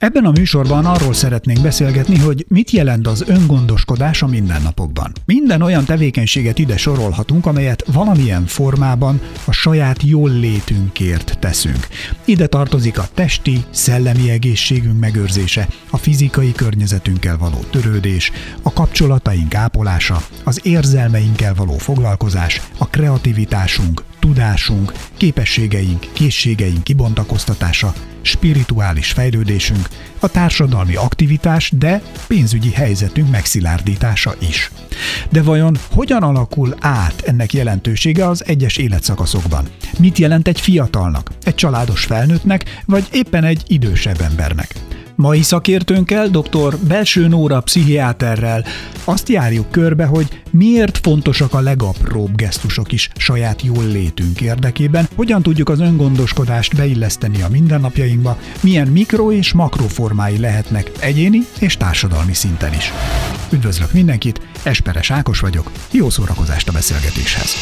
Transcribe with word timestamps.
Ebben 0.00 0.24
a 0.24 0.30
műsorban 0.30 0.86
arról 0.86 1.12
szeretnénk 1.12 1.60
beszélgetni, 1.60 2.18
hogy 2.18 2.44
mit 2.48 2.70
jelent 2.70 3.06
az 3.06 3.24
öngondoskodás 3.26 4.22
a 4.22 4.26
mindennapokban. 4.26 5.12
Minden 5.24 5.62
olyan 5.62 5.84
tevékenységet 5.84 6.58
ide 6.58 6.76
sorolhatunk, 6.76 7.46
amelyet 7.46 7.84
valamilyen 7.92 8.46
formában 8.46 9.20
a 9.44 9.52
saját 9.52 10.02
jól 10.02 10.30
létünkért 10.30 11.38
teszünk. 11.38 11.86
Ide 12.24 12.46
tartozik 12.46 12.98
a 12.98 13.08
testi, 13.14 13.64
szellemi 13.70 14.30
egészségünk 14.30 15.00
megőrzése, 15.00 15.68
a 15.90 15.96
fizikai 15.96 16.52
környezetünkkel 16.52 17.38
való 17.38 17.58
törődés, 17.70 18.32
a 18.62 18.72
kapcsolataink 18.72 19.54
ápolása, 19.54 20.22
az 20.44 20.60
érzelmeinkkel 20.62 21.54
való 21.54 21.76
foglalkozás, 21.78 22.60
a 22.78 22.88
kreativitásunk, 22.88 24.04
tudásunk, 24.20 24.92
képességeink, 25.16 26.06
készségeink 26.12 26.84
kibontakoztatása, 26.84 27.92
spirituális 28.22 29.10
fejlődésünk, 29.10 29.88
a 30.18 30.28
társadalmi 30.28 30.94
aktivitás, 30.94 31.72
de 31.78 32.02
pénzügyi 32.26 32.72
helyzetünk 32.72 33.30
megszilárdítása 33.30 34.34
is. 34.38 34.70
De 35.30 35.42
vajon 35.42 35.76
hogyan 35.90 36.22
alakul 36.22 36.74
át 36.80 37.22
ennek 37.26 37.52
jelentősége 37.52 38.28
az 38.28 38.46
egyes 38.46 38.76
életszakaszokban? 38.76 39.64
Mit 39.98 40.18
jelent 40.18 40.48
egy 40.48 40.60
fiatalnak, 40.60 41.30
egy 41.42 41.54
családos 41.54 42.04
felnőttnek, 42.04 42.82
vagy 42.86 43.08
éppen 43.12 43.44
egy 43.44 43.62
idősebb 43.66 44.20
embernek? 44.20 44.74
Mai 45.20 45.42
szakértőnkkel, 45.42 46.28
dr. 46.28 46.76
Belső 46.88 47.28
Nóra 47.28 47.60
pszichiáterrel 47.60 48.64
azt 49.04 49.28
járjuk 49.28 49.70
körbe, 49.70 50.04
hogy 50.04 50.42
miért 50.50 50.98
fontosak 50.98 51.54
a 51.54 51.60
legapróbb 51.60 52.36
gesztusok 52.36 52.92
is 52.92 53.10
saját 53.16 53.62
jól 53.62 53.86
létünk 53.86 54.40
érdekében, 54.40 55.08
hogyan 55.14 55.42
tudjuk 55.42 55.68
az 55.68 55.80
öngondoskodást 55.80 56.76
beilleszteni 56.76 57.42
a 57.42 57.48
mindennapjainkba, 57.48 58.38
milyen 58.60 58.88
mikro 58.88 59.32
és 59.32 59.52
makroformái 59.52 60.38
lehetnek 60.38 60.90
egyéni 61.00 61.38
és 61.58 61.76
társadalmi 61.76 62.34
szinten 62.34 62.72
is. 62.72 62.92
Üdvözlök 63.52 63.92
mindenkit, 63.92 64.40
Esperes 64.62 65.10
Ákos 65.10 65.40
vagyok, 65.40 65.70
jó 65.90 66.10
szórakozást 66.10 66.68
a 66.68 66.72
beszélgetéshez. 66.72 67.54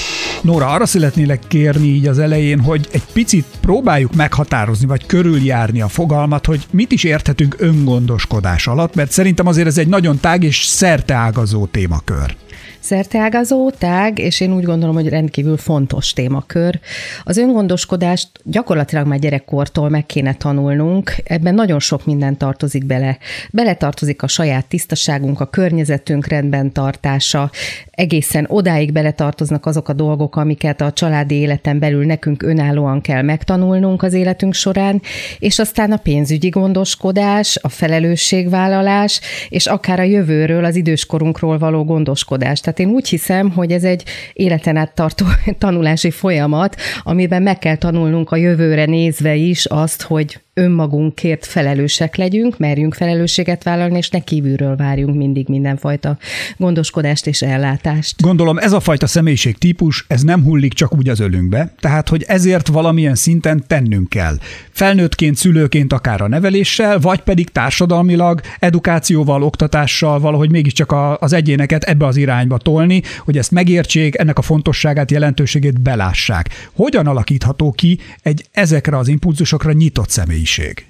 Nóra, 0.43 0.67
arra 0.67 0.87
szeretnélek 0.87 1.41
kérni 1.49 1.87
így 1.87 2.07
az 2.07 2.19
elején, 2.19 2.61
hogy 2.61 2.89
egy 2.93 3.03
picit 3.13 3.45
próbáljuk 3.61 4.15
meghatározni, 4.15 4.87
vagy 4.87 5.07
körüljárni 5.07 5.81
a 5.81 5.89
fogalmat, 5.89 6.47
hogy 6.47 6.67
mit 6.71 6.93
is 6.93 7.05
érthetünk 7.05 7.55
öngondoskodás 7.59 8.67
alatt, 8.67 8.95
mert 8.95 9.11
szerintem 9.11 9.47
azért 9.47 9.67
ez 9.67 9.79
egy 9.79 9.89
nagyon 9.89 10.21
tág 10.21 10.43
és 10.43 10.65
szerteágazó 10.65 11.67
témakör 11.67 12.37
szerteágazó, 12.81 13.71
tág, 13.71 14.19
és 14.19 14.41
én 14.41 14.55
úgy 14.55 14.65
gondolom, 14.65 14.95
hogy 14.95 15.09
rendkívül 15.09 15.57
fontos 15.57 16.13
témakör. 16.13 16.81
Az 17.25 17.37
öngondoskodást 17.37 18.29
gyakorlatilag 18.45 19.07
már 19.07 19.19
gyerekkortól 19.19 19.89
meg 19.89 20.07
kéne 20.07 20.35
tanulnunk, 20.35 21.15
ebben 21.25 21.55
nagyon 21.55 21.81
sok 21.81 22.07
minden 22.07 22.37
tartozik 22.37 22.87
bele. 22.87 23.19
Bele 23.51 23.75
tartozik 23.75 24.23
a 24.23 24.27
saját 24.27 24.67
tisztaságunk, 24.67 25.41
a 25.41 25.47
környezetünk 25.47 26.27
rendben 26.27 26.73
tartása, 26.73 27.51
egészen 27.91 28.47
odáig 28.49 28.93
beletartoznak 28.93 29.67
azok 29.67 29.89
a 29.89 29.93
dolgok, 29.93 30.37
amiket 30.37 30.81
a 30.81 30.93
családi 30.93 31.35
életen 31.35 31.79
belül 31.79 32.05
nekünk 32.05 32.43
önállóan 32.43 33.01
kell 33.01 33.23
megtanulnunk 33.23 34.03
az 34.03 34.13
életünk 34.13 34.55
során, 34.55 35.03
és 35.39 35.59
aztán 35.59 35.93
a 35.93 35.97
pénzügyi 35.97 36.49
gondoskodás, 36.49 37.59
a 37.63 37.69
felelősségvállalás, 37.69 39.21
és 39.49 39.67
akár 39.67 40.01
a 40.01 40.03
jövőről, 40.03 40.65
az 40.65 40.77
időskorunkról 40.77 41.59
való 41.59 41.85
gondoskodás. 41.85 42.61
Tehát 42.69 42.83
én 42.93 42.97
úgy 42.97 43.09
hiszem, 43.09 43.51
hogy 43.51 43.73
ez 43.73 43.85
egy 43.85 44.05
életen 44.33 44.77
át 44.77 44.95
tartó 44.95 45.25
tanulási 45.59 46.11
folyamat, 46.11 46.77
amiben 47.03 47.43
meg 47.43 47.59
kell 47.59 47.77
tanulnunk 47.77 48.31
a 48.31 48.37
jövőre 48.37 48.85
nézve 48.85 49.35
is 49.35 49.65
azt, 49.65 50.03
hogy 50.03 50.41
önmagunkért 50.59 51.47
felelősek 51.47 52.17
legyünk, 52.17 52.59
merjünk 52.59 52.95
felelősséget 52.95 53.63
vállalni, 53.63 53.97
és 53.97 54.09
ne 54.09 54.19
kívülről 54.19 54.77
várjunk 54.77 55.17
mindig 55.17 55.49
mindenfajta 55.49 56.19
gondoskodást 56.57 57.27
és 57.27 57.43
ellátást. 57.43 58.23
Gondolom 58.23 58.59
ez 58.59 58.73
a 58.73 58.81
fajta 58.81 59.07
személyiségtípus, 59.07 60.05
ez 60.09 60.23
nem 60.23 60.43
hullik 60.43 60.73
csak 60.73 60.97
úgy 60.97 61.09
az 61.09 61.21
ölünkbe, 61.21 61.75
tehát 61.81 62.09
hogy 62.09 62.25
ezért 62.27 62.69
valamilyen 62.69 63.15
szinten 63.15 63.65
tennünk 63.67 64.09
kell. 64.09 64.37
Felnőttként, 64.71 65.37
szülőként 65.37 65.93
akár 65.93 66.21
a 66.21 66.29
neveléssel, 66.29 66.99
vagy 66.99 67.21
pedig 67.21 67.49
társadalmilag, 67.49 68.41
edukációval, 68.59 69.43
oktatással 69.43 70.21
valahogy 70.21 70.51
mégiscsak 70.51 70.95
az 71.19 71.33
egyéneket 71.33 71.83
ebbe 71.83 72.07
az 72.07 72.17
irányba 72.17 72.59
tolni, 72.59 73.03
hogy 73.25 73.39
ezt 73.39 73.51
megértsék, 73.51 74.19
ennek 74.19 74.39
a 74.39 74.43
fontosságát, 74.43 75.11
jelentőségét 75.11 75.81
belássák. 75.81 76.49
Hogyan 76.73 77.07
alakítható 77.07 77.73
ki 77.73 77.99
egy 78.23 78.45
ezekre 78.53 78.97
az 78.97 79.09
impulzusokra 79.09 79.73
nyitott 79.73 80.09
személyiség? 80.09 80.48
Személyiség? 80.49 80.88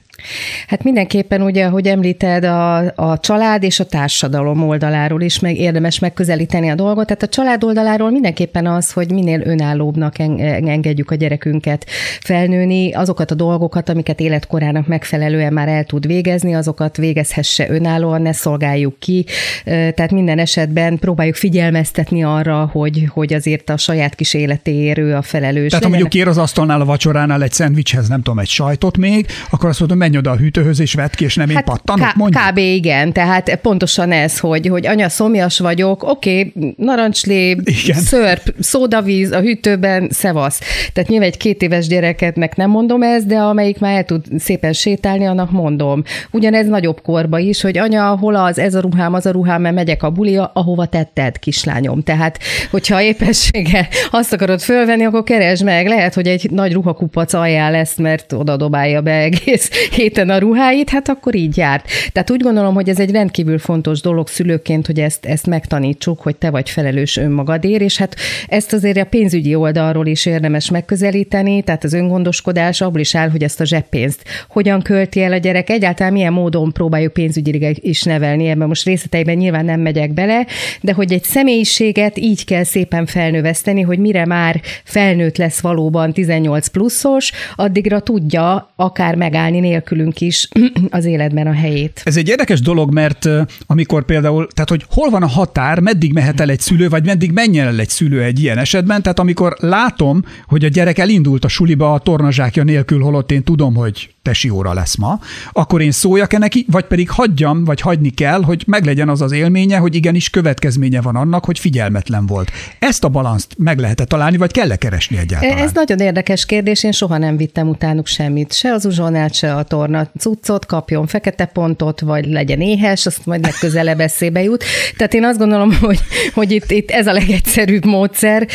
Hát 0.67 0.84
mindenképpen 0.84 1.43
ugye, 1.43 1.65
ahogy 1.65 1.87
említed, 1.87 2.45
a, 2.45 2.77
a 2.95 3.19
család 3.21 3.62
és 3.62 3.81
a 3.81 3.84
társadalom 3.84 4.69
oldaláról 4.69 5.21
is 5.21 5.39
meg 5.39 5.56
érdemes 5.56 5.99
megközelíteni 5.99 6.69
a 6.71 6.75
dolgot. 6.75 7.06
Tehát 7.06 7.23
a 7.23 7.29
család 7.29 7.65
oldaláról 7.65 8.11
mindenképpen 8.11 8.67
az, 8.67 8.93
hogy 8.93 9.12
minél 9.12 9.41
önállóbbnak 9.45 10.19
engedjük 10.19 11.11
a 11.11 11.15
gyerekünket 11.15 11.87
felnőni, 12.21 12.93
azokat 12.93 13.31
a 13.31 13.34
dolgokat, 13.34 13.89
amiket 13.89 14.21
életkorának 14.21 14.87
megfelelően 14.87 15.53
már 15.53 15.69
el 15.69 15.84
tud 15.84 16.06
végezni, 16.06 16.55
azokat 16.55 16.97
végezhesse 16.97 17.71
önállóan, 17.71 18.23
ne 18.23 18.33
szolgáljuk 18.33 18.99
ki. 18.99 19.25
Tehát 19.65 20.11
minden 20.11 20.39
esetben 20.39 20.99
próbáljuk 20.99 21.37
figyelmeztetni 21.37 22.25
arra, 22.25 22.71
hogy, 22.73 23.09
hogy 23.12 23.35
azért 23.35 23.71
a 23.71 23.77
saját 23.77 24.15
kis 24.15 24.35
életéért 24.35 24.99
a 24.99 25.23
felelős. 25.23 25.69
Tehát 25.69 25.85
ha 25.85 25.91
mondjuk 25.91 26.11
kér 26.11 26.29
az 26.29 26.39
asztalnál 26.39 26.81
a 26.81 26.85
vacsoránál 26.85 27.43
egy 27.43 27.53
szendvicshez, 27.53 28.09
nem 28.09 28.23
tudom, 28.23 28.39
egy 28.39 28.49
sajtot 28.49 28.97
még, 28.97 29.27
akkor 29.50 29.69
azt 29.69 29.79
mondom, 29.79 29.99
menj 30.09 30.19
oda 30.19 30.31
a 30.31 30.37
hűtőhöz 30.37 30.81
és 30.81 30.95
vedd 30.95 31.11
ki, 31.15 31.25
és 31.25 31.35
nem 31.35 31.49
hát 31.49 31.57
én 31.57 31.65
pattanok, 31.65 32.15
mondjuk? 32.15 32.43
Kb. 32.43 32.59
igen, 32.59 33.13
tehát 33.13 33.57
pontosan 33.57 34.13
ez, 34.13 34.39
hogy, 34.39 34.67
hogy 34.67 34.87
anya 34.87 35.09
szomjas 35.09 35.59
vagyok, 35.59 36.03
oké, 36.03 36.53
okay, 36.55 36.75
narancslé, 36.77 37.51
igen. 37.51 37.99
szörp, 38.01 38.55
szódavíz 38.61 39.31
a 39.31 39.41
hűtőben, 39.41 40.09
szevasz. 40.11 40.61
Tehát 40.93 41.09
nyilván 41.09 41.29
egy 41.29 41.37
két 41.37 41.63
éves 41.63 41.87
gyereketnek 41.87 42.57
nem 42.57 42.71
mondom 42.71 43.03
ezt, 43.03 43.27
de 43.27 43.37
amelyik 43.37 43.79
már 43.79 43.97
el 43.97 44.05
tud 44.05 44.25
szépen 44.39 44.73
sétálni, 44.73 45.27
annak 45.27 45.51
mondom. 45.51 46.03
Ugyanez 46.31 46.67
nagyobb 46.67 47.01
korba 47.03 47.39
is, 47.39 47.61
hogy 47.61 47.79
anya, 47.79 48.17
hol 48.21 48.35
az, 48.35 48.59
ez 48.59 48.75
a 48.75 48.81
ruhám, 48.81 49.15
az 49.15 49.27
a 49.27 49.31
ruhám, 49.31 49.61
mert 49.61 49.75
megyek 49.75 50.03
a 50.03 50.11
bulia, 50.11 50.51
ahova 50.55 50.87
tetted, 50.87 51.39
kislányom. 51.39 52.03
Tehát, 52.03 52.39
hogyha 52.71 53.03
épessége 53.03 53.89
azt 54.11 54.33
akarod 54.33 54.61
fölvenni, 54.61 55.05
akkor 55.05 55.23
keresd 55.23 55.65
meg. 55.65 55.87
Lehet, 55.87 56.15
hogy 56.15 56.27
egy 56.27 56.51
nagy 56.51 56.73
ruhakupac 56.73 57.33
aljá 57.33 57.71
lesz, 57.71 57.97
mert 57.97 58.33
oda 58.33 58.57
dobálja 58.57 59.01
be 59.01 59.17
egész 59.19 59.71
héten 59.99 60.31
a 60.31 60.39
ruháit, 60.39 60.91
hát 60.91 61.09
akkor 61.09 61.35
így 61.35 61.57
járt. 61.57 61.87
Tehát 62.13 62.31
úgy 62.31 62.41
gondolom, 62.41 62.75
hogy 62.75 62.89
ez 62.89 63.01
egy 63.01 63.11
rendkívül 63.11 63.59
fontos 63.59 64.01
dolog 64.01 64.29
szülőként, 64.29 64.87
hogy 64.87 65.01
ezt, 65.01 65.27
ezt 65.27 65.47
megtanítsuk, 65.47 66.21
hogy 66.21 66.37
te 66.37 66.51
vagy 66.51 66.71
felelős 66.71 67.17
önmagadért, 67.17 67.81
és 67.81 67.97
hát 67.97 68.17
ezt 68.49 68.73
azért 68.73 68.97
a 68.97 69.05
pénzügyi 69.05 69.55
oldalról 69.55 70.07
is 70.07 70.27
érdemes 70.27 70.71
megközelíteni, 70.71 71.63
tehát 71.63 71.85
az 71.85 71.93
öngondoskodás 71.93 72.81
abból 72.81 73.01
is 73.01 73.15
áll, 73.15 73.31
hogy 73.31 73.43
ezt 73.43 73.61
a 73.61 73.65
zseppénzt 73.65 74.23
hogyan 74.49 74.83
költi 74.83 75.23
el 75.23 75.33
a 75.33 75.37
gyerek, 75.37 75.71
egyáltalán 75.71 76.13
milyen 76.13 76.33
módon 76.33 76.73
próbáljuk 76.73 77.13
pénzügyileg 77.13 77.77
is 77.85 78.03
nevelni, 78.03 78.49
ebben 78.49 78.69
most 78.69 78.85
részleteiben 78.85 79.37
nyilván 79.37 79.65
nem 79.65 79.81
megyek 79.81 80.13
bele, 80.13 80.47
de 80.81 80.93
hogy 80.93 81.13
egy 81.13 81.25
személyiséget 81.25 82.19
így 82.19 82.45
kell 82.45 82.65
szépen 82.65 83.07
felnöveszteni, 83.07 83.81
hogy 83.81 83.99
mire 83.99 84.27
már 84.27 84.61
felnőtt 84.85 85.37
lesz 85.37 85.61
valóban 85.61 86.13
18 86.13 86.67
pluszos, 86.67 87.33
addigra 87.57 88.01
tudja 88.01 88.73
akár 88.77 89.15
megállni 89.15 89.61
nélkül 89.61 89.87
nélkülünk 89.88 90.21
is 90.21 90.49
az 90.91 91.04
életben 91.04 91.47
a 91.47 91.53
helyét. 91.53 92.00
Ez 92.04 92.16
egy 92.16 92.28
érdekes 92.28 92.60
dolog, 92.60 92.93
mert 92.93 93.28
amikor 93.66 94.04
például, 94.04 94.47
tehát 94.47 94.71
hogy 94.71 94.84
hol 94.88 95.10
van 95.10 95.22
a 95.22 95.26
határ, 95.26 95.81
meddig 95.81 96.12
mehet 96.12 96.41
el 96.41 96.50
egy 96.50 96.60
szülő, 96.60 96.88
vagy 96.88 97.04
meddig 97.04 97.32
menjen 97.32 97.66
el 97.66 97.81
egy 97.81 97.88
szülő 97.88 98.22
egy 98.22 98.43
ilyen 98.43 98.59
esetben, 98.59 99.03
tehát 99.03 99.19
amikor 99.19 99.56
látom, 99.59 100.22
hogy 100.47 100.65
a 100.65 100.69
gyerek 100.69 100.99
elindult 100.99 101.44
a 101.44 101.49
suliba 101.49 101.93
a 101.93 101.99
tornazsákja 101.99 102.62
nélkül, 102.62 103.00
holott 103.00 103.32
én 103.32 103.43
tudom, 103.43 103.75
hogy 103.75 104.15
tesi 104.29 104.49
óra 104.49 104.73
lesz 104.73 104.97
ma, 104.97 105.19
akkor 105.53 105.83
én 105.83 105.91
szóljak-e 105.91 106.39
neki, 106.39 106.67
vagy 106.71 106.85
pedig 106.85 107.11
hagyjam, 107.11 107.65
vagy 107.65 107.81
hagyni 107.81 108.11
kell, 108.11 108.43
hogy 108.43 108.65
meglegyen 108.67 109.09
az 109.09 109.21
az 109.23 109.33
élménye, 109.33 109.77
hogy 109.77 109.95
igenis 109.95 110.31
következménye 110.31 111.01
van 111.01 111.17
annak, 111.17 111.45
hogy 111.45 111.59
figyelmetlen 111.59 112.27
volt. 112.27 112.51
Ezt 112.79 113.05
a 113.05 113.09
balanszt 113.09 113.55
meg 113.59 113.79
lehet 113.79 114.07
találni, 114.09 114.37
vagy 114.37 114.53
kell-e 114.53 114.77
keresni 114.77 115.17
egyáltalán? 115.19 115.59
Ez 115.59 115.73
nagyon 115.73 115.99
érdekes 115.99 116.47
kérdés, 116.47 116.85
én 116.85 116.93
soha 116.93 117.19
nem 117.19 117.37
vittem 117.37 117.69
utánuk 117.69 118.07
semmit, 118.07 118.53
se 118.53 118.73
az 118.73 118.85
uzsonát, 118.85 119.35
se 119.35 119.55
a 119.55 119.63
torna 119.63 120.11
cuccot, 120.19 120.67
kapjon 120.67 121.07
fekete 121.07 121.45
pontot, 121.45 122.01
vagy 122.01 122.27
legyen 122.27 122.61
éhes, 122.61 123.07
azt 123.07 123.27
majd 123.27 123.43
legközelebb 123.45 124.01
eszébe 124.01 124.43
jut. 124.43 124.65
Tehát 124.97 125.15
én 125.15 125.25
azt 125.25 125.39
gondolom, 125.39 125.79
hogy, 125.81 126.01
hogy 126.35 126.51
itt, 126.51 126.71
itt 126.71 126.91
ez 126.91 127.07
a 127.07 127.13
legegyszerűbb 127.13 127.85
módszer. 127.85 128.47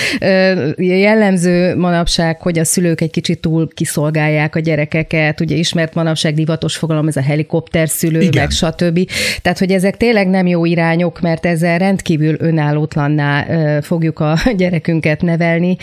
Jellemző 0.78 1.76
manapság, 1.76 2.42
hogy 2.42 2.60
a 2.60 2.66
szülők 2.66 3.02
egy 3.02 3.12
kicsit 3.12 3.40
túl 3.40 3.68
kiszolgálják 3.74 4.56
a 4.56 4.60
gyerekeket, 4.60 5.42
ugye 5.42 5.56
is, 5.64 5.74
mert 5.74 5.94
manapság 5.94 6.34
divatos 6.34 6.76
fogalom, 6.76 7.08
ez 7.08 7.16
a 7.16 7.22
helikopterszülő, 7.22 8.22
Igen. 8.22 8.42
meg 8.42 8.52
stb. 8.52 9.10
Tehát, 9.42 9.60
hogy 9.60 9.72
ezek 9.72 9.98
tényleg 9.98 10.28
nem 10.28 10.48
jó 10.48 10.66
irányok, 10.66 11.22
mert 11.22 11.46
ezzel 11.46 11.78
rendkívül 11.78 12.36
önállótlanná 12.40 13.46
fogjuk 13.82 14.20
a 14.20 14.38
gyerekünket 14.58 15.22
nevelni. 15.22 15.78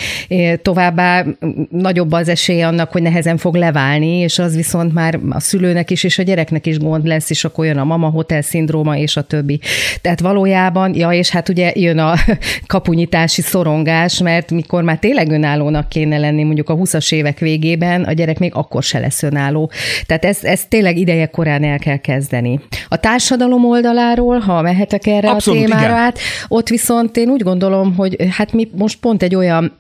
Továbbá 0.63 1.25
nagyobb 1.71 2.13
az 2.13 2.29
esély 2.29 2.63
annak, 2.63 2.93
hogy 2.93 3.03
nehezen 3.03 3.37
fog 3.37 3.55
leválni, 3.55 4.19
és 4.19 4.39
az 4.39 4.57
viszont 4.57 4.95
már 4.95 5.19
a 5.31 5.41
szülőnek 5.41 5.91
is, 5.91 6.05
és 6.05 6.19
a 6.19 6.23
gyereknek 6.23 6.67
is 6.67 6.79
gond 6.79 7.07
lesz, 7.07 7.31
és 7.31 7.45
akkor 7.45 7.65
jön 7.65 7.79
a 7.79 7.85
mama 7.85 8.09
hotel 8.09 8.43
szindróma, 8.43 8.97
és 8.97 9.17
a 9.17 9.23
többi. 9.23 9.61
Tehát 10.01 10.21
valójában, 10.21 10.95
ja, 10.95 11.11
és 11.11 11.31
hát 11.31 11.49
ugye 11.49 11.73
jön 11.75 11.99
a 11.99 12.15
kapunyítási 12.67 13.43
szorongás, 13.43 14.21
mert 14.21 14.51
mikor 14.51 14.83
már 14.83 14.99
tényleg 14.99 15.31
önállónak 15.31 15.89
kéne 15.89 16.19
lenni, 16.19 16.43
mondjuk 16.43 16.69
a 16.69 16.77
20-as 16.77 17.15
évek 17.15 17.39
végében, 17.39 18.03
a 18.03 18.13
gyerek 18.13 18.39
még 18.39 18.55
akkor 18.55 18.83
se 18.83 18.99
lesz 18.99 19.23
önálló. 19.23 19.70
Tehát 20.07 20.25
ezt, 20.25 20.45
ezt 20.45 20.69
tényleg 20.69 20.97
ideje 20.97 21.27
korán 21.27 21.65
el 21.65 21.79
kell 21.79 21.97
kezdeni. 21.97 22.61
A 22.89 22.97
társadalom 22.97 23.65
oldaláról, 23.65 24.39
ha 24.39 24.63
mehetek 24.63 25.07
erre 25.07 25.31
Abszolút, 25.31 25.61
a 25.61 25.65
témára 25.65 25.85
igen. 25.85 25.97
át, 25.97 26.19
ott 26.49 26.69
viszont 26.69 27.17
én 27.17 27.29
úgy 27.29 27.43
gondolom, 27.43 27.95
hogy 27.95 28.17
hát 28.31 28.53
mi 28.53 28.69
most 28.77 28.99
pont 29.01 29.23
egy 29.23 29.35
olyan 29.35 29.77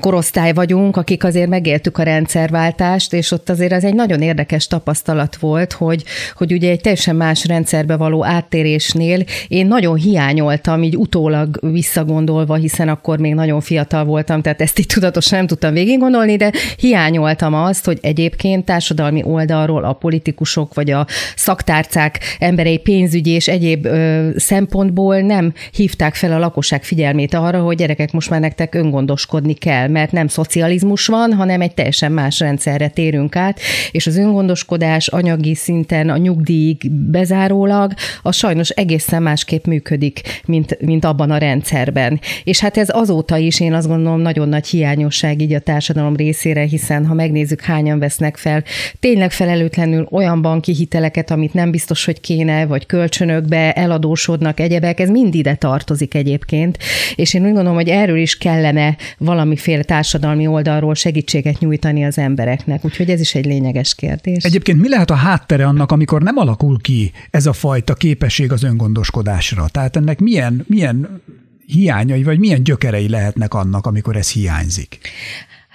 korosztály 0.00 0.52
vagyunk, 0.52 0.96
akik 0.96 1.24
azért 1.24 1.48
megéltük 1.48 1.98
a 1.98 2.02
rendszerváltást, 2.02 3.12
és 3.12 3.30
ott 3.30 3.50
azért 3.50 3.72
az 3.72 3.84
egy 3.84 3.94
nagyon 3.94 4.22
érdekes 4.22 4.66
tapasztalat 4.66 5.36
volt, 5.36 5.72
hogy, 5.72 6.04
hogy 6.34 6.52
ugye 6.52 6.70
egy 6.70 6.80
teljesen 6.80 7.16
más 7.16 7.46
rendszerbe 7.46 7.96
való 7.96 8.24
áttérésnél 8.24 9.24
én 9.48 9.66
nagyon 9.66 9.96
hiányoltam, 9.96 10.82
így 10.82 10.96
utólag 10.96 11.58
visszagondolva, 11.72 12.54
hiszen 12.54 12.88
akkor 12.88 13.18
még 13.18 13.34
nagyon 13.34 13.60
fiatal 13.60 14.04
voltam, 14.04 14.42
tehát 14.42 14.60
ezt 14.60 14.78
így 14.78 14.86
tudatosan 14.86 15.38
nem 15.38 15.46
tudtam 15.46 15.72
végig 15.72 15.98
gondolni, 15.98 16.36
de 16.36 16.52
hiányoltam 16.76 17.54
azt, 17.54 17.84
hogy 17.84 17.98
egyébként 18.02 18.64
társadalmi 18.64 19.22
oldalról 19.24 19.84
a 19.84 19.92
politikusok 19.92 20.74
vagy 20.74 20.90
a 20.90 21.06
szaktárcák 21.36 22.20
emberei 22.38 22.78
pénzügyi 22.78 23.30
és 23.30 23.48
egyéb 23.48 23.84
ö, 23.84 24.28
szempontból 24.36 25.20
nem 25.20 25.52
hívták 25.72 26.14
fel 26.14 26.32
a 26.32 26.38
lakosság 26.38 26.84
figyelmét 26.84 27.34
arra, 27.34 27.60
hogy 27.60 27.76
gyerekek 27.76 28.12
most 28.12 28.30
már 28.30 28.40
nektek 28.40 28.74
öngondolás 28.74 29.04
öngondoskodni 29.06 29.54
kell, 29.54 29.88
mert 29.88 30.12
nem 30.12 30.28
szocializmus 30.28 31.06
van, 31.06 31.32
hanem 31.32 31.60
egy 31.60 31.74
teljesen 31.74 32.12
más 32.12 32.40
rendszerre 32.40 32.88
térünk 32.88 33.36
át, 33.36 33.60
és 33.90 34.06
az 34.06 34.16
öngondoskodás 34.16 35.08
anyagi 35.08 35.54
szinten 35.54 36.08
a 36.08 36.16
nyugdíjig 36.16 36.90
bezárólag, 36.90 37.92
az 38.22 38.36
sajnos 38.36 38.68
egészen 38.68 39.22
másképp 39.22 39.64
működik, 39.64 40.20
mint, 40.46 40.80
mint 40.80 41.04
abban 41.04 41.30
a 41.30 41.38
rendszerben. 41.38 42.20
És 42.44 42.60
hát 42.60 42.76
ez 42.76 42.88
azóta 42.92 43.36
is 43.36 43.60
én 43.60 43.72
azt 43.72 43.88
gondolom 43.88 44.20
nagyon 44.20 44.48
nagy 44.48 44.66
hiányosság 44.66 45.40
így 45.40 45.52
a 45.52 45.60
társadalom 45.60 46.16
részére, 46.16 46.62
hiszen 46.62 47.06
ha 47.06 47.14
megnézzük 47.14 47.60
hányan 47.60 47.98
vesznek 47.98 48.36
fel 48.36 48.62
tényleg 49.00 49.32
felelőtlenül 49.32 50.08
olyan 50.10 50.42
banki 50.42 50.72
hiteleket, 50.72 51.30
amit 51.30 51.54
nem 51.54 51.70
biztos, 51.70 52.04
hogy 52.04 52.20
kéne, 52.20 52.66
vagy 52.66 52.86
kölcsönökbe 52.86 53.72
eladósodnak 53.72 54.60
egyebek, 54.60 55.00
ez 55.00 55.08
mind 55.08 55.34
ide 55.34 55.54
tartozik 55.54 56.14
egyébként, 56.14 56.78
és 57.14 57.34
én 57.34 57.42
úgy 57.42 57.52
gondolom, 57.52 57.74
hogy 57.74 57.88
erről 57.88 58.18
is 58.18 58.38
kellene 58.38 58.95
valamiféle 59.18 59.82
társadalmi 59.82 60.46
oldalról 60.46 60.94
segítséget 60.94 61.58
nyújtani 61.58 62.04
az 62.04 62.18
embereknek. 62.18 62.84
Úgyhogy 62.84 63.10
ez 63.10 63.20
is 63.20 63.34
egy 63.34 63.46
lényeges 63.46 63.94
kérdés. 63.94 64.44
Egyébként 64.44 64.80
mi 64.80 64.88
lehet 64.88 65.10
a 65.10 65.14
háttere 65.14 65.66
annak, 65.66 65.92
amikor 65.92 66.22
nem 66.22 66.36
alakul 66.36 66.80
ki 66.80 67.12
ez 67.30 67.46
a 67.46 67.52
fajta 67.52 67.94
képesség 67.94 68.52
az 68.52 68.62
öngondoskodásra? 68.62 69.68
Tehát 69.68 69.96
ennek 69.96 70.18
milyen, 70.18 70.64
milyen 70.68 71.22
hiányai, 71.66 72.22
vagy 72.22 72.38
milyen 72.38 72.62
gyökerei 72.62 73.08
lehetnek 73.08 73.54
annak, 73.54 73.86
amikor 73.86 74.16
ez 74.16 74.30
hiányzik? 74.30 74.98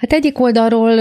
Hát 0.02 0.12
egyik 0.12 0.40
oldalról 0.40 0.98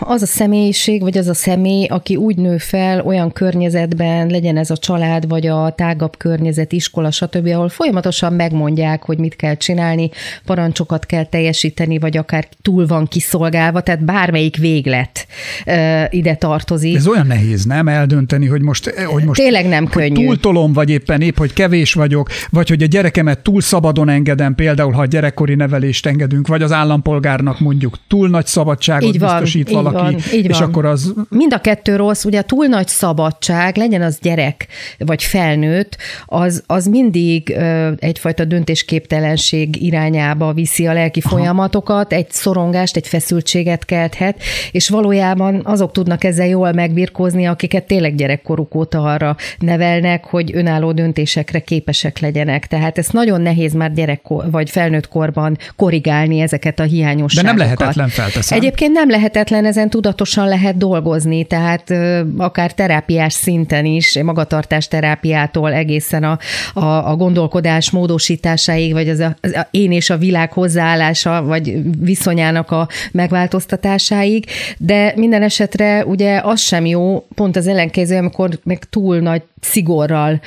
az 0.00 0.22
a 0.22 0.26
személyiség, 0.26 1.00
vagy 1.00 1.18
az 1.18 1.28
a 1.28 1.34
személy, 1.34 1.84
aki 1.84 2.16
úgy 2.16 2.36
nő 2.36 2.58
fel 2.58 3.00
olyan 3.00 3.32
környezetben, 3.32 4.26
legyen 4.26 4.56
ez 4.56 4.70
a 4.70 4.76
család, 4.76 5.28
vagy 5.28 5.46
a 5.46 5.72
tágabb 5.76 6.16
környezet, 6.16 6.72
iskola, 6.72 7.10
stb., 7.10 7.46
ahol 7.46 7.68
folyamatosan 7.68 8.32
megmondják, 8.32 9.02
hogy 9.02 9.18
mit 9.18 9.36
kell 9.36 9.54
csinálni, 9.54 10.10
parancsokat 10.44 11.06
kell 11.06 11.24
teljesíteni, 11.24 11.98
vagy 11.98 12.16
akár 12.16 12.48
túl 12.62 12.86
van 12.86 13.06
kiszolgálva, 13.06 13.80
tehát 13.80 14.04
bármelyik 14.04 14.56
véglet 14.56 15.26
ide 16.10 16.34
tartozik. 16.34 16.96
Ez 16.96 17.06
olyan 17.06 17.26
nehéz, 17.26 17.64
nem 17.64 17.88
eldönteni, 17.88 18.46
hogy 18.46 18.62
most, 18.62 18.90
hogy 18.90 19.24
most 19.24 19.40
Tényleg 19.40 19.68
nem 19.68 19.84
hogy 19.84 19.92
könnyű. 19.92 20.26
túltolom, 20.26 20.72
vagy 20.72 20.90
éppen 20.90 21.20
épp, 21.20 21.38
hogy 21.38 21.52
kevés 21.52 21.92
vagyok, 21.92 22.28
vagy 22.50 22.68
hogy 22.68 22.82
a 22.82 22.86
gyerekemet 22.86 23.42
túl 23.42 23.60
szabadon 23.60 24.08
engedem, 24.08 24.54
például 24.54 24.92
ha 24.92 25.00
a 25.00 25.06
gyerekkori 25.06 25.54
nevelést 25.54 26.06
engedünk, 26.06 26.46
vagy 26.46 26.62
az 26.62 26.72
állampolgárnak 26.72 27.60
mondjuk 27.60 27.98
túl 28.08 28.28
nagy 28.28 28.40
nagy 28.42 28.50
szabadságot 28.50 29.14
így 29.14 29.18
van, 29.18 29.30
biztosít 29.30 29.68
így 29.68 29.74
valaki, 29.74 29.96
van, 29.96 30.14
így 30.34 30.48
és 30.48 30.58
van. 30.58 30.68
akkor 30.68 30.84
az... 30.84 31.12
Mind 31.28 31.52
a 31.52 31.60
kettő 31.60 31.96
rossz, 31.96 32.24
ugye 32.24 32.38
a 32.38 32.42
túl 32.42 32.66
nagy 32.66 32.88
szabadság, 32.88 33.76
legyen 33.76 34.02
az 34.02 34.18
gyerek 34.20 34.66
vagy 34.98 35.22
felnőtt, 35.22 35.96
az, 36.26 36.62
az 36.66 36.86
mindig 36.86 37.54
ö, 37.56 37.90
egyfajta 37.98 38.44
döntésképtelenség 38.44 39.82
irányába 39.82 40.52
viszi 40.52 40.86
a 40.86 40.92
lelki 40.92 41.20
Aha. 41.24 41.36
folyamatokat, 41.36 42.12
egy 42.12 42.30
szorongást, 42.30 42.96
egy 42.96 43.08
feszültséget 43.08 43.84
kelthet, 43.84 44.42
és 44.70 44.88
valójában 44.88 45.60
azok 45.64 45.92
tudnak 45.92 46.24
ezzel 46.24 46.46
jól 46.46 46.72
megbirkózni, 46.72 47.46
akiket 47.46 47.86
tényleg 47.86 48.14
gyerekkoruk 48.14 48.74
óta 48.74 49.02
arra 49.02 49.36
nevelnek, 49.58 50.24
hogy 50.24 50.50
önálló 50.54 50.92
döntésekre 50.92 51.60
képesek 51.60 52.18
legyenek. 52.18 52.66
Tehát 52.66 52.98
ez 52.98 53.08
nagyon 53.08 53.40
nehéz 53.40 53.72
már 53.72 53.92
gyerek 53.92 54.20
vagy 54.26 54.70
felnőtt 54.70 55.08
korban 55.08 55.58
korrigálni 55.76 56.40
ezeket 56.40 56.80
a 56.80 56.82
hiányosságokat. 56.82 57.42
De 57.42 57.42
nem 57.42 57.56
lehetetlen 57.56 58.08
fel 58.08 58.30
teszem. 58.34 58.58
Egyébként 58.58 58.92
nem 58.92 59.10
lehetetlen, 59.10 59.64
ezen 59.64 59.90
tudatosan 59.90 60.48
lehet 60.48 60.76
dolgozni, 60.76 61.44
tehát 61.44 61.94
akár 62.36 62.72
terápiás 62.72 63.32
szinten 63.32 63.84
is, 63.84 64.18
magatartás 64.22 64.88
terápiától 64.88 65.72
egészen 65.72 66.24
a, 66.24 66.38
a, 66.74 67.10
a 67.10 67.16
gondolkodás 67.16 67.90
módosításáig, 67.90 68.92
vagy 68.92 69.08
az, 69.08 69.18
a, 69.18 69.36
az 69.40 69.52
a 69.52 69.68
én 69.70 69.92
és 69.92 70.10
a 70.10 70.16
világ 70.16 70.52
hozzáállása, 70.52 71.42
vagy 71.42 71.76
viszonyának 71.98 72.70
a 72.70 72.88
megváltoztatásáig, 73.12 74.44
de 74.78 75.12
minden 75.16 75.42
esetre 75.42 76.04
ugye 76.04 76.40
az 76.44 76.60
sem 76.60 76.86
jó, 76.86 77.26
pont 77.34 77.56
az 77.56 77.66
ellenkező, 77.66 78.16
amikor 78.16 78.58
meg 78.64 78.84
túl 78.84 79.18
nagy 79.18 79.42
szigorral 79.60 80.40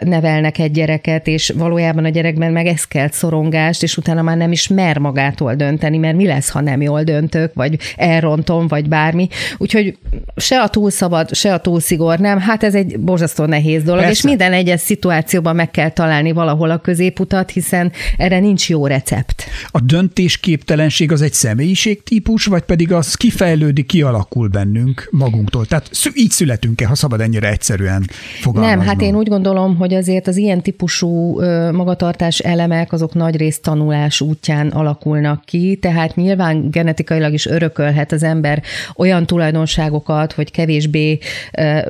nevelnek 0.00 0.58
egy 0.58 0.70
gyereket, 0.70 1.26
és 1.26 1.52
valójában 1.56 2.04
a 2.04 2.08
gyerekben 2.08 2.52
meg 2.52 2.66
eszkelt 2.66 3.12
szorongást, 3.12 3.82
és 3.82 3.96
utána 3.96 4.22
már 4.22 4.36
nem 4.36 4.52
is 4.52 4.68
mer 4.68 4.98
magától 4.98 5.54
dönteni, 5.54 5.98
mert 5.98 6.16
mi 6.16 6.26
lesz, 6.26 6.50
ha 6.50 6.60
nem 6.60 6.82
jól 6.82 7.02
döntök, 7.14 7.54
vagy 7.54 7.78
elrontom, 7.96 8.66
vagy 8.66 8.88
bármi. 8.88 9.28
Úgyhogy 9.58 9.96
se 10.36 10.60
a 10.60 10.68
túl 10.68 10.90
szabad, 10.90 11.34
se 11.34 11.54
a 11.54 11.58
túl 11.58 11.80
szigor 11.80 12.18
nem. 12.18 12.38
Hát 12.38 12.62
ez 12.62 12.74
egy 12.74 12.98
borzasztó 13.00 13.44
nehéz 13.44 13.82
dolog, 13.82 14.00
Persze. 14.00 14.16
és 14.16 14.22
minden 14.22 14.52
egyes 14.52 14.80
szituációban 14.80 15.54
meg 15.54 15.70
kell 15.70 15.90
találni 15.90 16.32
valahol 16.32 16.70
a 16.70 16.78
középutat, 16.78 17.50
hiszen 17.50 17.92
erre 18.16 18.38
nincs 18.38 18.68
jó 18.68 18.86
recept. 18.86 19.44
A 19.66 19.80
döntésképtelenség 19.80 21.12
az 21.12 21.22
egy 21.22 21.32
személyiségtípus, 21.32 22.44
vagy 22.44 22.62
pedig 22.62 22.92
az 22.92 23.14
kifejlődik, 23.14 23.86
kialakul 23.86 24.48
bennünk 24.48 25.08
magunktól? 25.10 25.66
Tehát 25.66 25.90
így 26.14 26.30
születünk-e, 26.30 26.86
ha 26.86 26.94
szabad 26.94 27.20
ennyire 27.20 27.50
egyszerűen 27.50 28.06
fogalmaznom? 28.40 28.78
Nem, 28.78 28.88
hát 28.88 29.00
én 29.00 29.16
úgy 29.16 29.28
gondolom, 29.28 29.76
hogy 29.76 29.94
azért 29.94 30.26
az 30.26 30.36
ilyen 30.36 30.62
típusú 30.62 31.40
magatartás 31.72 32.38
elemek 32.38 32.92
azok 32.92 33.14
nagy 33.14 33.36
részt 33.36 33.62
tanulás 33.62 34.20
útján 34.20 34.68
alakulnak 34.68 35.44
ki, 35.44 35.78
tehát 35.80 36.16
nyilván 36.16 36.70
genetikai 36.70 37.03
genetikailag 37.04 37.32
is 37.32 37.46
örökölhet 37.46 38.12
az 38.12 38.22
ember 38.22 38.62
olyan 38.96 39.26
tulajdonságokat, 39.26 40.32
hogy 40.32 40.50
kevésbé 40.50 41.18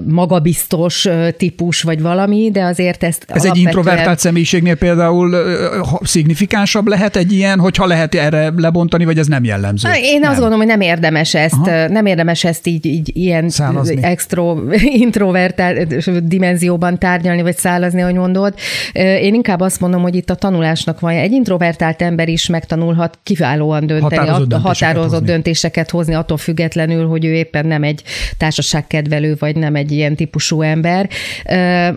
magabiztos 0.07 1.09
típus 1.37 1.83
vagy 1.83 2.03
valami, 2.03 2.51
de 2.53 2.65
azért 2.65 3.03
ezt 3.03 3.23
Ez 3.23 3.29
alapvetően... 3.29 3.55
egy 3.55 3.63
introvertált 3.63 4.19
személyiségnél 4.19 4.77
például 4.77 5.37
szignifikánsabb 6.03 6.87
lehet 6.87 7.17
egy 7.17 7.33
ilyen, 7.33 7.59
hogyha 7.59 7.87
lehet 7.87 8.15
erre 8.15 8.53
lebontani, 8.57 9.05
vagy 9.05 9.19
ez 9.19 9.27
nem 9.27 9.45
jellemző? 9.45 9.89
Én 10.03 10.21
nem. 10.21 10.31
azt 10.31 10.39
gondolom, 10.39 10.59
hogy 10.59 10.77
nem 10.77 10.81
érdemes 10.81 11.35
ezt, 11.35 11.67
Aha. 11.67 11.89
nem 11.89 12.07
érdemes 12.07 12.45
ezt 12.45 12.67
így, 12.67 12.87
így 12.87 13.11
ilyen 13.17 13.49
szálazni. 13.49 14.03
extro, 14.03 14.57
introvertált 15.05 16.27
dimenzióban 16.27 16.99
tárgyalni, 16.99 17.43
vagy 17.43 17.57
szálazni, 17.57 18.03
ahogy 18.03 18.15
mondod. 18.15 18.55
Én 18.93 19.35
inkább 19.35 19.61
azt 19.61 19.81
mondom, 19.81 20.03
hogy 20.03 20.15
itt 20.15 20.31
a 20.31 20.35
tanulásnak 20.35 21.01
van. 21.01 21.13
Egy 21.13 21.33
introvertált 21.33 22.03
ember 22.03 22.29
is 22.29 22.47
megtanulhat 22.47 23.19
kiválóan 23.23 23.87
dönteni, 23.87 24.17
határozott 24.17 24.53
határozott 24.53 25.04
hozni. 25.11 25.27
döntéseket 25.27 25.91
hozni, 25.91 26.15
attól 26.15 26.37
függetlenül, 26.37 27.07
hogy 27.07 27.25
ő 27.25 27.35
éppen 27.35 27.67
nem 27.67 27.83
egy 27.83 28.03
társaságkedvelő, 28.39 29.37
vagy 29.39 29.57
nem 29.57 29.75
egy 29.75 29.93
ilyen 29.93 30.15
típusú 30.15 30.63
ember. 30.63 31.09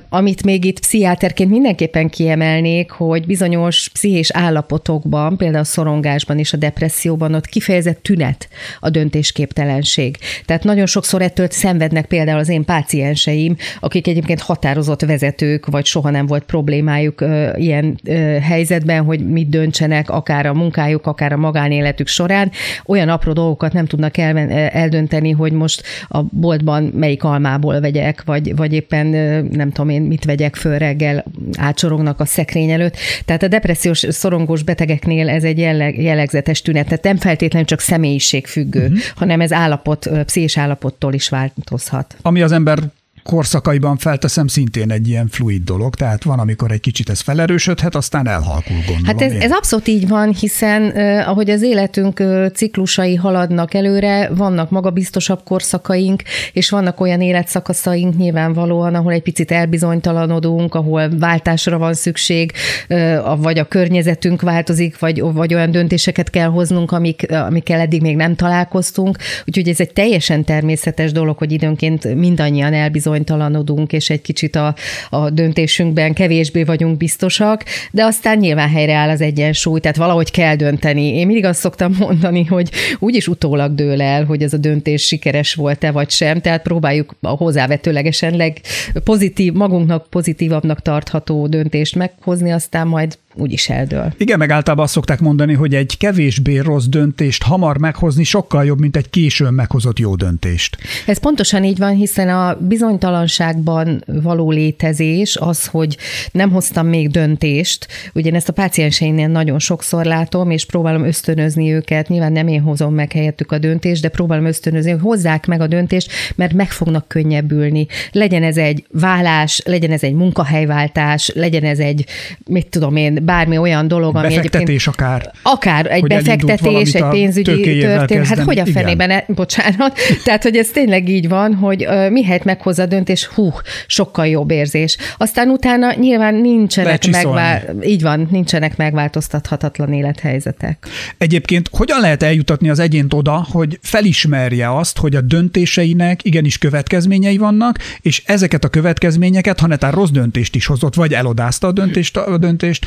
Amit 0.10 0.44
még 0.44 0.66
itt 0.66 0.80
pszichiáterként 0.80 1.50
mindenképpen 1.50 2.10
kiemelnék, 2.10 2.92
hogy 2.92 3.26
bizonyos 3.26 3.90
pszichés 3.94 4.32
állapotokban, 4.32 5.38
például 5.38 5.62
a 5.62 5.66
szorongásban 5.66 6.40
és 6.40 6.54
a 6.54 6.58
depresszióban 6.58 7.34
ott 7.34 7.46
kifejezett 7.46 8.04
tünet 8.04 8.48
a 8.80 8.90
döntésképtelenség. 8.90 10.18
Tehát 10.46 10.64
nagyon 10.64 10.86
sokszor 10.86 11.22
ettől 11.22 11.48
szenvednek 11.50 12.06
például 12.06 12.40
az 12.40 12.50
én 12.50 12.66
pácienseim, 12.66 13.56
akik 13.80 14.08
egyébként 14.08 14.42
határozott 14.42 15.02
vezetők, 15.02 15.66
vagy 15.66 15.86
soha 15.86 16.10
nem 16.10 16.26
volt 16.26 16.44
problémájuk 16.44 17.26
ilyen 17.56 18.00
helyzetben, 18.42 19.04
hogy 19.04 19.28
mit 19.28 19.50
döntsenek, 19.50 20.10
akár 20.10 20.46
a 20.46 20.54
munkájuk, 20.54 21.06
akár 21.06 21.34
a 21.34 21.38
magánéletük 21.38 22.08
során 22.08 22.52
olyan 22.86 22.97
apró 23.02 23.34
dolgokat 23.34 23.74
nem 23.74 23.86
tudnak 23.86 24.18
el, 24.18 24.38
eldönteni, 24.70 25.32
hogy 25.32 25.52
most 25.52 25.84
a 26.08 26.22
boltban 26.22 26.84
melyik 26.84 27.24
almából 27.24 27.80
vegyek, 27.80 28.24
vagy, 28.24 28.56
vagy 28.56 28.74
éppen 28.74 29.08
nem 29.52 29.72
tudom 29.72 29.90
én 29.90 30.02
mit 30.02 30.26
vegyek 30.26 30.56
föl 30.56 30.78
reggel, 30.78 31.26
átsorognak 31.58 32.20
a 32.20 32.26
szekrény 32.26 32.72
előtt. 32.72 32.98
Tehát 33.26 33.44
a 33.44 33.48
depressziós 33.48 34.06
szorongós 34.10 34.64
betegeknél 34.64 35.30
ez 35.30 35.44
egy 35.44 35.58
jelleg, 35.58 36.02
jellegzetes 36.02 36.62
tünet, 36.62 36.86
tehát 36.86 37.04
nem 37.04 37.18
feltétlenül 37.18 37.68
csak 37.68 37.80
személyiségfüggő, 37.80 38.84
uh-huh. 38.84 38.98
hanem 39.16 39.42
ez 39.42 39.52
állapot, 39.52 40.10
pszichés 40.26 40.58
állapottól 40.58 41.14
is 41.14 41.30
változhat. 41.30 42.16
Ami 42.22 42.42
az 42.42 42.52
ember 42.52 42.80
korszakaiban 43.28 43.98
felteszem 43.98 44.48
szintén 44.48 44.92
egy 44.92 45.08
ilyen 45.08 45.28
fluid 45.28 45.64
dolog, 45.64 45.96
tehát 45.96 46.24
van, 46.24 46.40
amikor 46.40 46.72
egy 46.72 46.80
kicsit 46.80 47.10
ez 47.10 47.20
felerősödhet, 47.20 47.96
aztán 47.96 48.28
elhalkul, 48.28 48.76
gondolom. 48.76 49.04
Hát 49.04 49.22
ez, 49.22 49.32
ez 49.32 49.52
abszolút 49.52 49.88
így 49.88 50.08
van, 50.08 50.34
hiszen 50.34 50.84
uh, 50.84 51.30
ahogy 51.30 51.50
az 51.50 51.62
életünk 51.62 52.20
uh, 52.20 52.48
ciklusai 52.50 53.16
haladnak 53.16 53.74
előre, 53.74 54.30
vannak 54.36 54.70
magabiztosabb 54.70 55.40
korszakaink, 55.44 56.24
és 56.54 56.70
vannak 56.70 57.00
olyan 57.00 57.22
életszakaszaink 57.22 58.18
nyilvánvalóan, 58.18 58.96
ahol 58.96 59.12
egy 59.12 59.22
picit 59.22 59.52
elbizonytalanodunk, 59.52 60.76
ahol 60.76 61.10
váltásra 61.18 61.78
van 61.78 61.94
szükség, 61.94 62.52
uh, 62.90 63.20
vagy 63.42 63.60
a 63.60 63.68
környezetünk 63.68 64.42
változik, 64.42 65.00
vagy, 65.00 65.22
vagy 65.22 65.54
olyan 65.54 65.72
döntéseket 65.72 66.30
kell 66.30 66.50
hoznunk, 66.50 66.92
amik, 66.92 67.32
amikkel 67.32 67.80
eddig 67.80 68.02
még 68.02 68.16
nem 68.16 68.36
találkoztunk. 68.36 69.18
Úgyhogy 69.46 69.68
ez 69.68 69.80
egy 69.80 69.94
teljesen 69.94 70.44
természetes 70.44 71.12
dolog, 71.12 71.38
hogy 71.38 71.52
időnként 71.52 72.16
mindannyian 72.16 72.74
elbizony 72.74 73.16
bizonytalanodunk, 73.18 73.94
és 73.94 74.10
egy 74.10 74.22
kicsit 74.22 74.56
a, 74.56 74.76
a 75.10 75.30
döntésünkben 75.30 76.14
kevésbé 76.14 76.64
vagyunk 76.64 76.98
biztosak, 76.98 77.64
de 77.92 78.04
aztán 78.04 78.38
nyilván 78.38 78.70
helyreáll 78.70 79.10
az 79.10 79.22
egyensúly, 79.22 79.80
tehát 79.80 79.98
valahogy 79.98 80.32
kell 80.32 80.56
dönteni. 80.56 81.16
Én 81.16 81.26
mindig 81.26 81.46
azt 81.46 81.60
szoktam 81.60 81.96
mondani, 82.00 82.44
hogy 82.44 82.70
úgyis 83.00 83.28
utólag 83.28 83.76
dől 83.76 84.02
el, 84.02 84.26
hogy 84.26 84.44
ez 84.44 84.54
a 84.54 84.58
döntés 84.58 85.04
sikeres 85.04 85.54
volt-e 85.54 85.92
vagy 85.92 86.10
sem, 86.10 86.42
tehát 86.42 86.62
próbáljuk 86.62 87.16
a 87.22 87.30
hozzávetőlegesen 87.30 88.36
legpozitív, 88.36 89.54
magunknak 89.54 90.10
pozitívabbnak 90.10 90.82
tartható 90.82 91.48
döntést 91.48 91.96
meghozni, 91.96 92.52
aztán 92.52 92.88
majd 92.88 93.18
úgyis 93.38 93.70
eldől. 93.70 94.14
Igen, 94.18 94.38
meg 94.38 94.52
általában 94.52 94.86
azt 94.86 94.94
szokták 94.94 95.20
mondani, 95.20 95.54
hogy 95.54 95.76
egy 95.76 95.98
kevésbé 95.98 96.58
rossz 96.58 96.86
döntést 96.86 97.44
hamar 97.44 97.78
meghozni 97.78 98.24
sokkal 98.24 98.66
jobb, 98.66 98.80
mint 98.80 98.98
egy 98.98 99.10
későn 99.10 99.54
meghozott 99.54 100.00
jó 100.00 100.16
döntést. 100.16 100.78
Ez 101.06 101.20
pontosan 101.20 101.64
így 101.64 101.78
van, 101.78 101.96
hiszen 101.96 102.30
a 102.30 102.58
bizonytalanságban 102.60 104.04
való 104.06 104.52
létezés 104.52 105.36
az, 105.36 105.66
hogy 105.66 105.98
nem 106.32 106.52
hoztam 106.52 106.88
még 106.88 107.10
döntést, 107.10 107.88
ugye 108.14 108.32
ezt 108.32 108.50
a 108.50 108.54
pácienseimnél 108.54 109.28
nagyon 109.28 109.60
sokszor 109.60 110.06
látom, 110.06 110.52
és 110.52 110.66
próbálom 110.66 111.06
ösztönözni 111.06 111.74
őket, 111.74 112.08
nyilván 112.08 112.32
nem 112.32 112.48
én 112.48 112.62
hozom 112.62 112.94
meg 112.94 113.12
helyettük 113.12 113.52
a 113.52 113.58
döntést, 113.58 114.02
de 114.02 114.10
próbálom 114.10 114.46
ösztönözni, 114.46 114.92
hogy 114.92 115.02
hozzák 115.02 115.46
meg 115.46 115.62
a 115.62 115.68
döntést, 115.68 116.12
mert 116.36 116.54
meg 116.54 116.72
fognak 116.72 117.08
könnyebbülni. 117.08 117.88
Legyen 118.12 118.44
ez 118.44 118.58
egy 118.58 118.86
vállás, 118.92 119.62
legyen 119.66 119.92
ez 119.92 120.04
egy 120.04 120.14
munkahelyváltás, 120.14 121.32
legyen 121.34 121.64
ez 121.64 121.80
egy, 121.80 122.06
mit 122.46 122.68
tudom 122.70 122.96
én, 122.96 123.26
bármi 123.28 123.58
olyan 123.58 123.88
dolog, 123.88 124.16
ami 124.16 124.28
befektetés 124.28 124.88
akár. 124.88 125.32
Akár 125.42 125.92
egy 125.92 126.04
befektetés, 126.04 126.94
egy 126.94 127.08
pénzügyi 127.10 127.80
történet. 127.80 128.28
Hát 128.28 128.40
hogy 128.40 128.60
a 128.60 128.66
fenében, 128.66 129.10
e, 129.10 129.26
bocsánat. 129.28 129.98
Tehát, 130.24 130.44
hogy 130.44 130.56
ez 130.56 130.70
tényleg 130.70 131.10
így 131.10 131.28
van, 131.28 131.54
hogy 131.54 131.86
uh, 131.86 132.10
mihelyt 132.10 132.44
meghozza 132.44 132.84
a 132.84 132.86
döntés, 132.86 133.26
hú, 133.26 133.52
sokkal 133.88 134.28
jobb 134.28 134.52
érzés. 134.52 134.98
Aztán 135.18 135.50
utána 135.50 135.94
nyilván 135.94 136.36
nincsenek 136.36 137.08
megvál... 137.12 137.76
így 137.82 138.02
van, 138.02 138.28
nincsenek 138.32 138.78
megváltoztathatatlan 138.78 139.94
élethelyzetek. 139.94 140.88
Egyébként 141.18 141.70
hogyan 141.72 142.00
lehet 142.00 142.24
eljutatni 142.24 142.70
az 142.70 142.80
egyént 142.80 143.14
oda, 143.14 143.46
hogy 143.52 143.80
felismerje 143.82 144.76
azt, 144.76 144.98
hogy 144.98 145.16
a 145.16 145.22
döntéseinek 145.22 146.24
igenis 146.24 146.58
következményei 146.58 147.38
vannak, 147.38 147.78
és 148.02 148.24
ezeket 148.26 148.64
a 148.64 148.68
következményeket, 148.68 149.60
ha 149.60 149.68
netán 149.68 149.92
rossz 149.92 150.10
döntést 150.10 150.56
is 150.56 150.66
hozott, 150.66 150.96
vagy 150.96 151.14
elodázta 151.14 151.68
a 151.68 151.72
döntést, 151.72 152.18
a 152.18 152.38
döntést, 152.38 152.86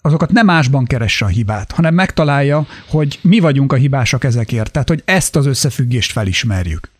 azokat 0.00 0.32
nem 0.32 0.46
másban 0.46 0.84
keresse 0.84 1.24
a 1.24 1.28
hibát, 1.28 1.72
hanem 1.72 1.94
megtalálja, 1.94 2.66
hogy 2.88 3.18
mi 3.22 3.38
vagyunk 3.38 3.72
a 3.72 3.76
hibásak 3.76 4.24
ezekért. 4.24 4.70
Tehát, 4.70 4.88
hogy 4.88 5.02
ezt 5.04 5.36
az 5.36 5.46
összefüggést 5.46 6.12
felismerjük. 6.12 6.90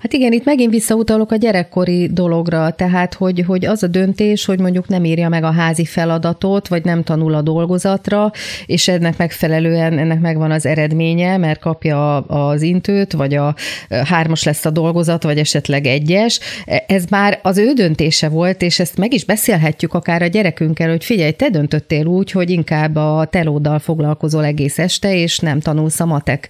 Hát 0.00 0.12
igen, 0.12 0.32
itt 0.32 0.44
megint 0.44 0.72
visszautalok 0.72 1.32
a 1.32 1.36
gyerekkori 1.36 2.08
dologra, 2.12 2.70
tehát 2.70 3.14
hogy, 3.14 3.44
hogy 3.46 3.66
az 3.66 3.82
a 3.82 3.86
döntés, 3.86 4.44
hogy 4.44 4.60
mondjuk 4.60 4.88
nem 4.88 5.04
írja 5.04 5.28
meg 5.28 5.44
a 5.44 5.52
házi 5.52 5.84
feladatot, 5.84 6.68
vagy 6.68 6.84
nem 6.84 7.02
tanul 7.02 7.34
a 7.34 7.42
dolgozatra, 7.42 8.30
és 8.66 8.88
ennek 8.88 9.16
megfelelően 9.16 9.98
ennek 9.98 10.20
megvan 10.20 10.50
az 10.50 10.66
eredménye, 10.66 11.36
mert 11.36 11.60
kapja 11.60 12.16
az 12.16 12.62
intőt, 12.62 13.12
vagy 13.12 13.34
a 13.34 13.54
hármas 13.88 14.44
lesz 14.44 14.64
a 14.64 14.70
dolgozat, 14.70 15.22
vagy 15.22 15.38
esetleg 15.38 15.86
egyes. 15.86 16.40
Ez 16.86 17.04
már 17.10 17.38
az 17.42 17.58
ő 17.58 17.72
döntése 17.72 18.28
volt, 18.28 18.62
és 18.62 18.78
ezt 18.78 18.96
meg 18.96 19.12
is 19.14 19.24
beszélhetjük 19.24 19.94
akár 19.94 20.22
a 20.22 20.26
gyerekünkkel, 20.26 20.88
hogy 20.88 21.04
figyelj, 21.04 21.30
te 21.30 21.50
döntöttél 21.50 22.06
úgy, 22.06 22.30
hogy 22.30 22.50
inkább 22.50 22.96
a 22.96 23.26
telóddal 23.30 23.78
foglalkozol 23.78 24.44
egész 24.44 24.78
este, 24.78 25.14
és 25.14 25.38
nem 25.38 25.60
tanulsz 25.60 26.00
a 26.00 26.06
matek 26.06 26.48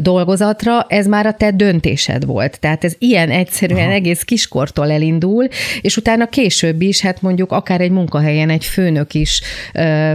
dolgozatra, 0.00 0.86
ez 0.88 1.06
már 1.06 1.26
a 1.26 1.32
te 1.32 1.50
döntésed 1.50 2.24
volt 2.24 2.42
volt. 2.44 2.60
Tehát 2.60 2.84
ez 2.84 2.94
ilyen 2.98 3.30
egyszerűen 3.30 3.86
Aha. 3.86 3.92
egész 3.92 4.22
kiskortól 4.22 4.90
elindul, 4.90 5.48
és 5.80 5.96
utána 5.96 6.26
később 6.26 6.82
is, 6.82 7.00
hát 7.00 7.22
mondjuk 7.22 7.52
akár 7.52 7.80
egy 7.80 7.90
munkahelyen 7.90 8.50
egy 8.50 8.64
főnök 8.64 9.14
is 9.14 9.40
ö, 9.72 10.12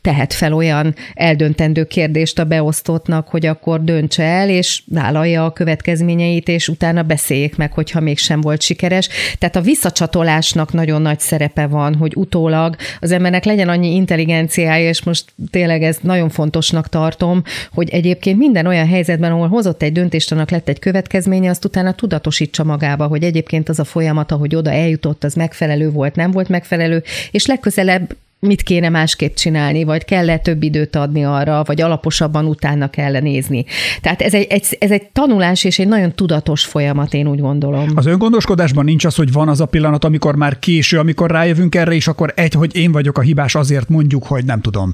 tehet 0.00 0.32
fel 0.32 0.52
olyan 0.52 0.94
eldöntendő 1.14 1.84
kérdést 1.84 2.38
a 2.38 2.44
beosztottnak, 2.44 3.28
hogy 3.28 3.46
akkor 3.46 3.84
döntse 3.84 4.22
el, 4.22 4.48
és 4.48 4.82
vállalja 4.86 5.44
a 5.44 5.52
következményeit, 5.52 6.48
és 6.48 6.68
utána 6.68 7.02
beszéljék 7.02 7.56
meg, 7.56 7.72
hogyha 7.72 8.00
mégsem 8.00 8.40
volt 8.40 8.62
sikeres. 8.62 9.08
Tehát 9.38 9.56
a 9.56 9.60
visszacsatolásnak 9.60 10.72
nagyon 10.72 11.02
nagy 11.02 11.20
szerepe 11.20 11.66
van, 11.66 11.94
hogy 11.94 12.12
utólag 12.16 12.76
az 13.00 13.12
embernek 13.12 13.44
legyen 13.44 13.68
annyi 13.68 13.94
intelligenciája, 13.94 14.88
és 14.88 15.02
most 15.02 15.24
tényleg 15.50 15.82
ez 15.82 15.98
nagyon 16.00 16.28
fontosnak 16.28 16.88
tartom, 16.88 17.42
hogy 17.72 17.90
egyébként 17.90 18.38
minden 18.38 18.66
olyan 18.66 18.86
helyzetben, 18.86 19.32
ahol 19.32 19.48
hozott 19.48 19.82
egy 19.82 19.92
döntést, 19.92 20.32
annak 20.32 20.50
lett 20.50 20.68
egy 20.68 20.78
következménye, 20.78 21.50
azt 21.58 21.66
utána 21.66 21.92
tudatosítsa 21.92 22.64
magába, 22.64 23.06
hogy 23.06 23.22
egyébként 23.22 23.68
az 23.68 23.78
a 23.78 23.84
folyamat, 23.84 24.32
ahogy 24.32 24.54
oda 24.54 24.72
eljutott, 24.72 25.24
az 25.24 25.34
megfelelő 25.34 25.90
volt, 25.90 26.14
nem 26.14 26.30
volt 26.30 26.48
megfelelő, 26.48 27.02
és 27.30 27.46
legközelebb 27.46 28.16
mit 28.40 28.62
kéne 28.62 28.88
másképp 28.88 29.34
csinálni, 29.34 29.84
vagy 29.84 30.04
kell-e 30.04 30.38
több 30.38 30.62
időt 30.62 30.96
adni 30.96 31.24
arra, 31.24 31.62
vagy 31.64 31.80
alaposabban 31.80 32.46
utána 32.46 32.90
kell 32.90 33.20
nézni. 33.20 33.64
Tehát 34.00 34.22
ez 34.22 34.34
egy, 34.34 34.46
egy, 34.48 34.76
ez 34.80 34.90
egy 34.90 35.06
tanulás 35.12 35.64
és 35.64 35.78
egy 35.78 35.88
nagyon 35.88 36.12
tudatos 36.12 36.64
folyamat, 36.64 37.14
én 37.14 37.28
úgy 37.28 37.40
gondolom. 37.40 37.88
Az 37.94 38.06
öngondoskodásban 38.06 38.84
nincs 38.84 39.04
az, 39.04 39.14
hogy 39.14 39.32
van 39.32 39.48
az 39.48 39.60
a 39.60 39.66
pillanat, 39.66 40.04
amikor 40.04 40.36
már 40.36 40.58
késő, 40.58 40.98
amikor 40.98 41.30
rájövünk 41.30 41.74
erre, 41.74 41.92
és 41.92 42.08
akkor 42.08 42.32
egy, 42.36 42.54
hogy 42.54 42.76
én 42.76 42.92
vagyok 42.92 43.18
a 43.18 43.20
hibás, 43.20 43.54
azért 43.54 43.88
mondjuk, 43.88 44.26
hogy 44.26 44.44
nem 44.44 44.60
tudom, 44.60 44.92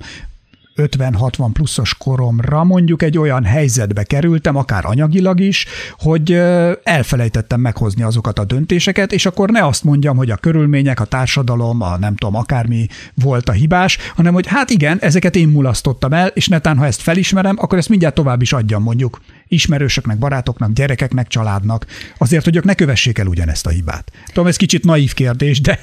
50-60 0.77 1.51
pluszos 1.53 1.95
koromra 1.95 2.65
mondjuk 2.65 3.03
egy 3.03 3.19
olyan 3.19 3.45
helyzetbe 3.45 4.03
kerültem, 4.03 4.57
akár 4.57 4.85
anyagilag 4.85 5.41
is, 5.41 5.67
hogy 5.99 6.33
elfelejtettem 6.83 7.61
meghozni 7.61 8.03
azokat 8.03 8.39
a 8.39 8.45
döntéseket, 8.45 9.13
és 9.13 9.27
akkor 9.27 9.51
ne 9.51 9.67
azt 9.67 9.85
mondjam, 9.85 10.17
hogy 10.17 10.31
a 10.31 10.37
körülmények, 10.37 11.01
a 11.01 11.05
társadalom, 11.05 11.81
a 11.81 11.99
nem 11.99 12.17
tudom, 12.17 12.35
akármi 12.35 12.87
volt 13.15 13.49
a 13.49 13.53
hibás, 13.53 13.99
hanem 14.15 14.33
hogy 14.35 14.47
hát 14.47 14.71
igen, 14.71 14.99
ezeket 15.01 15.37
én 15.37 15.49
mulasztottam 15.49 16.13
el, 16.13 16.27
és 16.27 16.49
netán, 16.49 16.79
ha 16.79 16.87
ezt 16.87 17.01
felismerem, 17.01 17.57
akkor 17.59 17.79
ezt 17.79 17.89
mindjárt 17.89 18.15
tovább 18.15 18.43
is 18.43 18.53
adjam 18.53 18.83
mondjuk 18.83 19.21
ismerősöknek, 19.55 20.19
barátoknak, 20.19 20.73
gyerekeknek, 20.73 21.27
családnak, 21.27 21.87
azért, 22.19 22.45
hogy 22.45 22.57
ők 22.57 22.65
ne 22.65 22.75
kövessék 22.75 23.19
el 23.19 23.27
ugyanezt 23.27 23.67
a 23.67 23.71
hibát. 23.71 24.13
Tudom, 24.27 24.47
ez 24.47 24.57
kicsit 24.57 24.85
naív 24.85 25.15
kérdés, 25.15 25.61
de... 25.61 25.79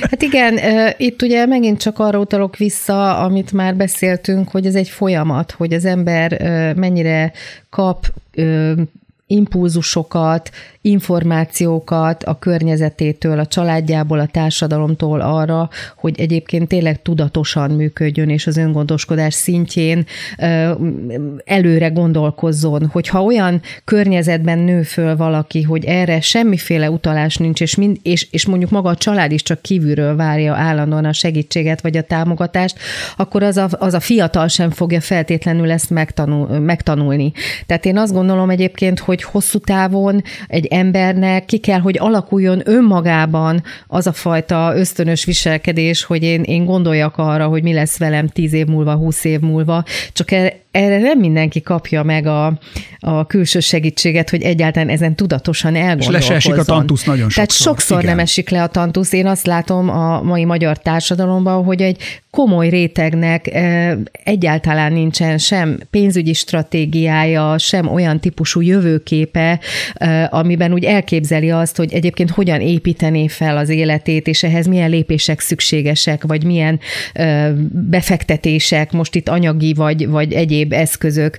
Hát 0.00 0.22
igen, 0.22 0.58
itt 0.96 1.22
ugye 1.22 1.46
megint 1.46 1.80
csak 1.80 1.98
arra 1.98 2.18
utalok 2.18 2.56
vissza, 2.56 3.18
amit 3.18 3.52
már 3.52 3.76
beszéltünk, 3.76 4.48
hogy 4.48 4.66
ez 4.66 4.74
egy 4.74 4.88
folyamat, 4.88 5.50
hogy 5.50 5.72
az 5.72 5.84
ember 5.84 6.42
mennyire 6.76 7.32
kap 7.70 8.12
impulzusokat, 9.26 10.50
információkat 10.80 12.24
a 12.24 12.38
környezetétől, 12.38 13.38
a 13.38 13.46
családjából, 13.46 14.18
a 14.18 14.26
társadalomtól 14.26 15.20
arra, 15.20 15.68
hogy 15.96 16.20
egyébként 16.20 16.68
tényleg 16.68 17.02
tudatosan 17.02 17.70
működjön, 17.70 18.28
és 18.28 18.46
az 18.46 18.56
öngondoskodás 18.56 19.34
szintjén 19.34 20.06
előre 21.44 21.88
gondolkozzon, 21.88 22.86
hogyha 22.86 23.22
olyan 23.22 23.60
környezetben 23.84 24.58
nő 24.58 24.82
föl 24.82 25.16
valaki, 25.16 25.62
hogy 25.62 25.84
erre 25.84 26.20
semmiféle 26.20 26.90
utalás 26.90 27.36
nincs, 27.36 27.60
és, 27.60 27.74
mind, 27.74 27.96
és, 28.02 28.28
és 28.30 28.46
mondjuk 28.46 28.70
maga 28.70 28.88
a 28.88 28.96
család 28.96 29.32
is 29.32 29.42
csak 29.42 29.62
kívülről 29.62 30.16
várja 30.16 30.54
állandóan 30.54 31.04
a 31.04 31.12
segítséget 31.12 31.80
vagy 31.80 31.96
a 31.96 32.02
támogatást, 32.02 32.78
akkor 33.16 33.42
az 33.42 33.56
a, 33.56 33.68
az 33.70 33.94
a 33.94 34.00
fiatal 34.00 34.48
sem 34.48 34.70
fogja 34.70 35.00
feltétlenül 35.00 35.70
ezt 35.70 35.90
megtanul, 35.90 36.58
megtanulni. 36.58 37.32
Tehát 37.66 37.84
én 37.84 37.96
azt 37.96 38.12
gondolom 38.12 38.50
egyébként, 38.50 38.98
hogy 38.98 39.22
hosszú 39.22 39.58
távon 39.58 40.22
egy 40.46 40.66
embernek 40.70 41.44
ki 41.44 41.58
kell, 41.58 41.80
hogy 41.80 41.98
alakuljon 41.98 42.60
önmagában 42.64 43.62
az 43.86 44.06
a 44.06 44.12
fajta 44.12 44.72
ösztönös 44.76 45.24
viselkedés, 45.24 46.04
hogy 46.04 46.22
én, 46.22 46.42
én 46.42 46.64
gondoljak 46.64 47.16
arra, 47.16 47.46
hogy 47.46 47.62
mi 47.62 47.72
lesz 47.72 47.98
velem 47.98 48.28
tíz 48.28 48.52
év 48.52 48.66
múlva, 48.66 48.94
húsz 48.94 49.24
év 49.24 49.40
múlva, 49.40 49.84
csak 50.12 50.30
e, 50.30 50.52
erre 50.70 50.98
nem 50.98 51.18
mindenki 51.18 51.60
kapja 51.60 52.02
meg 52.02 52.26
a, 52.26 52.58
a 53.00 53.26
külső 53.26 53.60
segítséget, 53.60 54.30
hogy 54.30 54.42
egyáltalán 54.42 54.88
ezen 54.88 55.14
tudatosan 55.14 55.74
elgondolkozzon. 55.74 56.36
És 56.36 56.46
le 56.46 56.60
a 56.60 56.64
tantusz 56.64 57.04
nagyon 57.04 57.28
sokszor. 57.28 57.34
Tehát 57.34 57.50
sokszor 57.50 58.02
Igen. 58.02 58.10
nem 58.10 58.24
esik 58.24 58.48
le 58.48 58.62
a 58.62 58.66
tantusz. 58.66 59.12
Én 59.12 59.26
azt 59.26 59.46
látom 59.46 59.88
a 59.88 60.22
mai 60.22 60.44
magyar 60.44 60.78
társadalomban, 60.78 61.64
hogy 61.64 61.82
egy 61.82 62.20
komoly 62.30 62.68
rétegnek 62.68 63.50
egyáltalán 64.24 64.92
nincsen 64.92 65.38
sem 65.38 65.78
pénzügyi 65.90 66.32
stratégiája, 66.32 67.58
sem 67.58 67.88
olyan 67.88 68.20
típusú 68.20 68.60
jövőképe, 68.60 69.60
amiben 70.28 70.72
úgy 70.72 70.84
elképzeli 70.84 71.50
azt, 71.50 71.76
hogy 71.76 71.92
egyébként 71.92 72.30
hogyan 72.30 72.60
építené 72.60 73.28
fel 73.28 73.56
az 73.56 73.68
életét, 73.68 74.26
és 74.26 74.42
ehhez 74.42 74.66
milyen 74.66 74.90
lépések 74.90 75.40
szükségesek, 75.40 76.24
vagy 76.24 76.44
milyen 76.44 76.80
befektetések, 77.70 78.92
most 78.92 79.14
itt 79.14 79.28
anyagi 79.28 79.74
vagy, 79.74 80.08
vagy 80.08 80.32
egyéb 80.32 80.67
eszközök 80.72 81.36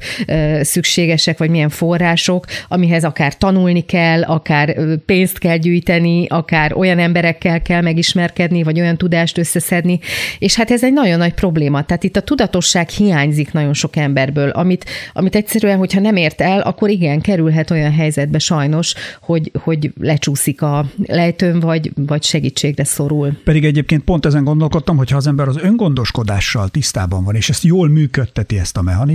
szükségesek, 0.62 1.38
vagy 1.38 1.50
milyen 1.50 1.70
források, 1.70 2.46
amihez 2.68 3.04
akár 3.04 3.38
tanulni 3.38 3.82
kell, 3.82 4.24
akár 4.24 4.76
pénzt 5.06 5.38
kell 5.38 5.58
gyűjteni, 5.58 6.28
akár 6.28 6.74
olyan 6.74 7.00
emberekkel 7.00 7.62
kell 7.62 7.82
megismerkedni, 7.82 8.64
vagy 8.64 8.80
olyan 8.80 8.98
tudást 8.98 9.38
összeszedni, 9.38 10.00
és 10.40 10.56
hát 10.56 10.72
ez 10.72 10.84
egy 10.84 10.94
nagyon 10.94 11.18
nagy 11.18 11.34
probléma. 11.34 11.86
Tehát 11.86 12.04
itt 12.04 12.16
a 12.16 12.22
tudatosság 12.22 12.90
hiányzik 12.90 13.52
nagyon 13.52 13.74
sok 13.74 13.96
emberből, 13.96 14.50
amit, 14.50 14.86
amit 15.14 15.36
egyszerűen, 15.36 15.78
hogyha 15.78 16.00
nem 16.00 16.16
ért 16.16 16.42
el, 16.42 16.60
akkor 16.60 16.90
igen, 16.90 17.22
kerülhet 17.22 17.72
olyan 17.72 17.94
helyzetbe 17.94 18.40
sajnos, 18.40 18.94
hogy, 19.22 19.52
hogy 19.60 19.92
lecsúszik 20.00 20.62
a 20.62 20.86
lejtőn, 21.06 21.60
vagy, 21.60 21.92
vagy 21.96 22.24
segítségre 22.24 22.84
szorul. 22.84 23.38
Pedig 23.44 23.66
egyébként 23.66 24.04
pont 24.04 24.26
ezen 24.26 24.44
gondolkodtam, 24.44 24.98
hogy 24.98 25.10
ha 25.10 25.18
az 25.18 25.28
ember 25.28 25.48
az 25.48 25.58
öngondoskodással 25.62 26.70
tisztában 26.70 27.24
van, 27.24 27.36
és 27.36 27.50
ezt 27.50 27.64
jól 27.64 27.90
működteti 27.90 28.60
ezt 28.60 28.78
a 28.78 28.82
mechanizmust, 28.82 29.09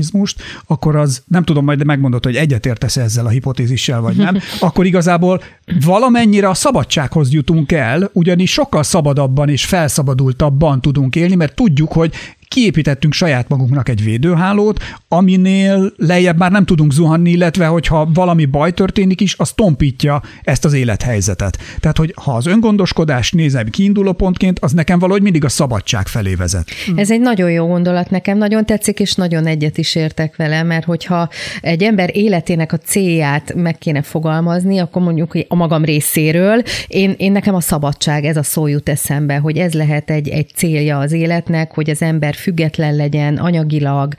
akkor 0.66 0.96
az, 0.96 1.22
nem 1.26 1.44
tudom, 1.44 1.64
majd 1.64 1.84
megmondod, 1.84 2.24
hogy 2.24 2.36
egyetértesz 2.36 2.96
ezzel 2.96 3.26
a 3.26 3.28
hipotézissel, 3.28 4.00
vagy 4.00 4.16
nem, 4.16 4.38
akkor 4.60 4.86
igazából 4.86 5.42
valamennyire 5.84 6.48
a 6.48 6.54
szabadsághoz 6.54 7.32
jutunk 7.32 7.72
el, 7.72 8.10
ugyanis 8.12 8.52
sokkal 8.52 8.82
szabadabban 8.82 9.48
és 9.48 9.64
felszabadultabban 9.64 10.80
tudunk 10.80 11.16
élni, 11.16 11.34
mert 11.34 11.54
tudjuk, 11.54 11.92
hogy 11.92 12.14
kiépítettünk 12.48 13.12
saját 13.12 13.48
magunknak 13.48 13.88
egy 13.88 14.04
védőhálót, 14.04 14.82
aminél 15.08 15.92
lejjebb 15.96 16.38
már 16.38 16.50
nem 16.50 16.64
tudunk 16.64 16.92
zuhanni, 16.92 17.30
illetve 17.30 17.66
hogyha 17.66 18.08
valami 18.14 18.44
baj 18.44 18.72
történik 18.72 19.20
is, 19.20 19.34
az 19.38 19.52
tompítja 19.52 20.22
ezt 20.42 20.64
az 20.64 20.72
élethelyzetet. 20.72 21.58
Tehát, 21.80 21.96
hogy 21.96 22.14
ha 22.16 22.34
az 22.34 22.46
öngondoskodás 22.46 23.32
nézem 23.32 23.68
kiinduló 23.68 24.12
pontként, 24.12 24.58
az 24.58 24.72
nekem 24.72 24.98
valahogy 24.98 25.22
mindig 25.22 25.44
a 25.44 25.48
szabadság 25.48 26.06
felé 26.06 26.34
vezet. 26.34 26.68
Ez 26.96 27.10
egy 27.10 27.20
nagyon 27.20 27.50
jó 27.50 27.66
gondolat, 27.66 28.10
nekem 28.10 28.38
nagyon 28.38 28.66
tetszik, 28.66 29.00
és 29.00 29.14
nagyon 29.14 29.46
egyet 29.46 29.78
is 29.78 29.94
értek 29.94 30.36
vele, 30.36 30.62
mert 30.62 30.84
hogyha 30.84 31.28
egy 31.60 31.82
ember 31.82 32.16
életének 32.16 32.72
a 32.72 32.78
célját 32.78 33.54
meg 33.54 33.78
kéne 33.78 34.02
fogalmazni, 34.02 34.78
akkor 34.78 35.02
mondjuk 35.02 35.32
hogy 35.32 35.46
a 35.48 35.54
magam 35.54 35.84
részéről, 35.84 36.62
én, 36.86 37.14
én 37.16 37.32
nekem 37.32 37.54
a 37.54 37.60
szabadság, 37.60 38.24
ez 38.24 38.36
a 38.36 38.42
szó 38.42 38.66
jut 38.66 38.88
eszembe, 38.88 39.36
hogy 39.36 39.58
ez 39.58 39.72
lehet 39.72 40.10
egy, 40.10 40.28
egy 40.28 40.48
célja 40.54 40.98
az 40.98 41.12
életnek, 41.12 41.72
hogy 41.72 41.90
az 41.90 42.02
ember 42.02 42.33
független 42.36 42.96
legyen 42.96 43.36
anyagilag, 43.36 44.14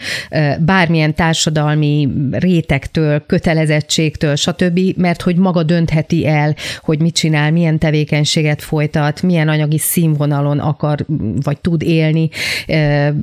bármilyen 0.60 1.15
társadalmi 1.15 2.10
rétegtől, 2.31 3.24
kötelezettségtől, 3.25 4.36
stb., 4.36 4.79
mert 4.98 5.22
hogy 5.22 5.36
maga 5.36 5.63
döntheti 5.63 6.27
el, 6.27 6.55
hogy 6.79 7.01
mit 7.01 7.15
csinál, 7.15 7.51
milyen 7.51 7.77
tevékenységet 7.77 8.62
folytat, 8.62 9.22
milyen 9.22 9.48
anyagi 9.48 9.77
színvonalon 9.77 10.60
akar 10.60 11.05
vagy 11.43 11.57
tud 11.57 11.81
élni, 11.81 12.29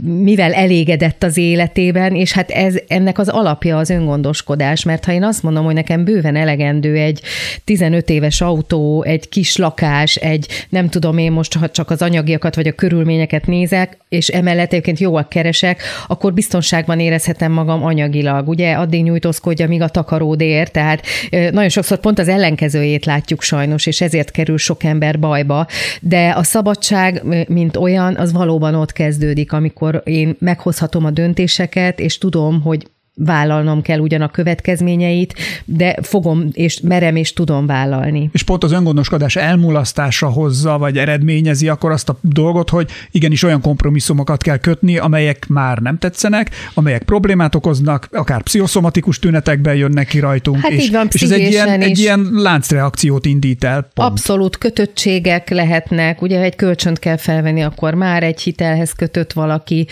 mivel 0.03 0.53
elégedett 0.53 1.23
az 1.23 1.37
életében, 1.37 2.15
és 2.15 2.33
hát 2.33 2.51
ez 2.51 2.75
ennek 2.89 3.19
az 3.19 3.29
alapja 3.29 3.77
az 3.77 3.91
öngondoskodás, 3.91 4.85
mert 4.85 5.05
ha 5.05 5.13
én 5.13 5.25
azt 5.25 5.43
mondom, 5.43 5.65
hogy 5.65 5.75
nekem 5.75 6.05
bőven 6.05 6.37
elegendő 6.37 6.97
egy 6.97 7.21
15 7.65 8.11
éves 8.11 8.41
autó, 8.41 9.03
egy 9.03 9.29
kis 9.29 9.57
lakás, 9.57 10.17
egy 10.17 10.47
nem 10.69 10.89
tudom 10.89 11.19
én 11.19 11.33
most, 11.33 11.55
ha 11.55 11.71
csak 11.71 11.91
az 11.91 12.03
anyagiakat 12.03 12.55
vagy 12.55 12.67
a 12.67 12.73
körülményeket 12.73 13.47
nézek, 13.47 13.97
és 14.09 14.29
emellett 14.29 14.73
egyébként 14.83 15.13
jól 15.13 15.27
keresek, 15.29 15.83
akkor 16.07 16.33
biztonságban 16.33 17.01
érezhetem 17.01 17.53
magam 17.53 17.85
anyagilag. 17.85 18.49
Ugye 18.49 18.73
addig 18.73 19.03
nyújtózkodja, 19.03 19.69
míg 19.69 19.83
a 19.83 19.89
takaród 19.89 20.41
ér, 20.41 20.69
tehát 20.69 21.07
nagyon 21.31 21.69
sokszor 21.69 21.99
pont 21.99 22.19
az 22.19 22.29
ellenkezőjét 22.29 23.05
látjuk 23.05 23.43
sajnos, 23.43 23.87
és 23.87 24.01
ezért 24.01 24.31
kerül 24.31 24.59
sok 24.59 24.85
ember 24.85 25.19
bajba. 25.19 25.67
De 26.01 26.33
a 26.37 26.43
szabadság, 26.43 27.23
mint 27.49 27.77
olyan, 27.77 28.17
az 28.17 28.33
valóban 28.33 28.75
ott 28.75 28.93
kezdődik, 28.93 29.53
amikor 29.53 30.03
én 30.05 30.37
meghozhatom 30.39 31.05
a 31.05 31.11
döntéseket, 31.11 32.01
és 32.01 32.19
tudom, 32.19 32.63
hogy 32.63 32.87
vállalnom 33.25 33.83
kell 33.83 33.99
ugyan 33.99 34.21
a 34.21 34.29
következményeit, 34.29 35.35
de 35.65 35.97
fogom 36.03 36.49
és 36.53 36.81
merem 36.81 37.17
és 37.17 37.33
tudom 37.33 37.67
vállalni. 37.67 38.31
És 38.33 38.43
pont 38.43 38.65
az 38.65 38.73
öngondoskodás 38.73 39.37
elmulasztása 39.37 40.29
hozza, 40.29 40.79
vagy 40.79 40.99
eredményezi 40.99 41.69
akkor 41.69 41.91
azt 41.91 42.09
a 42.09 42.19
dolgot, 42.21 42.71
hogy 42.71 42.91
igenis 43.11 43.43
olyan 43.43 43.61
kompromisszumokat 43.61 44.43
kell 44.43 44.57
kötni, 44.57 44.99
amelyek 44.99 45.47
már 45.49 45.79
nem 45.79 45.99
tetszenek, 45.99 46.51
amelyek 46.75 47.03
problémát 47.03 47.55
okoznak, 47.55 48.09
akár 48.13 48.43
pszichoszomatikus 48.43 49.19
tünetekben 49.19 49.75
jönnek 49.75 50.07
ki 50.07 50.19
rajtunk. 50.19 50.61
Hát 50.61 50.71
és, 50.71 50.85
így 50.85 50.93
van, 50.93 51.09
és 51.13 51.23
ez 51.23 51.31
egy 51.31 51.51
ilyen, 51.51 51.81
egy 51.81 51.99
ilyen 51.99 52.29
láncreakciót 52.33 53.27
indít 53.27 53.65
el. 53.65 53.89
Pont. 53.95 54.09
Abszolút 54.11 54.59
kötöttségek 54.59 55.51
lehetnek, 55.51 56.23
ugye 56.23 56.41
egy 56.41 56.57
kölcsönt 56.57 56.99
kell 56.99 57.17
felvenni, 57.17 57.63
akkor 57.63 57.95
már 57.95 58.23
egy 58.23 58.41
hitelhez 58.41 58.93
kötött 58.93 59.33
valaki, 59.33 59.87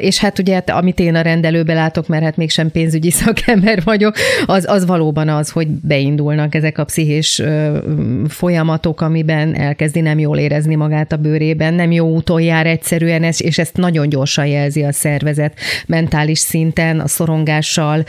és 0.00 0.18
hát 0.18 0.38
ugye 0.38 0.62
amit 0.66 0.98
én 0.98 1.14
a 1.14 1.20
rendelőbe 1.20 1.74
látok, 1.74 2.08
mert 2.08 2.22
hát 2.22 2.36
még 2.36 2.50
sem 2.64 2.72
pénzügyi 2.72 3.10
szakember 3.24 3.82
vagyok, 3.84 4.14
az, 4.46 4.64
az 4.68 4.86
valóban 4.86 5.28
az, 5.28 5.50
hogy 5.50 5.68
beindulnak 5.68 6.54
ezek 6.54 6.78
a 6.78 6.84
pszichés 6.84 7.42
folyamatok, 8.28 9.00
amiben 9.00 9.54
elkezdi 9.56 10.00
nem 10.00 10.18
jól 10.18 10.38
érezni 10.38 10.74
magát 10.74 11.12
a 11.12 11.16
bőrében, 11.16 11.74
nem 11.74 11.92
jó 11.92 12.08
úton 12.08 12.40
jár 12.40 12.66
egyszerűen, 12.66 13.22
és 13.22 13.58
ezt 13.58 13.76
nagyon 13.76 14.08
gyorsan 14.08 14.46
jelzi 14.46 14.82
a 14.82 14.92
szervezet 14.92 15.58
mentális 15.86 16.38
szinten, 16.38 17.00
a 17.00 17.08
szorongással, 17.08 18.04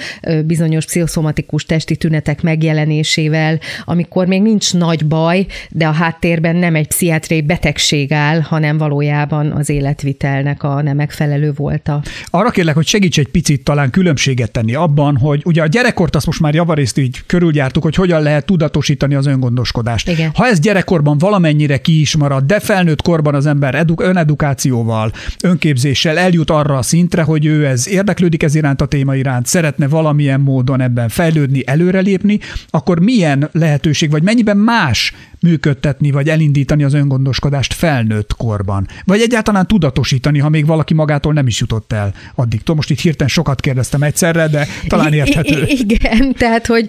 bizonyos 0.46 0.86
pszichoszomatikus 0.86 1.66
testi 1.66 1.96
tünetek 1.96 2.42
megjelenésével, 2.42 3.60
amikor 3.86 4.28
még 4.28 4.42
nincs 4.42 4.74
nagy 4.74 5.06
baj, 5.06 5.46
de 5.70 5.88
a 5.88 5.92
háttérben 5.92 6.56
nem 6.56 6.76
egy 6.76 6.88
pszichiátriai 6.88 7.42
betegség 7.42 8.12
áll, 8.12 8.40
hanem 8.40 8.78
valójában 8.78 9.52
az 9.52 9.70
életvitelnek 9.70 10.64
a 10.64 10.82
nem 10.82 10.96
megfelelő 10.96 11.52
volta. 11.56 12.02
Arra 12.26 12.50
kérlek, 12.50 12.76
hogy 12.76 12.88
segíts 12.88 13.20
egy 13.20 13.28
picit 13.28 13.64
talán 13.64 13.90
különbség 13.90 14.35
különbséget 14.36 14.52
tenni 14.52 14.74
abban, 14.76 15.18
hogy 15.18 15.42
ugye 15.46 15.62
a 15.62 15.68
gyerekkort 15.68 16.16
azt 16.16 16.26
most 16.26 16.40
már 16.40 16.54
javarészt 16.54 16.98
így 16.98 17.22
körüljártuk, 17.26 17.84
hogy 17.84 17.96
hogyan 17.96 18.22
lehet 18.22 18.46
tudatosítani 18.46 19.16
az 19.16 19.26
öngondoskodást. 19.26 20.10
Igen. 20.10 20.32
Ha 20.34 20.46
ez 20.48 20.60
gyerekkorban 20.60 21.18
valamennyire 21.18 21.78
ki 21.78 22.00
is 22.00 22.16
marad, 22.16 22.44
de 22.44 22.60
felnőtt 22.60 23.02
korban 23.02 23.36
az 23.36 23.46
ember 23.46 23.76
edu- 23.76 24.02
önedukációval, 24.02 25.12
önképzéssel 25.44 26.18
eljut 26.18 26.50
arra 26.50 26.78
a 26.78 26.82
szintre, 26.82 27.22
hogy 27.22 27.46
ő 27.46 27.66
ez 27.66 27.88
érdeklődik 27.88 28.44
ez 28.44 28.56
iránt 28.56 28.82
a 28.82 28.86
téma 28.86 29.16
iránt, 29.16 29.46
szeretne 29.46 29.88
valamilyen 29.88 30.40
módon 30.40 30.82
ebben 30.82 31.10
fejlődni, 31.10 31.62
előrelépni, 31.66 32.40
akkor 32.70 33.00
milyen 33.00 33.50
lehetőség, 33.52 34.12
vagy 34.12 34.24
mennyiben 34.24 34.58
más 34.58 35.14
működtetni, 35.46 36.12
vagy 36.12 36.30
elindítani 36.30 36.84
az 36.84 36.94
öngondoskodást 36.94 37.74
felnőtt 37.74 38.34
korban? 38.34 38.88
Vagy 39.06 39.22
egyáltalán 39.22 39.68
tudatosítani, 39.68 40.40
ha 40.40 40.50
még 40.50 40.66
valaki 40.66 40.94
magától 40.94 41.34
nem 41.34 41.48
is 41.48 41.60
jutott 41.60 41.94
el 41.94 42.14
addig. 42.36 42.60
Tudom, 42.60 42.76
most 42.76 42.90
itt 42.90 43.00
hirtelen 43.00 43.34
sokat 43.34 43.62
kérdeztem 43.62 44.04
egyszerre, 44.04 44.48
de 44.48 44.68
talán 44.88 45.14
érthető. 45.14 45.64
I- 45.68 45.80
igen, 45.80 46.34
tehát, 46.34 46.68
hogy 46.68 46.88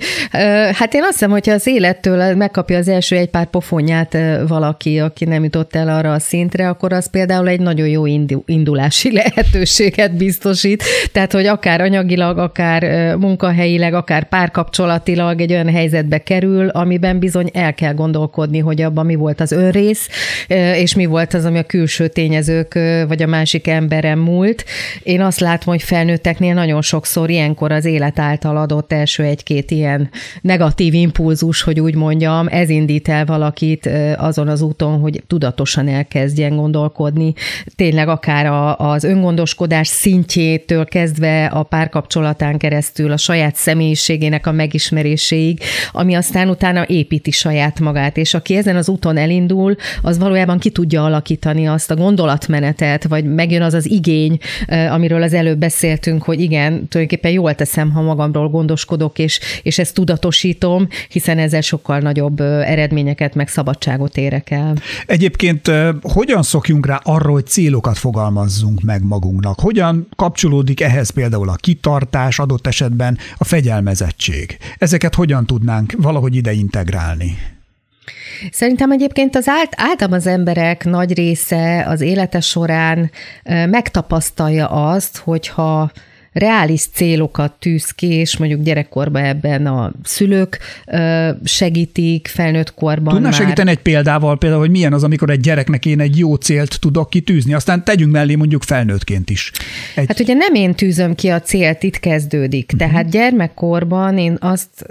hát 0.72 0.94
én 0.94 1.02
azt 1.02 1.12
hiszem, 1.12 1.30
hogyha 1.30 1.52
az 1.52 1.66
élettől 1.66 2.34
megkapja 2.34 2.78
az 2.78 2.88
első 2.88 3.16
egy 3.16 3.30
pár 3.30 3.46
pofonját 3.46 4.16
valaki, 4.48 4.98
aki 4.98 5.24
nem 5.24 5.44
jutott 5.44 5.74
el 5.74 5.88
arra 5.88 6.12
a 6.12 6.18
szintre, 6.18 6.68
akkor 6.68 6.92
az 6.92 7.10
például 7.10 7.48
egy 7.48 7.60
nagyon 7.60 7.88
jó 7.88 8.06
indulási 8.46 9.12
lehetőséget 9.22 10.16
biztosít. 10.16 10.82
Tehát, 11.12 11.32
hogy 11.32 11.46
akár 11.46 11.80
anyagilag, 11.80 12.38
akár 12.38 13.14
munkahelyileg, 13.16 13.94
akár 13.94 14.28
párkapcsolatilag 14.28 15.40
egy 15.40 15.52
olyan 15.52 15.68
helyzetbe 15.68 16.18
kerül, 16.18 16.68
amiben 16.68 17.18
bizony 17.18 17.50
el 17.52 17.74
kell 17.74 17.94
gondolkodni 17.94 18.45
gondolkodni, 18.46 18.58
hogy 18.58 18.82
abban 18.82 19.06
mi 19.06 19.14
volt 19.14 19.40
az 19.40 19.52
önrész, 19.52 20.08
és 20.74 20.94
mi 20.94 21.06
volt 21.06 21.34
az, 21.34 21.44
ami 21.44 21.58
a 21.58 21.62
külső 21.62 22.08
tényezők 22.08 22.74
vagy 23.08 23.22
a 23.22 23.26
másik 23.26 23.66
emberem 23.66 24.18
múlt. 24.18 24.64
Én 25.02 25.20
azt 25.20 25.40
látom, 25.40 25.74
hogy 25.74 25.82
felnőtteknél 25.82 26.54
nagyon 26.54 26.82
sokszor 26.82 27.30
ilyenkor 27.30 27.72
az 27.72 27.84
élet 27.84 28.18
által 28.18 28.56
adott 28.56 28.92
első 28.92 29.22
egy-két 29.22 29.70
ilyen 29.70 30.10
negatív 30.40 30.94
impulzus, 30.94 31.62
hogy 31.62 31.80
úgy 31.80 31.94
mondjam, 31.94 32.46
ez 32.50 32.68
indít 32.68 33.08
el 33.08 33.24
valakit 33.24 33.90
azon 34.16 34.48
az 34.48 34.62
úton, 34.62 35.00
hogy 35.00 35.22
tudatosan 35.26 35.88
elkezdjen 35.88 36.56
gondolkodni. 36.56 37.32
Tényleg 37.76 38.08
akár 38.08 38.46
a, 38.46 38.78
az 38.78 39.04
öngondoskodás 39.04 39.88
szintjétől 39.88 40.84
kezdve 40.84 41.46
a 41.46 41.62
párkapcsolatán 41.62 42.58
keresztül 42.58 43.10
a 43.12 43.16
saját 43.16 43.54
személyiségének 43.54 44.46
a 44.46 44.52
megismeréséig, 44.52 45.60
ami 45.92 46.14
aztán 46.14 46.48
utána 46.48 46.84
építi 46.86 47.30
saját 47.30 47.80
magát, 47.80 48.16
és 48.16 48.25
aki 48.34 48.56
ezen 48.56 48.76
az 48.76 48.88
úton 48.88 49.16
elindul, 49.16 49.76
az 50.02 50.18
valójában 50.18 50.58
ki 50.58 50.70
tudja 50.70 51.04
alakítani 51.04 51.66
azt 51.66 51.90
a 51.90 51.96
gondolatmenetet, 51.96 53.04
vagy 53.04 53.24
megjön 53.24 53.62
az 53.62 53.74
az 53.74 53.90
igény, 53.90 54.38
amiről 54.90 55.22
az 55.22 55.32
előbb 55.32 55.58
beszéltünk, 55.58 56.22
hogy 56.22 56.40
igen, 56.40 56.88
tulajdonképpen 56.88 57.30
jól 57.30 57.54
teszem, 57.54 57.90
ha 57.90 58.02
magamról 58.02 58.48
gondoskodok, 58.48 59.18
és, 59.18 59.40
és 59.62 59.78
ezt 59.78 59.94
tudatosítom, 59.94 60.88
hiszen 61.08 61.38
ezzel 61.38 61.60
sokkal 61.60 61.98
nagyobb 61.98 62.40
eredményeket, 62.40 63.34
meg 63.34 63.48
szabadságot 63.48 64.16
érek 64.16 64.50
el. 64.50 64.74
Egyébként 65.06 65.70
hogyan 66.02 66.42
szokjunk 66.42 66.86
rá 66.86 67.00
arra, 67.02 67.30
hogy 67.30 67.46
célokat 67.46 67.98
fogalmazzunk 67.98 68.80
meg 68.80 69.02
magunknak? 69.02 69.60
Hogyan 69.60 70.08
kapcsolódik 70.16 70.80
ehhez 70.80 71.10
például 71.10 71.48
a 71.48 71.54
kitartás, 71.54 72.38
adott 72.38 72.66
esetben 72.66 73.18
a 73.36 73.44
fegyelmezettség? 73.44 74.56
Ezeket 74.78 75.14
hogyan 75.14 75.46
tudnánk 75.46 75.94
valahogy 75.98 76.34
ide 76.34 76.52
integrálni? 76.52 77.38
Szerintem 78.50 78.90
egyébként 78.90 79.36
az 79.36 79.48
ált, 79.48 79.72
általában 79.76 80.18
az 80.18 80.26
emberek 80.26 80.84
nagy 80.84 81.14
része 81.14 81.84
az 81.88 82.00
élete 82.00 82.40
során 82.40 83.10
megtapasztalja 83.44 84.66
azt, 84.68 85.16
hogyha 85.16 85.90
reális 86.32 86.86
célokat 86.94 87.52
tűz 87.52 87.90
ki, 87.90 88.06
és 88.06 88.36
mondjuk 88.36 88.62
gyerekkorban 88.62 89.24
ebben 89.24 89.66
a 89.66 89.92
szülők 90.02 90.58
segítik, 91.44 92.26
felnőtt 92.26 92.74
korban 92.74 93.14
Tudná 93.14 93.28
már. 93.28 93.38
segíteni 93.38 93.70
egy 93.70 93.78
példával, 93.78 94.38
például, 94.38 94.60
hogy 94.60 94.70
milyen 94.70 94.92
az, 94.92 95.04
amikor 95.04 95.30
egy 95.30 95.40
gyereknek 95.40 95.86
én 95.86 96.00
egy 96.00 96.18
jó 96.18 96.34
célt 96.34 96.80
tudok 96.80 97.10
kitűzni, 97.10 97.54
aztán 97.54 97.84
tegyünk 97.84 98.12
mellé 98.12 98.34
mondjuk 98.34 98.62
felnőttként 98.62 99.30
is. 99.30 99.52
Egy... 99.94 100.06
Hát 100.08 100.20
ugye 100.20 100.34
nem 100.34 100.54
én 100.54 100.74
tűzöm 100.74 101.14
ki 101.14 101.28
a 101.28 101.40
célt, 101.40 101.82
itt 101.82 102.00
kezdődik. 102.00 102.70
Uh-huh. 102.74 102.90
Tehát 102.90 103.10
gyermekkorban 103.10 104.18
én 104.18 104.36
azt 104.40 104.86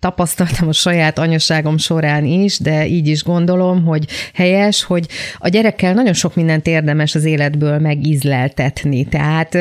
tapasztaltam 0.00 0.68
a 0.68 0.72
saját 0.72 1.18
anyaságom 1.18 1.78
során 1.78 2.24
is, 2.24 2.58
de 2.58 2.86
így 2.86 3.06
is 3.06 3.22
gondolom, 3.22 3.84
hogy 3.84 4.06
helyes, 4.34 4.84
hogy 4.84 5.06
a 5.38 5.48
gyerekkel 5.48 5.94
nagyon 5.94 6.12
sok 6.12 6.34
mindent 6.34 6.66
érdemes 6.66 7.14
az 7.14 7.24
életből 7.24 7.78
megízleltetni. 7.78 9.04
Tehát 9.04 9.58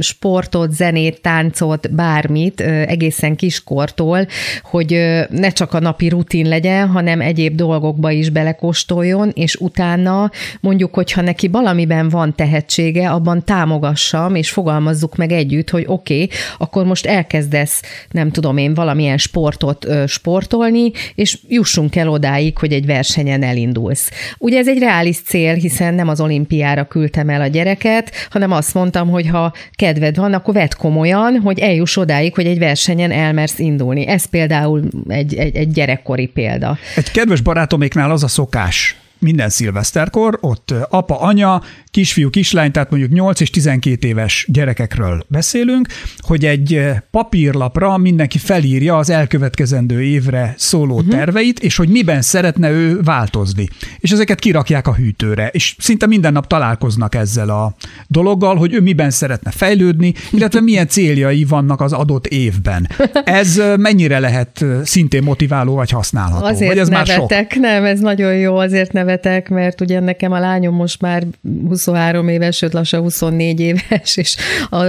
sportot, 0.00 0.72
zenét, 0.72 1.20
táncot, 1.20 1.94
bármit, 1.94 2.60
egészen 2.60 3.36
kiskortól, 3.36 4.26
hogy 4.62 4.90
ne 5.30 5.50
csak 5.50 5.74
a 5.74 5.80
napi 5.80 6.08
rutin 6.08 6.48
legyen, 6.48 6.88
hanem 6.88 7.20
egyéb 7.20 7.54
dolgokba 7.54 8.10
is 8.10 8.30
belekóstoljon, 8.30 9.30
és 9.34 9.54
utána 9.54 10.30
mondjuk, 10.60 10.94
hogyha 10.94 11.20
neki 11.20 11.48
valamiben 11.48 12.08
van 12.08 12.34
tehetsége, 12.34 13.10
abban 13.10 13.44
támogassam, 13.44 14.34
és 14.34 14.50
fogalmazzuk 14.50 15.16
meg 15.16 15.32
együtt, 15.32 15.70
hogy 15.70 15.84
oké, 15.86 16.22
okay, 16.22 16.36
akkor 16.58 16.84
most 16.84 17.06
elkezdesz, 17.06 17.82
nem 18.10 18.30
tudom 18.30 18.56
én, 18.56 18.74
valamilyen 18.74 19.18
sportot 19.18 19.77
jót 19.84 20.08
sportolni, 20.08 20.90
és 21.14 21.38
jussunk 21.48 21.96
el 21.96 22.08
odáig, 22.08 22.58
hogy 22.58 22.72
egy 22.72 22.86
versenyen 22.86 23.42
elindulsz. 23.42 24.10
Ugye 24.38 24.58
ez 24.58 24.68
egy 24.68 24.78
reális 24.78 25.20
cél, 25.20 25.54
hiszen 25.54 25.94
nem 25.94 26.08
az 26.08 26.20
olimpiára 26.20 26.84
küldtem 26.84 27.28
el 27.28 27.40
a 27.40 27.46
gyereket, 27.46 28.12
hanem 28.30 28.52
azt 28.52 28.74
mondtam, 28.74 29.08
hogy 29.08 29.28
ha 29.28 29.52
kedved 29.72 30.16
van, 30.16 30.34
akkor 30.34 30.54
vedd 30.54 30.70
komolyan, 30.78 31.40
hogy 31.40 31.58
eljuss 31.58 31.96
odáig, 31.96 32.34
hogy 32.34 32.46
egy 32.46 32.58
versenyen 32.58 33.10
elmersz 33.10 33.58
indulni. 33.58 34.06
Ez 34.06 34.24
például 34.24 34.82
egy, 35.08 35.34
egy, 35.34 35.56
egy 35.56 35.70
gyerekkori 35.70 36.26
példa. 36.26 36.78
Egy 36.96 37.10
kedves 37.10 37.40
barátoméknál 37.40 38.10
az 38.10 38.22
a 38.22 38.28
szokás, 38.28 38.96
minden 39.18 39.48
szilveszterkor, 39.48 40.38
ott 40.40 40.74
apa, 40.88 41.20
anya, 41.20 41.62
kisfiú, 41.90 42.30
kislány, 42.30 42.70
tehát 42.72 42.90
mondjuk 42.90 43.12
8 43.12 43.40
és 43.40 43.50
12 43.50 44.06
éves 44.06 44.46
gyerekekről 44.48 45.24
beszélünk, 45.28 45.88
hogy 46.18 46.44
egy 46.44 46.86
papírlapra 47.10 47.96
mindenki 47.96 48.38
felírja 48.38 48.96
az 48.96 49.10
elkövetkezendő 49.10 50.02
évre 50.02 50.54
szóló 50.56 50.94
uh-huh. 50.94 51.10
terveit, 51.10 51.58
és 51.58 51.76
hogy 51.76 51.88
miben 51.88 52.22
szeretne 52.22 52.70
ő 52.70 53.00
változni. 53.02 53.68
És 53.98 54.10
ezeket 54.10 54.38
kirakják 54.38 54.86
a 54.86 54.94
hűtőre, 54.94 55.48
és 55.48 55.76
szinte 55.78 56.06
minden 56.06 56.32
nap 56.32 56.46
találkoznak 56.46 57.14
ezzel 57.14 57.48
a 57.48 57.74
dologgal, 58.06 58.56
hogy 58.56 58.74
ő 58.74 58.80
miben 58.80 59.10
szeretne 59.10 59.50
fejlődni, 59.50 60.14
illetve 60.30 60.60
milyen 60.60 60.88
céljai 60.88 61.44
vannak 61.44 61.80
az 61.80 61.92
adott 61.92 62.26
évben. 62.26 62.88
Ez 63.24 63.60
mennyire 63.76 64.18
lehet 64.18 64.64
szintén 64.84 65.22
motiváló 65.22 65.74
vagy 65.74 65.90
használható? 65.90 66.46
Azért 66.46 66.68
vagy 66.68 66.78
ez 66.78 66.88
nevetek, 66.88 67.28
már 67.28 67.46
sok? 67.50 67.60
nem, 67.60 67.84
ez 67.84 68.00
nagyon 68.00 68.34
jó, 68.34 68.56
azért 68.56 68.92
nevetek, 68.92 69.07
mert 69.48 69.80
ugye 69.80 70.00
nekem 70.00 70.32
a 70.32 70.38
lányom 70.38 70.74
most 70.74 71.00
már 71.00 71.22
23 71.68 72.28
éves, 72.28 72.56
sőt 72.56 72.72
lassan 72.72 73.00
24 73.00 73.60
éves, 73.60 74.16
és 74.16 74.36
a 74.70 74.82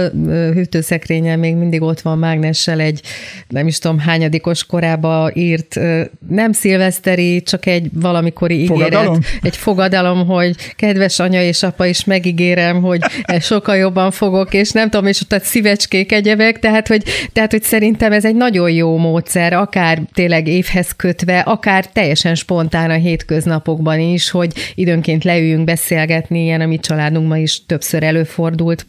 hűtőszekrényen 0.52 1.38
még 1.38 1.54
mindig 1.54 1.82
ott 1.82 2.00
van 2.00 2.18
mágnessel 2.18 2.80
egy, 2.80 3.00
nem 3.48 3.66
is 3.66 3.78
tudom, 3.78 3.98
hányadikos 3.98 4.64
korába 4.64 5.30
írt, 5.34 5.80
nem 6.28 6.52
szilveszteri, 6.52 7.42
csak 7.42 7.66
egy 7.66 7.88
valamikori 7.92 8.66
fogadalom? 8.66 9.14
ígéret. 9.14 9.38
Egy 9.42 9.56
fogadalom, 9.56 10.26
hogy 10.26 10.54
kedves 10.76 11.18
anya 11.18 11.42
és 11.42 11.62
apa 11.62 11.86
is 11.86 12.04
megígérem, 12.04 12.82
hogy 12.82 13.00
sokkal 13.40 13.76
jobban 13.76 14.10
fogok, 14.10 14.54
és 14.54 14.70
nem 14.70 14.90
tudom, 14.90 15.06
és 15.06 15.20
ott 15.20 15.32
a 15.32 15.38
szívecskék 15.40 16.12
egyebek, 16.12 16.58
tehát 16.58 16.88
hogy, 16.88 17.02
tehát, 17.32 17.50
hogy 17.50 17.62
szerintem 17.62 18.12
ez 18.12 18.24
egy 18.24 18.34
nagyon 18.34 18.70
jó 18.70 18.96
módszer, 18.96 19.52
akár 19.52 20.02
tényleg 20.12 20.46
évhez 20.46 20.92
kötve, 20.96 21.38
akár 21.38 21.86
teljesen 21.86 22.34
spontán 22.34 22.90
a 22.90 22.94
hétköznapokban 22.94 24.00
is, 24.12 24.30
hogy 24.30 24.52
időnként 24.74 25.24
leüljünk 25.24 25.64
beszélgetni, 25.64 26.42
ilyen, 26.42 26.60
ami 26.60 26.78
családunkban 26.78 27.38
is 27.38 27.66
többször 27.66 28.02
előfordult, 28.02 28.86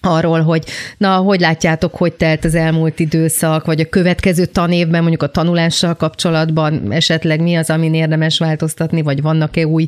arról, 0.00 0.40
hogy 0.40 0.64
na, 0.96 1.16
hogy 1.16 1.40
látjátok, 1.40 1.94
hogy 1.94 2.12
telt 2.12 2.44
az 2.44 2.54
elmúlt 2.54 3.00
időszak, 3.00 3.66
vagy 3.66 3.80
a 3.80 3.88
következő 3.88 4.44
tanévben 4.46 5.00
mondjuk 5.00 5.22
a 5.22 5.26
tanulással 5.26 5.94
kapcsolatban 5.94 6.92
esetleg 6.92 7.42
mi 7.42 7.54
az, 7.54 7.70
amin 7.70 7.94
érdemes 7.94 8.38
változtatni, 8.38 9.02
vagy 9.02 9.22
vannak-e 9.22 9.66
új 9.66 9.86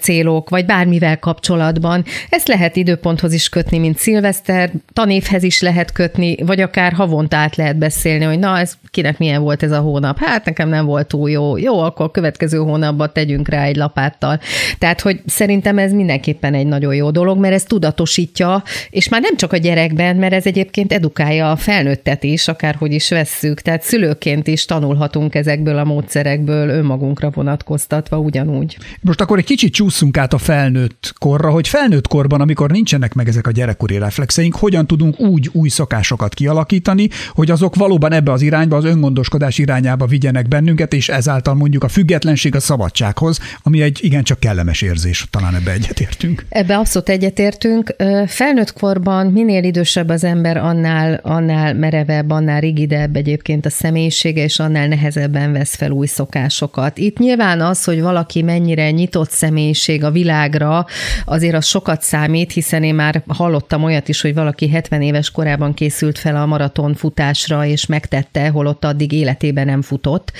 célok, 0.00 0.48
vagy 0.48 0.66
bármivel 0.66 1.18
kapcsolatban. 1.18 2.04
Ezt 2.28 2.48
lehet 2.48 2.76
időponthoz 2.76 3.32
is 3.32 3.48
kötni, 3.48 3.78
mint 3.78 3.98
szilveszter, 3.98 4.70
tanévhez 4.92 5.42
is 5.42 5.60
lehet 5.60 5.92
kötni, 5.92 6.36
vagy 6.42 6.60
akár 6.60 6.92
havonta 6.92 7.36
át 7.36 7.56
lehet 7.56 7.76
beszélni, 7.78 8.24
hogy 8.24 8.38
na, 8.38 8.58
ez 8.58 8.72
kinek 8.90 9.18
milyen 9.18 9.42
volt 9.42 9.62
ez 9.62 9.72
a 9.72 9.80
hónap. 9.80 10.18
Hát 10.18 10.44
nekem 10.44 10.68
nem 10.68 10.84
volt 10.84 11.06
túl 11.06 11.30
jó. 11.30 11.56
Jó, 11.56 11.80
akkor 11.80 12.06
a 12.06 12.10
következő 12.10 12.58
hónapban 12.58 13.10
tegyünk 13.12 13.48
rá 13.48 13.62
egy 13.62 13.76
lapáttal. 13.76 14.40
Tehát, 14.78 15.00
hogy 15.00 15.20
szerintem 15.26 15.78
ez 15.78 15.92
mindenképpen 15.92 16.54
egy 16.54 16.66
nagyon 16.66 16.94
jó 16.94 17.10
dolog, 17.10 17.38
mert 17.38 17.54
ez 17.54 17.62
tudatosítja, 17.62 18.62
és 18.90 19.08
már 19.08 19.20
nem 19.20 19.27
csak 19.36 19.52
a 19.52 19.56
gyerekben, 19.56 20.16
mert 20.16 20.32
ez 20.32 20.46
egyébként 20.46 20.92
edukálja 20.92 21.50
a 21.50 21.56
felnőttet 21.56 22.24
is, 22.24 22.48
akárhogy 22.48 22.92
is 22.92 23.08
vesszük. 23.08 23.60
Tehát 23.60 23.82
szülőként 23.82 24.46
is 24.46 24.64
tanulhatunk 24.64 25.34
ezekből 25.34 25.78
a 25.78 25.84
módszerekből 25.84 26.68
önmagunkra 26.68 27.30
vonatkoztatva 27.30 28.18
ugyanúgy. 28.18 28.78
Most 29.00 29.20
akkor 29.20 29.38
egy 29.38 29.44
kicsit 29.44 29.72
csúszunk 29.72 30.16
át 30.16 30.32
a 30.32 30.38
felnőtt 30.38 31.12
korra, 31.18 31.50
hogy 31.50 31.68
felnőtt 31.68 32.06
korban, 32.06 32.40
amikor 32.40 32.70
nincsenek 32.70 33.14
meg 33.14 33.28
ezek 33.28 33.46
a 33.46 33.50
gyerekkori 33.50 33.98
reflexeink, 33.98 34.56
hogyan 34.56 34.86
tudunk 34.86 35.20
úgy 35.20 35.50
új 35.52 35.68
szokásokat 35.68 36.34
kialakítani, 36.34 37.08
hogy 37.32 37.50
azok 37.50 37.74
valóban 37.74 38.12
ebbe 38.12 38.32
az 38.32 38.42
irányba, 38.42 38.76
az 38.76 38.84
öngondoskodás 38.84 39.58
irányába 39.58 40.06
vigyenek 40.06 40.48
bennünket, 40.48 40.92
és 40.92 41.08
ezáltal 41.08 41.54
mondjuk 41.54 41.84
a 41.84 41.88
függetlenség 41.88 42.54
a 42.54 42.60
szabadsághoz, 42.60 43.38
ami 43.62 43.82
egy 43.82 43.98
igencsak 44.02 44.40
kellemes 44.40 44.82
érzés, 44.82 45.26
talán 45.30 45.54
ebbe 45.54 45.72
egyetértünk. 45.72 46.44
Ebbe 46.48 46.76
abszolút 46.76 47.08
egyetértünk. 47.08 47.94
Felnőtt 48.26 48.72
korban 48.72 49.17
van, 49.22 49.32
minél 49.32 49.64
idősebb 49.64 50.08
az 50.08 50.24
ember, 50.24 50.56
annál, 50.56 51.20
annál 51.22 51.74
merevebb, 51.74 52.30
annál 52.30 52.60
rigidebb 52.60 53.16
egyébként 53.16 53.66
a 53.66 53.70
személyisége, 53.70 54.42
és 54.42 54.58
annál 54.58 54.88
nehezebben 54.88 55.52
vesz 55.52 55.74
fel 55.74 55.90
új 55.90 56.06
szokásokat. 56.06 56.98
Itt 56.98 57.18
nyilván 57.18 57.60
az, 57.60 57.84
hogy 57.84 58.00
valaki 58.00 58.42
mennyire 58.42 58.90
nyitott 58.90 59.30
személyiség 59.30 60.04
a 60.04 60.10
világra, 60.10 60.86
azért 61.24 61.54
az 61.54 61.66
sokat 61.66 62.02
számít, 62.02 62.52
hiszen 62.52 62.82
én 62.82 62.94
már 62.94 63.22
hallottam 63.26 63.84
olyat 63.84 64.08
is, 64.08 64.20
hogy 64.20 64.34
valaki 64.34 64.68
70 64.68 65.02
éves 65.02 65.30
korában 65.30 65.74
készült 65.74 66.18
fel 66.18 66.36
a 66.36 66.46
maraton 66.46 66.94
futásra, 66.94 67.66
és 67.66 67.86
megtette, 67.86 68.48
holott 68.48 68.84
addig 68.84 69.12
életében 69.12 69.66
nem 69.66 69.82
futott. 69.82 70.32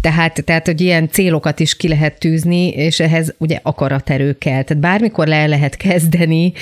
Tehát, 0.00 0.44
tehát 0.44 0.66
hogy 0.66 0.80
ilyen 0.80 1.08
célokat 1.08 1.60
is 1.60 1.76
ki 1.76 1.88
lehet 1.88 2.18
tűzni, 2.18 2.68
és 2.68 3.00
ehhez 3.00 3.34
ugye 3.38 3.58
akaraterő 3.62 4.32
kell. 4.38 4.62
Tehát 4.62 4.78
bármikor 4.78 5.26
le 5.26 5.46
lehet 5.46 5.76
kezdeni, 5.76 6.52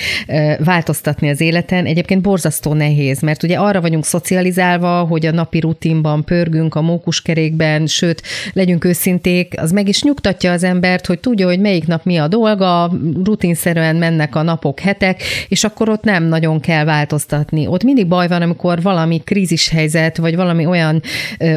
változtatni 0.59 1.29
az 1.29 1.41
élet 1.41 1.64
területen 1.65 1.85
egyébként 1.85 2.21
borzasztó 2.21 2.73
nehéz, 2.73 3.21
mert 3.21 3.43
ugye 3.43 3.57
arra 3.57 3.81
vagyunk 3.81 4.05
szocializálva, 4.05 5.03
hogy 5.03 5.25
a 5.25 5.31
napi 5.31 5.59
rutinban 5.59 6.23
pörgünk 6.23 6.75
a 6.75 6.81
mókuskerékben, 6.81 7.87
sőt, 7.87 8.21
legyünk 8.53 8.85
őszinték, 8.85 9.53
az 9.57 9.71
meg 9.71 9.87
is 9.87 10.03
nyugtatja 10.03 10.51
az 10.51 10.63
embert, 10.63 11.05
hogy 11.05 11.19
tudja, 11.19 11.47
hogy 11.47 11.59
melyik 11.59 11.87
nap 11.87 12.03
mi 12.03 12.17
a 12.17 12.27
dolga, 12.27 12.91
rutinszerűen 13.23 13.95
mennek 13.95 14.35
a 14.35 14.41
napok, 14.41 14.79
hetek, 14.79 15.23
és 15.47 15.63
akkor 15.63 15.89
ott 15.89 16.03
nem 16.03 16.23
nagyon 16.23 16.59
kell 16.59 16.83
változtatni. 16.83 17.67
Ott 17.67 17.83
mindig 17.83 18.07
baj 18.07 18.27
van, 18.27 18.41
amikor 18.41 18.81
valami 18.81 19.21
krízishelyzet, 19.23 20.17
vagy 20.17 20.35
valami 20.35 20.65
olyan 20.65 21.01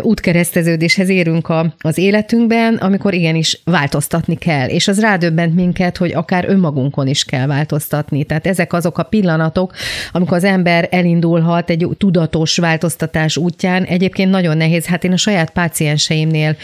útkereszteződéshez 0.00 1.08
érünk 1.08 1.48
a, 1.48 1.74
az 1.80 1.98
életünkben, 1.98 2.74
amikor 2.74 3.14
igenis 3.14 3.60
változtatni 3.64 4.36
kell. 4.36 4.68
És 4.68 4.88
az 4.88 5.00
rádöbbent 5.00 5.54
minket, 5.54 5.96
hogy 5.96 6.12
akár 6.12 6.44
önmagunkon 6.48 7.06
is 7.06 7.24
kell 7.24 7.46
változtatni. 7.46 8.24
Tehát 8.24 8.46
ezek 8.46 8.72
azok 8.72 8.98
a 8.98 9.02
pillanatok, 9.02 9.72
amikor 10.12 10.36
az 10.36 10.44
ember 10.44 10.88
elindulhat 10.90 11.70
egy 11.70 11.88
tudatos 11.98 12.56
változtatás 12.56 13.36
útján, 13.36 13.84
egyébként 13.84 14.30
nagyon 14.30 14.56
nehéz. 14.56 14.86
Hát 14.86 15.04
én 15.04 15.12
a 15.12 15.16
saját 15.16 15.50
pácienseimnél, 15.50 16.56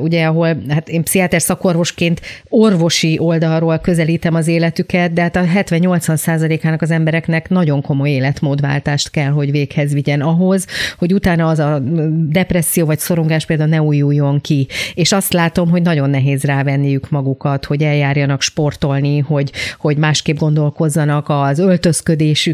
ugye, 0.00 0.24
ahol 0.24 0.56
hát 0.68 0.88
én 0.88 1.02
pszichiáter 1.02 1.42
szakorvosként 1.42 2.20
orvosi 2.48 3.18
oldalról 3.18 3.78
közelítem 3.78 4.34
az 4.34 4.48
életüket, 4.48 5.12
de 5.12 5.22
hát 5.22 5.36
a 5.36 5.44
70-80 5.54 6.16
százalékának 6.16 6.82
az 6.82 6.90
embereknek 6.90 7.48
nagyon 7.48 7.82
komoly 7.82 8.10
életmódváltást 8.10 9.10
kell, 9.10 9.30
hogy 9.30 9.50
véghez 9.50 9.92
vigyen 9.92 10.20
ahhoz, 10.20 10.66
hogy 10.98 11.12
utána 11.14 11.48
az 11.48 11.58
a 11.58 11.78
depresszió 12.28 12.86
vagy 12.86 12.98
szorongás 12.98 13.46
például 13.46 13.68
ne 13.68 13.82
újuljon 13.82 14.40
ki. 14.40 14.66
És 14.94 15.12
azt 15.12 15.32
látom, 15.32 15.70
hogy 15.70 15.82
nagyon 15.82 16.10
nehéz 16.10 16.42
rávenniük 16.42 17.10
magukat, 17.10 17.64
hogy 17.64 17.82
eljárjanak 17.82 18.42
sportolni, 18.42 19.18
hogy, 19.18 19.52
hogy 19.78 19.96
másképp 19.96 20.36
gondolkozzanak 20.36 21.28
az 21.28 21.58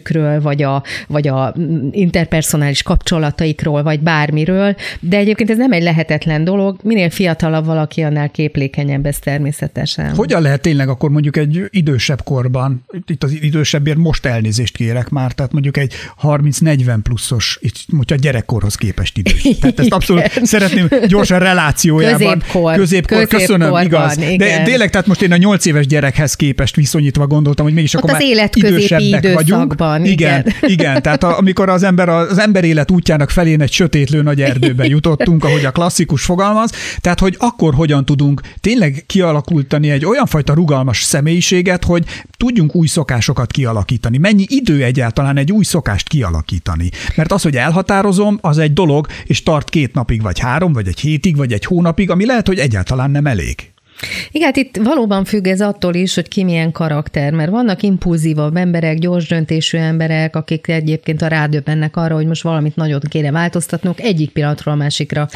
öltözködésükről, 0.01 0.41
vagy 0.41 0.63
a, 0.63 0.83
vagy 1.09 1.29
a 1.29 1.55
interpersonális 1.91 2.83
kapcsolataikról, 2.83 3.83
vagy 3.83 4.01
bármiről, 4.01 4.77
de 5.01 5.17
egyébként 5.17 5.51
ez 5.51 5.57
nem 5.57 5.73
egy 5.73 5.83
lehetetlen 5.83 6.45
dolog, 6.45 6.79
minél 6.83 7.11
fiatalabb 7.11 7.65
valaki, 7.65 8.03
annál 8.03 8.31
képlékenyebb 8.31 9.07
ez 9.07 9.19
természetesen. 9.19 10.15
Hogyan 10.15 10.43
lehet 10.43 10.61
tényleg 10.61 10.89
akkor 10.89 11.11
mondjuk 11.11 11.37
egy 11.37 11.65
idősebb 11.71 12.23
korban, 12.25 12.85
itt 13.07 13.23
az 13.23 13.33
idősebbért 13.41 13.97
most 13.97 14.27
elnézést 14.27 14.77
kérek 14.77 15.09
már, 15.09 15.33
tehát 15.33 15.53
mondjuk 15.53 15.77
egy 15.77 15.93
30-40 16.23 16.99
pluszos, 17.03 17.59
mondjuk 17.89 18.19
a 18.19 18.23
gyerekkorhoz 18.23 18.75
képest 18.75 19.19
idős. 19.19 19.49
Tehát 19.61 19.79
ezt 19.79 19.93
abszolút 19.93 20.27
igen. 20.27 20.45
szeretném 20.45 20.89
gyorsan 21.07 21.39
relációjában. 21.39 22.19
Középkor. 22.19 22.75
Középkor, 22.75 23.19
középkor 23.19 23.39
köszönöm, 23.39 23.85
igaz. 23.85 24.17
Igen. 24.17 24.39
De 24.39 24.63
tényleg, 24.63 24.91
tehát 24.91 25.07
most 25.07 25.23
én 25.23 25.33
a 25.33 25.37
8 25.37 25.67
éves 25.67 25.87
gyerekhez 25.87 26.35
képest 26.35 26.77
viszonyítva 26.77 27.27
gondoltam, 27.27 27.65
hogy 27.65 27.75
mégis 27.75 27.95
Ott 27.95 28.03
akkor 28.03 28.15
az 28.15 28.37
már 28.37 28.51
idősebbek 28.55 29.35
vagyunk. 29.35 29.75
Igen, 29.97 30.45
igen, 30.47 30.55
igen. 30.79 31.03
Tehát 31.03 31.25
amikor 31.25 31.69
az 31.69 31.83
ember 31.83 32.09
az 32.09 32.39
ember 32.39 32.65
élet 32.65 32.91
útjának 32.91 33.31
felén 33.31 33.61
egy 33.61 33.73
sötétlő 33.73 34.23
nagy 34.23 34.43
erdőben 34.43 34.89
jutottunk, 34.89 35.45
ahogy 35.45 35.65
a 35.65 35.71
klasszikus 35.71 36.25
fogalmaz, 36.25 36.73
tehát 37.01 37.21
hogy 37.21 37.37
akkor 37.39 37.75
hogyan 37.75 38.05
tudunk 38.05 38.41
tényleg 38.61 39.05
kialakultani 39.07 39.91
egy 39.91 40.05
olyan 40.05 40.27
fajta 40.27 40.55
rugalmas 40.55 41.03
személyiséget, 41.03 41.85
hogy 41.85 42.05
tudjunk 42.37 42.75
új 42.75 42.87
szokásokat 42.87 43.51
kialakítani. 43.51 44.19
Mennyi 44.19 44.45
idő 44.49 44.83
egyáltalán 44.83 45.37
egy 45.37 45.53
új 45.53 45.65
szokást 45.65 46.09
kialakítani? 46.09 46.91
Mert 47.17 47.33
az, 47.33 47.43
hogy 47.43 47.57
elhatározom, 47.57 48.39
az 48.41 48.59
egy 48.59 48.73
dolog, 48.73 49.07
és 49.25 49.43
tart 49.43 49.71
két 49.71 49.95
napig, 49.95 50.23
vagy 50.23 50.39
három, 50.39 50.73
vagy 50.73 50.89
egy 50.89 51.01
hétig, 51.01 51.37
vagy 51.37 51.53
egy 51.53 51.65
hónapig, 51.65 52.11
ami 52.11 52.27
lehet, 52.27 52.47
hogy 52.47 52.59
egyáltalán 52.59 53.11
nem 53.11 53.27
elég. 53.27 53.71
Igen, 54.31 54.47
hát 54.47 54.57
itt 54.57 54.77
valóban 54.77 55.25
függ 55.25 55.47
ez 55.47 55.61
attól 55.61 55.95
is, 55.95 56.15
hogy 56.15 56.29
ki 56.29 56.45
milyen 56.45 56.73
karakter, 56.73 57.33
mert 57.33 57.51
vannak 57.51 57.83
impulzívabb 57.83 58.57
emberek, 58.57 58.99
gyors 58.99 59.29
döntésű 59.29 59.79
emberek, 59.79 60.37
akik 60.37 60.69
egyébként 60.69 61.23
a 61.23 61.27
rádöbbennek 61.27 61.97
arra, 61.97 62.15
hogy 62.15 62.27
most 62.27 62.43
valamit 62.43 62.77
nagyot 62.77 63.09
kéne 63.09 63.31
változtatnunk, 63.31 64.01
egyik 64.01 64.31
pillanatról 64.31 64.75
a 64.75 64.77
másikra 64.77 65.29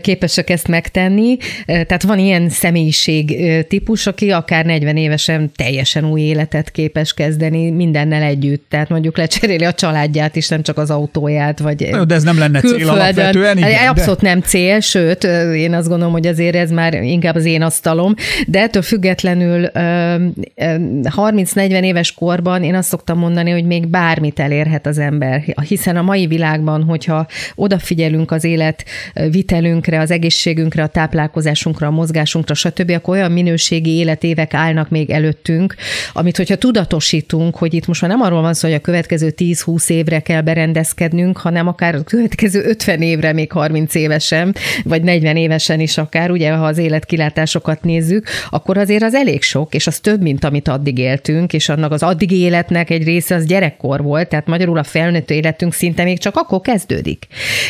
képesek 0.00 0.50
ezt 0.50 0.68
megtenni. 0.68 1.36
Tehát 1.66 2.02
van 2.02 2.18
ilyen 2.18 2.48
személyiség 2.48 3.36
típus, 3.68 4.06
aki 4.06 4.30
akár 4.30 4.64
40 4.64 4.96
évesen 4.96 5.50
teljesen 5.56 6.04
új 6.04 6.20
életet 6.20 6.70
képes 6.70 7.14
kezdeni 7.14 7.70
mindennel 7.70 8.22
együtt. 8.22 8.66
Tehát 8.68 8.88
mondjuk 8.88 9.16
lecseréli 9.16 9.64
a 9.64 9.72
családját 9.72 10.36
is, 10.36 10.48
nem 10.48 10.62
csak 10.62 10.78
az 10.78 10.90
autóját, 10.90 11.58
vagy 11.58 11.90
De 12.06 12.14
ez 12.14 12.22
nem 12.22 12.38
lenne 12.38 12.60
cél 12.60 12.88
alapvetően. 12.88 13.58
Igen, 13.58 13.88
Abszolút 13.88 14.20
de... 14.20 14.28
nem 14.28 14.40
cél, 14.40 14.80
sőt, 14.80 15.24
én 15.54 15.74
azt 15.74 15.88
gondolom, 15.88 16.12
hogy 16.12 16.26
azért 16.26 16.54
ez 16.54 16.70
már 16.70 17.02
inkább 17.02 17.34
az 17.34 17.44
én 17.44 17.62
asztalom, 17.62 18.03
gondolom, 18.04 18.14
de 18.46 18.60
ettől 18.60 18.82
függetlenül 18.82 19.70
30-40 19.74 21.82
éves 21.82 22.12
korban 22.12 22.62
én 22.62 22.74
azt 22.74 22.88
szoktam 22.88 23.18
mondani, 23.18 23.50
hogy 23.50 23.64
még 23.64 23.86
bármit 23.86 24.40
elérhet 24.40 24.86
az 24.86 24.98
ember, 24.98 25.54
hiszen 25.68 25.96
a 25.96 26.02
mai 26.02 26.26
világban, 26.26 26.82
hogyha 26.82 27.26
odafigyelünk 27.54 28.30
az 28.30 28.44
élet 28.44 28.84
vitelünkre, 29.30 30.00
az 30.00 30.10
egészségünkre, 30.10 30.82
a 30.82 30.86
táplálkozásunkra, 30.86 31.86
a 31.86 31.90
mozgásunkra, 31.90 32.54
stb., 32.54 32.90
akkor 32.90 33.16
olyan 33.16 33.32
minőségi 33.32 33.90
életévek 33.90 34.54
állnak 34.54 34.88
még 34.88 35.10
előttünk, 35.10 35.74
amit 36.12 36.36
hogyha 36.36 36.56
tudatosítunk, 36.56 37.56
hogy 37.56 37.74
itt 37.74 37.86
most 37.86 38.00
már 38.00 38.10
nem 38.10 38.20
arról 38.20 38.40
van 38.40 38.54
szó, 38.54 38.68
hogy 38.68 38.76
a 38.76 38.80
következő 38.80 39.34
10-20 39.36 39.90
évre 39.90 40.20
kell 40.20 40.40
berendezkednünk, 40.40 41.38
hanem 41.38 41.68
akár 41.68 41.94
a 41.94 42.02
következő 42.02 42.64
50 42.64 43.02
évre, 43.02 43.32
még 43.32 43.52
30 43.52 43.94
évesen, 43.94 44.54
vagy 44.84 45.02
40 45.02 45.36
évesen 45.36 45.80
is 45.80 45.98
akár, 45.98 46.30
ugye, 46.30 46.52
ha 46.52 46.66
az 46.66 46.78
életkilátásokat 46.78 47.82
nézzük, 47.94 48.26
akkor 48.50 48.78
azért 48.78 49.02
az 49.02 49.14
elég 49.14 49.42
sok, 49.42 49.74
és 49.74 49.86
az 49.86 49.98
több, 49.98 50.22
mint 50.22 50.44
amit 50.44 50.68
addig 50.68 50.98
éltünk, 50.98 51.52
és 51.52 51.68
annak 51.68 51.92
az 51.92 52.02
addigi 52.02 52.38
életnek 52.38 52.90
egy 52.90 53.04
része 53.04 53.34
az 53.34 53.46
gyerekkor 53.46 54.02
volt, 54.02 54.28
tehát 54.28 54.46
magyarul 54.46 54.78
a 54.78 54.82
felnőtt 54.82 55.30
életünk 55.30 55.72
szinte 55.74 56.04
még 56.04 56.18
csak 56.18 56.36
akkor 56.36 56.60
kezdődik. 56.60 57.26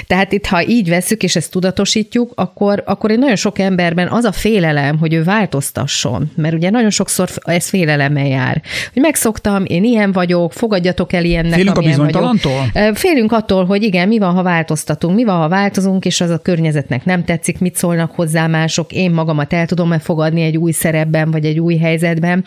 Tehát 0.06 0.32
itt, 0.32 0.46
ha 0.46 0.66
így 0.66 0.88
veszük, 0.88 1.22
és 1.22 1.36
ezt 1.36 1.50
tudatosítjuk, 1.50 2.32
akkor, 2.34 2.82
akkor 2.86 3.10
egy 3.10 3.18
nagyon 3.18 3.36
sok 3.36 3.58
emberben 3.58 4.08
az 4.08 4.24
a 4.24 4.32
félelem, 4.32 4.98
hogy 4.98 5.14
ő 5.14 5.22
változtasson, 5.22 6.30
mert 6.36 6.54
ugye 6.54 6.70
nagyon 6.70 6.90
sokszor 6.90 7.28
ez 7.42 7.68
félelemmel 7.68 8.26
jár. 8.26 8.62
Hogy 8.92 9.02
megszoktam, 9.02 9.64
én 9.66 9.84
ilyen 9.84 10.12
vagyok, 10.12 10.52
fogadjatok 10.52 11.12
el 11.12 11.24
ilyennek, 11.24 11.52
Félünk 11.54 11.78
a 11.78 11.80
bizonytalantól? 11.80 12.70
Félünk 12.94 13.32
attól, 13.32 13.64
hogy 13.64 13.82
igen, 13.82 14.08
mi 14.08 14.18
van, 14.18 14.34
ha 14.34 14.42
változtatunk, 14.42 15.14
mi 15.14 15.24
van, 15.24 15.36
ha 15.36 15.48
változunk, 15.48 16.04
és 16.04 16.20
az 16.20 16.30
a 16.30 16.38
környezetnek 16.38 17.04
nem 17.04 17.24
tetszik, 17.24 17.58
mit 17.58 17.76
szólnak 17.76 18.10
hozzá 18.10 18.46
mások, 18.46 18.92
én 18.92 19.10
magamat 19.10 19.52
el 19.52 19.66
tudom-e 19.66 19.98
fogadni 20.14 20.42
egy 20.42 20.56
új 20.56 20.72
szerepben, 20.72 21.30
vagy 21.30 21.44
egy 21.44 21.60
új 21.60 21.76
helyzetben, 21.76 22.44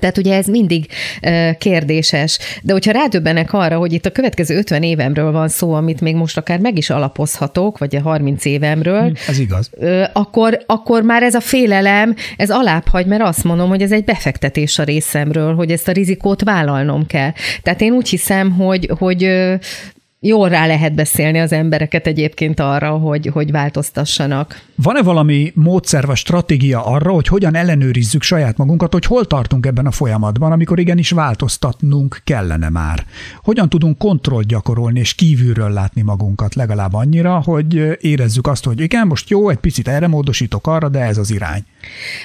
tehát 0.00 0.18
ugye 0.18 0.34
ez 0.34 0.46
mindig 0.46 0.86
kérdéses. 1.58 2.38
De 2.62 2.72
hogyha 2.72 2.92
rádöbbenek 2.92 3.52
arra, 3.52 3.76
hogy 3.78 3.92
itt 3.92 4.06
a 4.06 4.10
következő 4.10 4.56
50 4.56 4.82
évemről 4.82 5.32
van 5.32 5.48
szó, 5.48 5.72
amit 5.72 6.00
még 6.00 6.14
most 6.14 6.36
akár 6.36 6.58
meg 6.58 6.76
is 6.76 6.90
alapozhatok, 6.90 7.78
vagy 7.78 7.96
a 7.96 8.00
30 8.00 8.44
évemről. 8.44 9.08
Hm, 9.08 9.14
ez 9.28 9.38
igaz. 9.38 9.70
Akkor, 10.12 10.58
akkor 10.66 11.02
már 11.02 11.22
ez 11.22 11.34
a 11.34 11.40
félelem, 11.40 12.14
ez 12.36 12.50
alább 12.50 12.88
hagy, 12.88 13.06
mert 13.06 13.22
azt 13.22 13.44
mondom, 13.44 13.68
hogy 13.68 13.82
ez 13.82 13.92
egy 13.92 14.04
befektetés 14.04 14.78
a 14.78 14.82
részemről, 14.82 15.54
hogy 15.54 15.70
ezt 15.70 15.88
a 15.88 15.92
rizikót 15.92 16.42
vállalnom 16.42 17.06
kell. 17.06 17.32
Tehát 17.62 17.80
én 17.80 17.92
úgy 17.92 18.08
hiszem, 18.08 18.50
hogy, 18.50 18.90
hogy 18.98 19.28
jól 20.20 20.48
rá 20.48 20.66
lehet 20.66 20.94
beszélni 20.94 21.38
az 21.38 21.52
embereket 21.52 22.06
egyébként 22.06 22.60
arra, 22.60 22.90
hogy, 22.90 23.26
hogy 23.26 23.50
változtassanak. 23.50 24.64
Van-e 24.74 25.02
valami 25.02 25.52
módszer 25.54 26.06
vagy 26.06 26.16
stratégia 26.16 26.84
arra, 26.84 27.12
hogy 27.12 27.26
hogyan 27.26 27.54
ellenőrizzük 27.54 28.22
saját 28.22 28.56
magunkat, 28.56 28.92
hogy 28.92 29.04
hol 29.04 29.24
tartunk 29.24 29.66
ebben 29.66 29.86
a 29.86 29.90
folyamatban, 29.90 30.52
amikor 30.52 30.78
igenis 30.78 31.10
változtatnunk 31.10 32.20
kellene 32.24 32.68
már? 32.68 33.04
Hogyan 33.42 33.68
tudunk 33.68 33.98
kontrollt 33.98 34.46
gyakorolni 34.46 34.98
és 34.98 35.14
kívülről 35.14 35.70
látni 35.70 36.02
magunkat 36.02 36.54
legalább 36.54 36.94
annyira, 36.94 37.42
hogy 37.44 37.96
érezzük 38.00 38.46
azt, 38.46 38.64
hogy 38.64 38.80
igen, 38.80 39.06
most 39.06 39.30
jó, 39.30 39.48
egy 39.48 39.58
picit 39.58 39.88
erre 39.88 40.06
módosítok 40.06 40.66
arra, 40.66 40.88
de 40.88 41.00
ez 41.00 41.18
az 41.18 41.30
irány. 41.30 41.64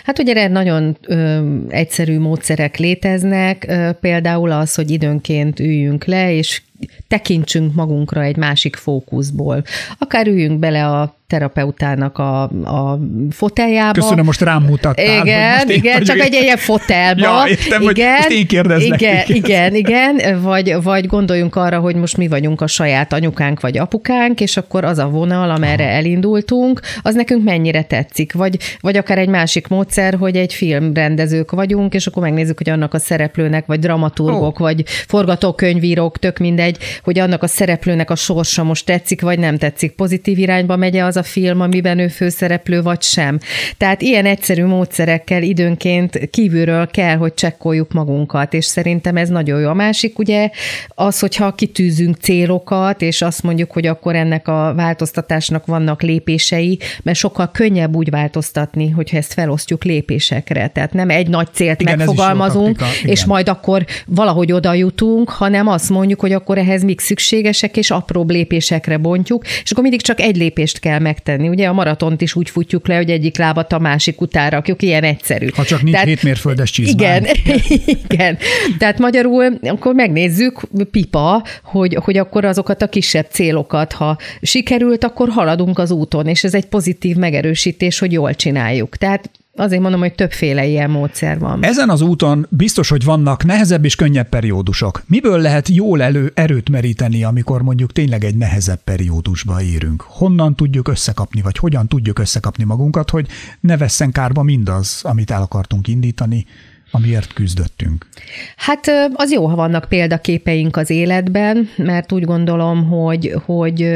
Hát 0.03 0.19
ugye 0.19 0.33
erre 0.33 0.47
nagyon 0.47 0.97
ö, 1.01 1.39
egyszerű 1.69 2.19
módszerek 2.19 2.77
léteznek, 2.77 3.65
ö, 3.67 3.89
például 3.99 4.51
az, 4.51 4.75
hogy 4.75 4.91
időnként 4.91 5.59
üljünk 5.59 6.05
le, 6.05 6.33
és 6.33 6.61
tekintsünk 7.07 7.73
magunkra 7.73 8.21
egy 8.21 8.37
másik 8.37 8.75
fókuszból. 8.75 9.63
Akár 9.97 10.27
üljünk 10.27 10.59
bele 10.59 10.87
a 10.87 11.15
terapeutának 11.31 12.17
a, 12.17 12.43
a 12.63 12.99
foteljába. 13.29 13.91
Köszönöm, 13.91 14.25
most 14.25 14.41
rám 14.41 14.63
mutattál. 14.63 15.25
Igen, 15.25 15.69
igen, 15.69 16.03
csak 16.03 16.19
egy 16.19 16.33
ilyen 16.33 16.57
fotelba. 16.57 17.21
Ja, 17.21 17.43
értem, 17.47 17.81
igen, 17.81 18.21
hogy 18.21 18.31
én 18.31 18.47
kérdezlek. 18.47 19.01
Igen, 19.01 19.23
igen, 19.27 19.75
igen, 19.75 20.41
vagy, 20.41 20.75
vagy 20.83 21.07
gondoljunk 21.07 21.55
arra, 21.55 21.79
hogy 21.79 21.95
most 21.95 22.17
mi 22.17 22.27
vagyunk 22.27 22.61
a 22.61 22.67
saját 22.67 23.13
anyukánk 23.13 23.59
vagy 23.61 23.77
apukánk, 23.77 24.41
és 24.41 24.57
akkor 24.57 24.83
az 24.83 24.97
a 24.97 25.07
vonal, 25.07 25.49
amerre 25.49 25.83
Aha. 25.83 25.93
elindultunk, 25.93 26.79
az 27.01 27.15
nekünk 27.15 27.43
mennyire 27.43 27.83
tetszik. 27.83 28.33
Vagy, 28.33 28.57
vagy 28.81 28.97
akár 28.97 29.17
egy 29.17 29.29
másik 29.29 29.67
módszer, 29.67 30.15
hogy 30.19 30.35
egy 30.35 30.53
filmrendezők 30.53 31.51
vagyunk, 31.51 31.93
és 31.93 32.07
akkor 32.07 32.23
megnézzük, 32.23 32.57
hogy 32.57 32.69
annak 32.69 32.93
a 32.93 32.99
szereplőnek, 32.99 33.65
vagy 33.65 33.79
dramaturgok, 33.79 34.59
oh. 34.59 34.65
vagy 34.65 34.83
forgatókönyvírók, 35.07 36.17
tök 36.17 36.37
mindegy, 36.37 36.77
hogy 37.03 37.19
annak 37.19 37.43
a 37.43 37.47
szereplőnek 37.47 38.09
a 38.09 38.15
sorsa 38.15 38.63
most 38.63 38.85
tetszik, 38.85 39.21
vagy 39.21 39.39
nem 39.39 39.57
tetszik, 39.57 39.91
pozitív 39.91 40.37
irányba 40.37 40.75
megy 40.75 40.97
az 40.97 41.17
a 41.17 41.20
film, 41.23 41.61
amiben 41.61 41.99
ő 41.99 42.07
főszereplő, 42.07 42.81
vagy 42.81 43.01
sem. 43.01 43.39
Tehát 43.77 44.01
ilyen 44.01 44.25
egyszerű 44.25 44.65
módszerekkel 44.65 45.43
időnként 45.43 46.29
kívülről 46.29 46.87
kell, 46.87 47.15
hogy 47.15 47.33
csekkoljuk 47.33 47.91
magunkat, 47.93 48.53
és 48.53 48.65
szerintem 48.65 49.17
ez 49.17 49.29
nagyon 49.29 49.59
jó. 49.59 49.69
A 49.69 49.73
másik 49.73 50.19
ugye 50.19 50.49
az, 50.87 51.19
hogyha 51.19 51.51
kitűzünk 51.51 52.15
célokat, 52.15 53.01
és 53.01 53.21
azt 53.21 53.43
mondjuk, 53.43 53.71
hogy 53.71 53.85
akkor 53.85 54.15
ennek 54.15 54.47
a 54.47 54.73
változtatásnak 54.75 55.65
vannak 55.65 56.01
lépései, 56.01 56.79
mert 57.03 57.17
sokkal 57.17 57.51
könnyebb 57.51 57.95
úgy 57.95 58.09
változtatni, 58.09 58.89
hogyha 58.89 59.17
ezt 59.17 59.33
felosztjuk 59.33 59.83
lépésekre. 59.83 60.67
Tehát 60.67 60.93
nem 60.93 61.09
egy 61.09 61.27
nagy 61.27 61.47
célt 61.53 61.81
Igen, 61.81 61.97
megfogalmazunk, 61.97 62.79
és 63.03 63.25
majd 63.25 63.49
akkor 63.49 63.85
valahogy 64.05 64.51
oda 64.51 64.73
jutunk, 64.73 65.29
hanem 65.29 65.67
azt 65.67 65.89
mondjuk, 65.89 66.19
hogy 66.19 66.31
akkor 66.31 66.57
ehhez 66.57 66.83
mik 66.83 66.99
szükségesek, 66.99 67.77
és 67.77 67.91
apróbb 67.91 68.29
lépésekre 68.29 68.97
bontjuk, 68.97 69.45
és 69.63 69.71
akkor 69.71 69.83
mindig 69.83 70.01
csak 70.01 70.19
egy 70.19 70.35
lépést 70.35 70.79
kell 70.79 70.99
meg 70.99 71.10
megtenni. 71.11 71.47
Ugye 71.49 71.67
a 71.67 71.73
maratont 71.73 72.21
is 72.21 72.35
úgy 72.35 72.49
futjuk 72.49 72.87
le, 72.87 72.95
hogy 72.95 73.09
egyik 73.09 73.37
lábat 73.37 73.73
a 73.73 73.79
másik 73.79 74.21
utára 74.21 74.49
rakjuk, 74.61 74.81
ilyen 74.81 75.03
egyszerű. 75.03 75.47
Ha 75.55 75.63
csak 75.63 75.81
nincs 75.81 75.91
Tehát, 75.91 76.07
7 76.07 76.23
mérföldes 76.23 76.71
csizmán. 76.71 77.23
Igen, 77.23 77.59
igen. 78.09 78.37
Tehát 78.77 78.99
magyarul 78.99 79.59
akkor 79.61 79.93
megnézzük, 79.93 80.61
pipa, 80.91 81.43
hogy, 81.63 81.97
hogy 82.03 82.17
akkor 82.17 82.45
azokat 82.45 82.81
a 82.81 82.87
kisebb 82.87 83.27
célokat, 83.29 83.91
ha 83.91 84.17
sikerült, 84.41 85.03
akkor 85.03 85.29
haladunk 85.29 85.79
az 85.79 85.91
úton, 85.91 86.27
és 86.27 86.43
ez 86.43 86.53
egy 86.53 86.65
pozitív 86.65 87.15
megerősítés, 87.15 87.99
hogy 87.99 88.11
jól 88.11 88.33
csináljuk. 88.35 88.97
Tehát 88.97 89.29
Azért 89.55 89.81
mondom, 89.81 89.99
hogy 89.99 90.13
többféle 90.13 90.65
ilyen 90.65 90.89
módszer 90.89 91.39
van. 91.39 91.63
Ezen 91.63 91.89
az 91.89 92.01
úton 92.01 92.47
biztos, 92.49 92.89
hogy 92.89 93.03
vannak 93.03 93.43
nehezebb 93.43 93.85
és 93.85 93.95
könnyebb 93.95 94.29
periódusok. 94.29 95.03
Miből 95.07 95.39
lehet 95.39 95.67
jól 95.67 96.01
elő 96.01 96.31
erőt 96.33 96.69
meríteni, 96.69 97.23
amikor 97.23 97.61
mondjuk 97.61 97.91
tényleg 97.91 98.23
egy 98.23 98.35
nehezebb 98.35 98.79
periódusba 98.83 99.61
érünk? 99.61 100.01
Honnan 100.07 100.55
tudjuk 100.55 100.87
összekapni, 100.87 101.41
vagy 101.41 101.57
hogyan 101.57 101.87
tudjuk 101.87 102.19
összekapni 102.19 102.63
magunkat, 102.63 103.09
hogy 103.09 103.27
ne 103.59 103.77
vesszen 103.77 104.11
kárba 104.11 104.43
mindaz, 104.43 104.99
amit 105.03 105.31
el 105.31 105.41
akartunk 105.41 105.87
indítani, 105.87 106.45
amiért 106.91 107.33
küzdöttünk? 107.33 108.07
Hát 108.55 108.91
az 109.13 109.31
jó, 109.31 109.45
ha 109.45 109.55
vannak 109.55 109.85
példaképeink 109.89 110.77
az 110.77 110.89
életben, 110.89 111.69
mert 111.77 112.11
úgy 112.11 112.23
gondolom, 112.23 112.87
hogy, 112.87 113.35
hogy 113.45 113.87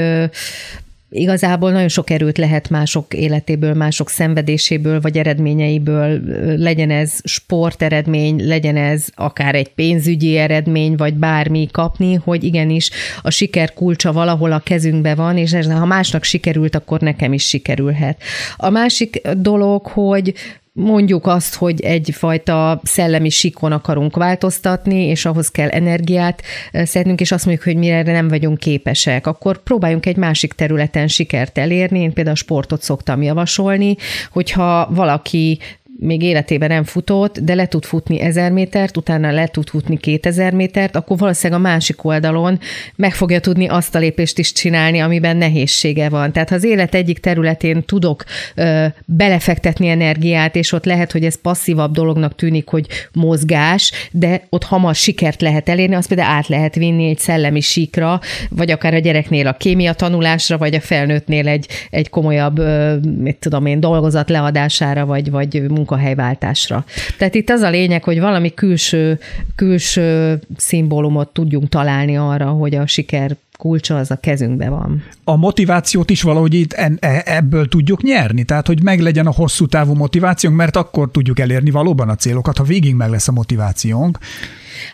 igazából 1.15 1.71
nagyon 1.71 1.87
sok 1.87 2.09
erőt 2.09 2.37
lehet 2.37 2.69
mások 2.69 3.13
életéből, 3.13 3.73
mások 3.73 4.09
szenvedéséből 4.09 5.01
vagy 5.01 5.17
eredményeiből, 5.17 6.21
legyen 6.57 6.91
ez 6.91 7.19
sporteredmény, 7.23 8.47
legyen 8.47 8.77
ez 8.77 9.07
akár 9.15 9.55
egy 9.55 9.73
pénzügyi 9.73 10.37
eredmény, 10.37 10.95
vagy 10.95 11.13
bármi 11.13 11.67
kapni, 11.71 12.13
hogy 12.13 12.43
igenis 12.43 12.89
a 13.21 13.29
siker 13.29 13.73
kulcsa 13.73 14.13
valahol 14.13 14.51
a 14.51 14.59
kezünkbe 14.59 15.15
van, 15.15 15.37
és 15.37 15.53
ez, 15.53 15.71
ha 15.71 15.85
másnak 15.85 16.23
sikerült, 16.23 16.75
akkor 16.75 16.99
nekem 16.99 17.33
is 17.33 17.47
sikerülhet. 17.47 18.21
A 18.57 18.69
másik 18.69 19.21
dolog, 19.37 19.85
hogy 19.85 20.33
mondjuk 20.77 21.27
azt, 21.27 21.55
hogy 21.55 21.81
egyfajta 21.81 22.81
szellemi 22.83 23.29
sikon 23.29 23.71
akarunk 23.71 24.15
változtatni, 24.15 25.05
és 25.05 25.25
ahhoz 25.25 25.49
kell 25.49 25.69
energiát 25.69 26.41
szednünk, 26.71 27.19
és 27.21 27.31
azt 27.31 27.45
mondjuk, 27.45 27.67
hogy 27.67 27.77
mire 27.77 28.01
nem 28.01 28.27
vagyunk 28.27 28.57
képesek, 28.57 29.27
akkor 29.27 29.63
próbáljunk 29.63 30.05
egy 30.05 30.17
másik 30.17 30.53
területen 30.53 31.07
sikert 31.07 31.57
elérni. 31.57 31.99
Én 31.99 32.13
például 32.13 32.35
a 32.35 32.39
sportot 32.39 32.81
szoktam 32.81 33.21
javasolni, 33.21 33.95
hogyha 34.31 34.87
valaki 34.91 35.59
még 35.99 36.21
életében 36.21 36.69
nem 36.69 36.83
futott, 36.83 37.39
de 37.39 37.55
le 37.55 37.65
tud 37.65 37.85
futni 37.85 38.19
ezer 38.19 38.51
métert, 38.51 38.97
utána 38.97 39.31
le 39.31 39.47
tud 39.47 39.69
futni 39.69 39.97
kétezer 39.97 40.53
métert, 40.53 40.95
akkor 40.95 41.17
valószínűleg 41.17 41.59
a 41.59 41.63
másik 41.63 42.03
oldalon 42.03 42.59
meg 42.95 43.13
fogja 43.13 43.39
tudni 43.39 43.67
azt 43.67 43.95
a 43.95 43.99
lépést 43.99 44.39
is 44.39 44.51
csinálni, 44.51 44.99
amiben 44.99 45.37
nehézsége 45.37 46.09
van. 46.09 46.31
Tehát 46.31 46.49
ha 46.49 46.55
az 46.55 46.63
élet 46.63 46.95
egyik 46.95 47.19
területén 47.19 47.83
tudok 47.83 48.23
ö, 48.55 48.85
belefektetni 49.05 49.87
energiát, 49.87 50.55
és 50.55 50.71
ott 50.71 50.85
lehet, 50.85 51.11
hogy 51.11 51.25
ez 51.25 51.41
passzívabb 51.41 51.93
dolognak 51.93 52.35
tűnik, 52.35 52.67
hogy 52.67 52.87
mozgás, 53.13 53.91
de 54.11 54.41
ott 54.49 54.63
hamar 54.63 54.95
sikert 54.95 55.41
lehet 55.41 55.69
elérni, 55.69 55.95
azt 55.95 56.07
például 56.07 56.29
át 56.29 56.47
lehet 56.47 56.75
vinni 56.75 57.09
egy 57.09 57.19
szellemi 57.19 57.61
síkra, 57.61 58.19
vagy 58.49 58.71
akár 58.71 58.93
a 58.93 58.99
gyereknél 58.99 59.47
a 59.47 59.53
kémia 59.53 59.93
tanulásra, 59.93 60.57
vagy 60.57 60.75
a 60.75 60.79
felnőttnél 60.79 61.47
egy, 61.47 61.67
egy 61.89 62.09
komolyabb, 62.09 62.57
ö, 62.57 62.95
mit 63.17 63.37
tudom 63.37 63.65
én, 63.65 63.79
dolgozat 63.79 64.29
leadására, 64.29 65.05
vagy, 65.05 65.31
vagy 65.31 65.61
munkahelyváltásra. 65.85 66.85
Tehát 67.17 67.35
itt 67.35 67.49
az 67.49 67.61
a 67.61 67.69
lényeg, 67.69 68.03
hogy 68.03 68.19
valami 68.19 68.53
külső, 68.53 69.19
külső 69.55 70.39
szimbólumot 70.57 71.29
tudjunk 71.29 71.69
találni 71.69 72.17
arra, 72.17 72.45
hogy 72.45 72.75
a 72.75 72.87
siker 72.87 73.35
kulcsa 73.57 73.97
az 73.97 74.11
a 74.11 74.15
kezünkben 74.15 74.69
van. 74.69 75.03
A 75.23 75.35
motivációt 75.35 76.09
is 76.09 76.21
valahogy 76.21 76.53
itt 76.53 76.73
e, 76.73 77.21
ebből 77.25 77.67
tudjuk 77.67 78.03
nyerni, 78.03 78.43
tehát 78.43 78.67
hogy 78.67 78.83
meglegyen 78.83 79.27
a 79.27 79.31
hosszú 79.31 79.65
távú 79.65 79.93
motivációnk, 79.93 80.57
mert 80.57 80.75
akkor 80.75 81.11
tudjuk 81.11 81.39
elérni 81.39 81.71
valóban 81.71 82.09
a 82.09 82.15
célokat, 82.15 82.57
ha 82.57 82.63
végig 82.63 82.95
meg 82.95 83.09
lesz 83.09 83.27
a 83.27 83.31
motivációnk. 83.31 84.17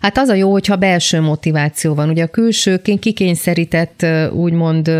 Hát 0.01 0.17
az 0.17 0.29
a 0.29 0.33
jó, 0.33 0.51
hogyha 0.51 0.75
belső 0.75 1.21
motiváció 1.21 1.93
van. 1.93 2.09
Ugye 2.09 2.23
a 2.23 2.27
külső 2.27 2.81
kikényszerített, 2.99 4.05
úgymond 4.33 4.91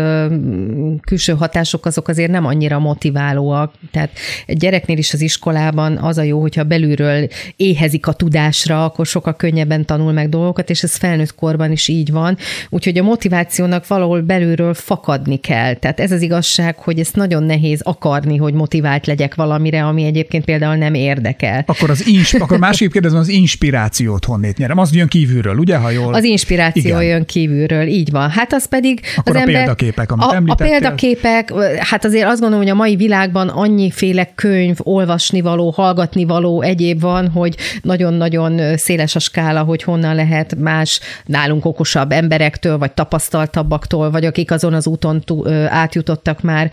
külső 1.00 1.32
hatások 1.32 1.86
azok 1.86 2.08
azért 2.08 2.30
nem 2.30 2.46
annyira 2.46 2.78
motiválóak. 2.78 3.74
Tehát 3.90 4.10
egy 4.46 4.56
gyereknél 4.56 4.98
is 4.98 5.12
az 5.12 5.20
iskolában 5.20 5.96
az 5.96 6.18
a 6.18 6.22
jó, 6.22 6.40
hogyha 6.40 6.64
belülről 6.64 7.28
éhezik 7.56 8.06
a 8.06 8.12
tudásra, 8.12 8.84
akkor 8.84 9.06
sokkal 9.06 9.36
könnyebben 9.36 9.84
tanul 9.84 10.12
meg 10.12 10.28
dolgokat, 10.28 10.70
és 10.70 10.82
ez 10.82 10.96
felnőtt 10.96 11.34
korban 11.34 11.72
is 11.72 11.88
így 11.88 12.10
van. 12.10 12.36
Úgyhogy 12.70 12.98
a 12.98 13.02
motivációnak 13.02 13.86
valahol 13.86 14.20
belülről 14.20 14.74
fakadni 14.74 15.36
kell. 15.36 15.74
Tehát 15.74 16.00
ez 16.00 16.12
az 16.12 16.22
igazság, 16.22 16.78
hogy 16.78 16.98
ezt 16.98 17.16
nagyon 17.16 17.42
nehéz 17.42 17.80
akarni, 17.82 18.36
hogy 18.36 18.54
motivált 18.54 19.06
legyek 19.06 19.34
valamire, 19.34 19.84
ami 19.84 20.04
egyébként 20.04 20.44
például 20.44 20.76
nem 20.76 20.94
érdekel. 20.94 21.64
Akkor 21.66 21.90
az 21.90 22.06
ins- 22.06 22.40
akkor 22.40 22.58
másképp 22.58 22.90
kérdezem, 22.90 23.18
az 23.18 23.28
inspirációt 23.28 24.24
honnét 24.24 24.58
nyerem? 24.72 24.78
Az 24.78 24.94
jön 24.94 25.08
kívülről, 25.08 25.56
ugye, 25.56 25.76
ha 25.76 25.90
jól? 25.90 26.14
Az 26.14 26.24
inspiráció 26.24 26.82
Igen. 26.82 27.02
jön 27.02 27.24
kívülről, 27.24 27.86
így 27.86 28.10
van. 28.10 28.30
Hát 28.30 28.52
az 28.52 28.64
pedig 28.64 29.00
Akkor 29.16 29.32
az 29.32 29.36
a 29.36 29.40
ember, 29.40 29.54
példaképek, 29.54 30.12
amit 30.12 30.50
a, 30.50 30.52
a 30.52 30.54
példaképek, 30.54 31.52
hát 31.78 32.04
azért 32.04 32.26
azt 32.26 32.40
gondolom, 32.40 32.64
hogy 32.64 32.72
a 32.72 32.76
mai 32.76 32.96
világban 32.96 33.48
annyiféle 33.48 34.32
könyv, 34.34 34.76
olvasnivaló, 34.78 35.70
hallgatnivaló, 35.70 36.62
egyéb 36.62 37.00
van, 37.00 37.28
hogy 37.28 37.56
nagyon-nagyon 37.82 38.76
széles 38.76 39.14
a 39.14 39.18
skála, 39.18 39.62
hogy 39.62 39.82
honnan 39.82 40.14
lehet 40.14 40.56
más 40.58 41.00
nálunk 41.24 41.64
okosabb 41.64 42.12
emberektől, 42.12 42.78
vagy 42.78 42.92
tapasztaltabbaktól, 42.92 44.10
vagy 44.10 44.24
akik 44.24 44.50
azon 44.50 44.74
az 44.74 44.86
úton 44.86 45.24
átjutottak 45.68 46.42
már 46.42 46.70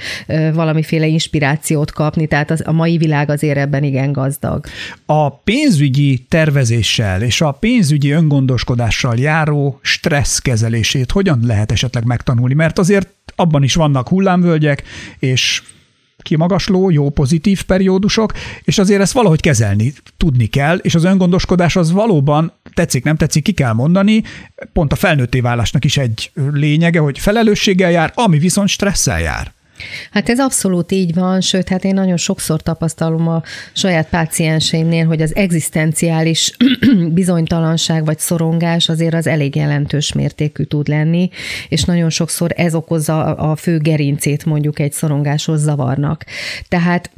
valamiféle 0.53 1.07
inspirációt 1.07 1.91
kapni, 1.91 2.27
tehát 2.27 2.51
az, 2.51 2.61
a 2.65 2.71
mai 2.71 2.97
világ 2.97 3.29
azért 3.29 3.57
ebben 3.57 3.83
igen 3.83 4.11
gazdag. 4.11 4.65
A 5.05 5.29
pénzügyi 5.29 6.25
tervezéssel 6.29 7.21
és 7.21 7.41
a 7.41 7.51
pénzügyi 7.89 8.11
öngondoskodással 8.11 9.17
járó 9.17 9.79
stressz 9.81 10.37
kezelését 10.37 11.11
hogyan 11.11 11.39
lehet 11.43 11.71
esetleg 11.71 12.05
megtanulni? 12.05 12.53
Mert 12.53 12.79
azért 12.79 13.09
abban 13.35 13.63
is 13.63 13.75
vannak 13.75 14.07
hullámvölgyek, 14.07 14.83
és 15.19 15.61
kimagasló, 16.17 16.89
jó 16.89 17.09
pozitív 17.09 17.63
periódusok, 17.63 18.33
és 18.63 18.77
azért 18.77 19.01
ezt 19.01 19.13
valahogy 19.13 19.41
kezelni 19.41 19.93
tudni 20.17 20.45
kell, 20.45 20.77
és 20.77 20.95
az 20.95 21.03
öngondoskodás 21.03 21.75
az 21.75 21.91
valóban 21.91 22.51
tetszik, 22.73 23.03
nem 23.03 23.15
tetszik, 23.15 23.43
ki 23.43 23.51
kell 23.51 23.73
mondani, 23.73 24.23
pont 24.73 24.91
a 24.91 24.95
felnőtté 24.95 25.39
válásnak 25.39 25.85
is 25.85 25.97
egy 25.97 26.31
lényege, 26.53 26.99
hogy 26.99 27.19
felelősséggel 27.19 27.91
jár, 27.91 28.11
ami 28.15 28.37
viszont 28.37 28.67
stresszel 28.67 29.19
jár. 29.19 29.53
Hát 30.11 30.29
ez 30.29 30.39
abszolút 30.39 30.91
így 30.91 31.13
van, 31.13 31.41
sőt, 31.41 31.69
hát 31.69 31.83
én 31.83 31.93
nagyon 31.93 32.17
sokszor 32.17 32.61
tapasztalom 32.61 33.27
a 33.27 33.43
saját 33.73 34.07
pácienseimnél, 34.09 35.05
hogy 35.05 35.21
az 35.21 35.35
egzisztenciális 35.35 36.57
bizonytalanság 37.11 38.05
vagy 38.05 38.19
szorongás 38.19 38.89
azért 38.89 39.13
az 39.13 39.27
elég 39.27 39.55
jelentős 39.55 40.13
mértékű 40.13 40.63
tud 40.63 40.87
lenni, 40.87 41.29
és 41.69 41.83
nagyon 41.83 42.09
sokszor 42.09 42.51
ez 42.55 42.75
okozza 42.75 43.35
a 43.35 43.55
fő 43.55 43.77
gerincét 43.77 44.45
mondjuk 44.45 44.79
egy 44.79 44.91
szorongáshoz 44.91 45.61
zavarnak. 45.61 46.25
Tehát 46.67 47.09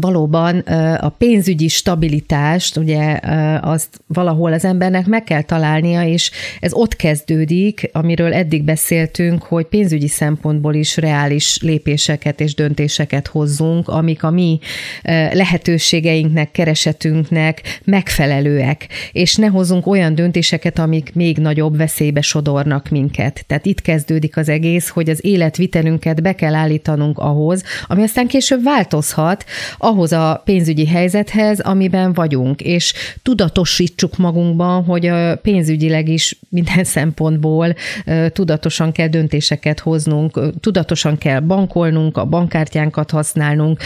valóban 0.00 0.58
a 0.98 1.08
pénzügyi 1.08 1.68
stabilitást, 1.68 2.76
ugye 2.76 3.18
azt 3.60 4.02
valahol 4.06 4.52
az 4.52 4.64
embernek 4.64 5.06
meg 5.06 5.24
kell 5.24 5.42
találnia, 5.42 6.02
és 6.02 6.30
ez 6.60 6.72
ott 6.72 6.96
kezdődik, 6.96 7.90
amiről 7.92 8.32
eddig 8.34 8.62
beszéltünk, 8.62 9.42
hogy 9.42 9.64
pénzügyi 9.64 10.08
szempontból 10.08 10.74
is 10.74 10.96
reális 10.96 11.58
lépéseket 11.62 12.40
és 12.40 12.54
döntéseket 12.54 13.26
hozzunk, 13.26 13.88
amik 13.88 14.22
a 14.22 14.30
mi 14.30 14.58
lehetőségeinknek, 15.32 16.50
keresetünknek 16.50 17.80
megfelelőek, 17.84 18.88
és 19.12 19.34
ne 19.34 19.46
hozzunk 19.46 19.86
olyan 19.86 20.14
döntéseket, 20.14 20.78
amik 20.78 21.14
még 21.14 21.38
nagyobb 21.38 21.76
veszélybe 21.76 22.20
sodornak 22.20 22.88
minket. 22.88 23.44
Tehát 23.46 23.66
itt 23.66 23.82
kezdődik 23.82 24.36
az 24.36 24.48
egész, 24.48 24.88
hogy 24.88 25.10
az 25.10 25.24
életvitelünket 25.24 26.22
be 26.22 26.34
kell 26.34 26.54
állítanunk 26.54 27.18
ahhoz, 27.18 27.62
ami 27.86 28.02
aztán 28.02 28.26
később 28.26 28.62
változhat, 28.62 29.44
ahhoz 29.80 30.12
a 30.12 30.42
pénzügyi 30.44 30.86
helyzethez, 30.86 31.60
amiben 31.60 32.12
vagyunk, 32.12 32.60
és 32.60 32.92
tudatosítsuk 33.22 34.16
magunkban, 34.16 34.84
hogy 34.84 35.12
pénzügyileg 35.42 36.08
is 36.08 36.38
minden 36.48 36.84
szempontból 36.96 37.74
tudatosan 38.28 38.92
kell 38.92 39.08
döntéseket 39.08 39.80
hoznunk, 39.80 40.40
tudatosan 40.60 41.18
kell 41.18 41.40
bankolnunk, 41.40 42.16
a 42.16 42.24
bankkártyánkat 42.24 43.10
használnunk, 43.10 43.80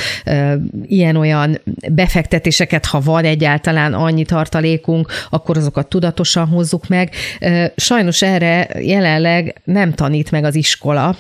ilyen-olyan 0.87 1.61
befektetéseket, 1.93 2.87
ha 2.87 3.01
van 3.01 3.25
egyáltalán 3.25 3.95
annyi 3.95 4.25
tartalékunk, 4.25 5.13
akkor 5.31 5.57
azokat 5.57 5.89
tudatosan 5.89 6.47
hozzuk 6.47 6.89
meg. 6.89 7.11
Sajnos 7.77 8.23
erre 8.23 8.69
jelenleg 8.81 9.61
nem 9.65 9.93
tanít 9.93 10.31
meg 10.31 10.45
az 10.45 10.55
iskola, 10.55 11.17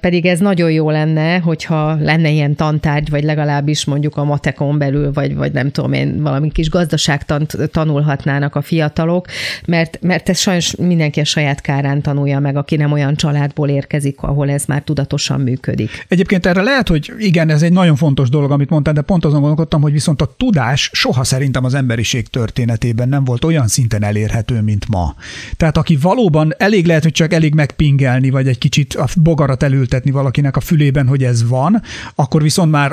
pedig 0.00 0.26
ez 0.26 0.38
nagyon 0.38 0.70
jó 0.70 0.90
lenne, 0.90 1.38
hogyha 1.38 1.94
lenne 2.00 2.30
ilyen 2.30 2.54
tantárgy, 2.54 3.10
vagy 3.10 3.24
legalábbis 3.24 3.83
mondjuk 3.84 4.16
a 4.16 4.24
matekon 4.24 4.78
belül, 4.78 5.12
vagy, 5.12 5.34
vagy 5.34 5.52
nem 5.52 5.70
tudom 5.70 5.92
én, 5.92 6.22
valami 6.22 6.50
kis 6.50 6.70
gazdaságtant 6.70 7.56
tanulhatnának 7.70 8.54
a 8.54 8.62
fiatalok, 8.62 9.26
mert, 9.66 9.98
mert 10.00 10.28
ez 10.28 10.38
sajnos 10.38 10.76
mindenki 10.76 11.20
a 11.20 11.24
saját 11.24 11.60
kárán 11.60 12.02
tanulja 12.02 12.38
meg, 12.38 12.56
aki 12.56 12.76
nem 12.76 12.92
olyan 12.92 13.14
családból 13.16 13.68
érkezik, 13.68 14.22
ahol 14.22 14.50
ez 14.50 14.64
már 14.64 14.82
tudatosan 14.82 15.40
működik. 15.40 16.04
Egyébként 16.08 16.46
erre 16.46 16.62
lehet, 16.62 16.88
hogy 16.88 17.12
igen, 17.18 17.48
ez 17.50 17.62
egy 17.62 17.72
nagyon 17.72 17.96
fontos 17.96 18.28
dolog, 18.28 18.50
amit 18.50 18.70
mondtál, 18.70 18.94
de 18.94 19.00
pont 19.00 19.24
azon 19.24 19.40
gondolkodtam, 19.40 19.80
hogy 19.80 19.92
viszont 19.92 20.22
a 20.22 20.34
tudás 20.36 20.90
soha 20.92 21.24
szerintem 21.24 21.64
az 21.64 21.74
emberiség 21.74 22.28
történetében 22.28 23.08
nem 23.08 23.24
volt 23.24 23.44
olyan 23.44 23.68
szinten 23.68 24.04
elérhető, 24.04 24.60
mint 24.60 24.88
ma. 24.88 25.14
Tehát 25.56 25.76
aki 25.76 25.96
valóban 25.96 26.54
elég 26.58 26.86
lehet, 26.86 27.02
hogy 27.02 27.12
csak 27.12 27.32
elég 27.32 27.54
megpingelni, 27.54 28.30
vagy 28.30 28.48
egy 28.48 28.58
kicsit 28.58 28.94
a 28.94 29.06
bogarat 29.22 29.62
elültetni 29.62 30.10
valakinek 30.10 30.56
a 30.56 30.60
fülében, 30.60 31.06
hogy 31.06 31.24
ez 31.24 31.48
van, 31.48 31.82
akkor 32.14 32.42
viszont 32.42 32.70
már 32.70 32.92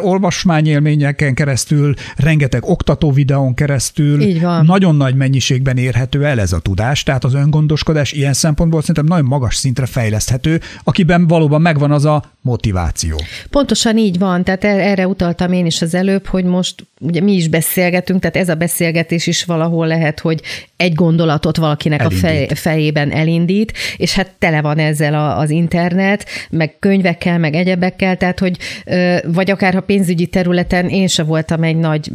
olvasmányélményeken 0.82 1.34
keresztül, 1.34 1.94
rengeteg 2.16 2.64
oktató 2.66 3.12
videón 3.12 3.54
keresztül 3.54 4.24
nagyon 4.62 4.96
nagy 4.96 5.16
mennyiségben 5.16 5.78
érhető 5.78 6.26
el 6.26 6.40
ez 6.40 6.54
a 6.54 6.60
tudás. 6.60 7.04
Tehát 7.04 7.24
az 7.24 7.34
öngondoskodás 7.34 8.12
ilyen 8.12 8.34
szempontból 8.34 8.82
szerintem 8.82 9.06
nagyon 9.06 9.26
magas 9.26 9.56
szintre 9.56 9.86
fejleszthető, 9.86 10.60
akiben 10.84 11.28
valóban 11.28 11.62
megvan 11.62 11.92
az 11.92 12.06
a 12.06 12.24
motiváció. 12.42 13.22
Pontosan 13.50 13.98
így 13.98 14.20
van, 14.20 14.44
tehát 14.44 14.64
er-, 14.64 14.80
erre 14.80 15.08
utaltam 15.08 15.52
én 15.54 15.66
is 15.66 15.82
az 15.82 15.94
előbb, 15.94 16.26
hogy 16.26 16.44
most 16.44 16.86
ugye 17.00 17.22
mi 17.22 17.34
is 17.34 17.48
beszélgetünk, 17.48 18.20
tehát 18.20 18.36
ez 18.36 18.50
a 18.50 18.56
beszélgetés 18.56 19.28
is 19.28 19.46
valahol 19.46 19.88
lehet, 19.88 20.20
hogy 20.20 20.42
egy 20.76 20.94
gondolatot 20.94 21.58
valakinek 21.58 22.00
elindít. 22.00 22.24
a 22.24 22.28
fej, 22.28 22.48
fejében 22.54 23.12
elindít, 23.12 23.74
és 23.98 24.14
hát 24.14 24.32
tele 24.40 24.62
van 24.62 24.78
ezzel 24.78 25.14
a, 25.14 25.38
az 25.38 25.50
internet, 25.50 26.26
meg 26.50 26.76
könyvekkel, 26.80 27.38
meg 27.38 27.54
egyebekkel, 27.54 28.18
tehát 28.18 28.40
hogy 28.40 28.58
vagy 29.28 29.52
akár 29.52 29.74
ha 29.74 29.82
pénzügyi 29.82 30.26
területen 30.72 31.00
én 31.00 31.08
se 31.08 31.24
voltam 31.24 31.64
egy 31.64 31.76
nagy 31.76 32.12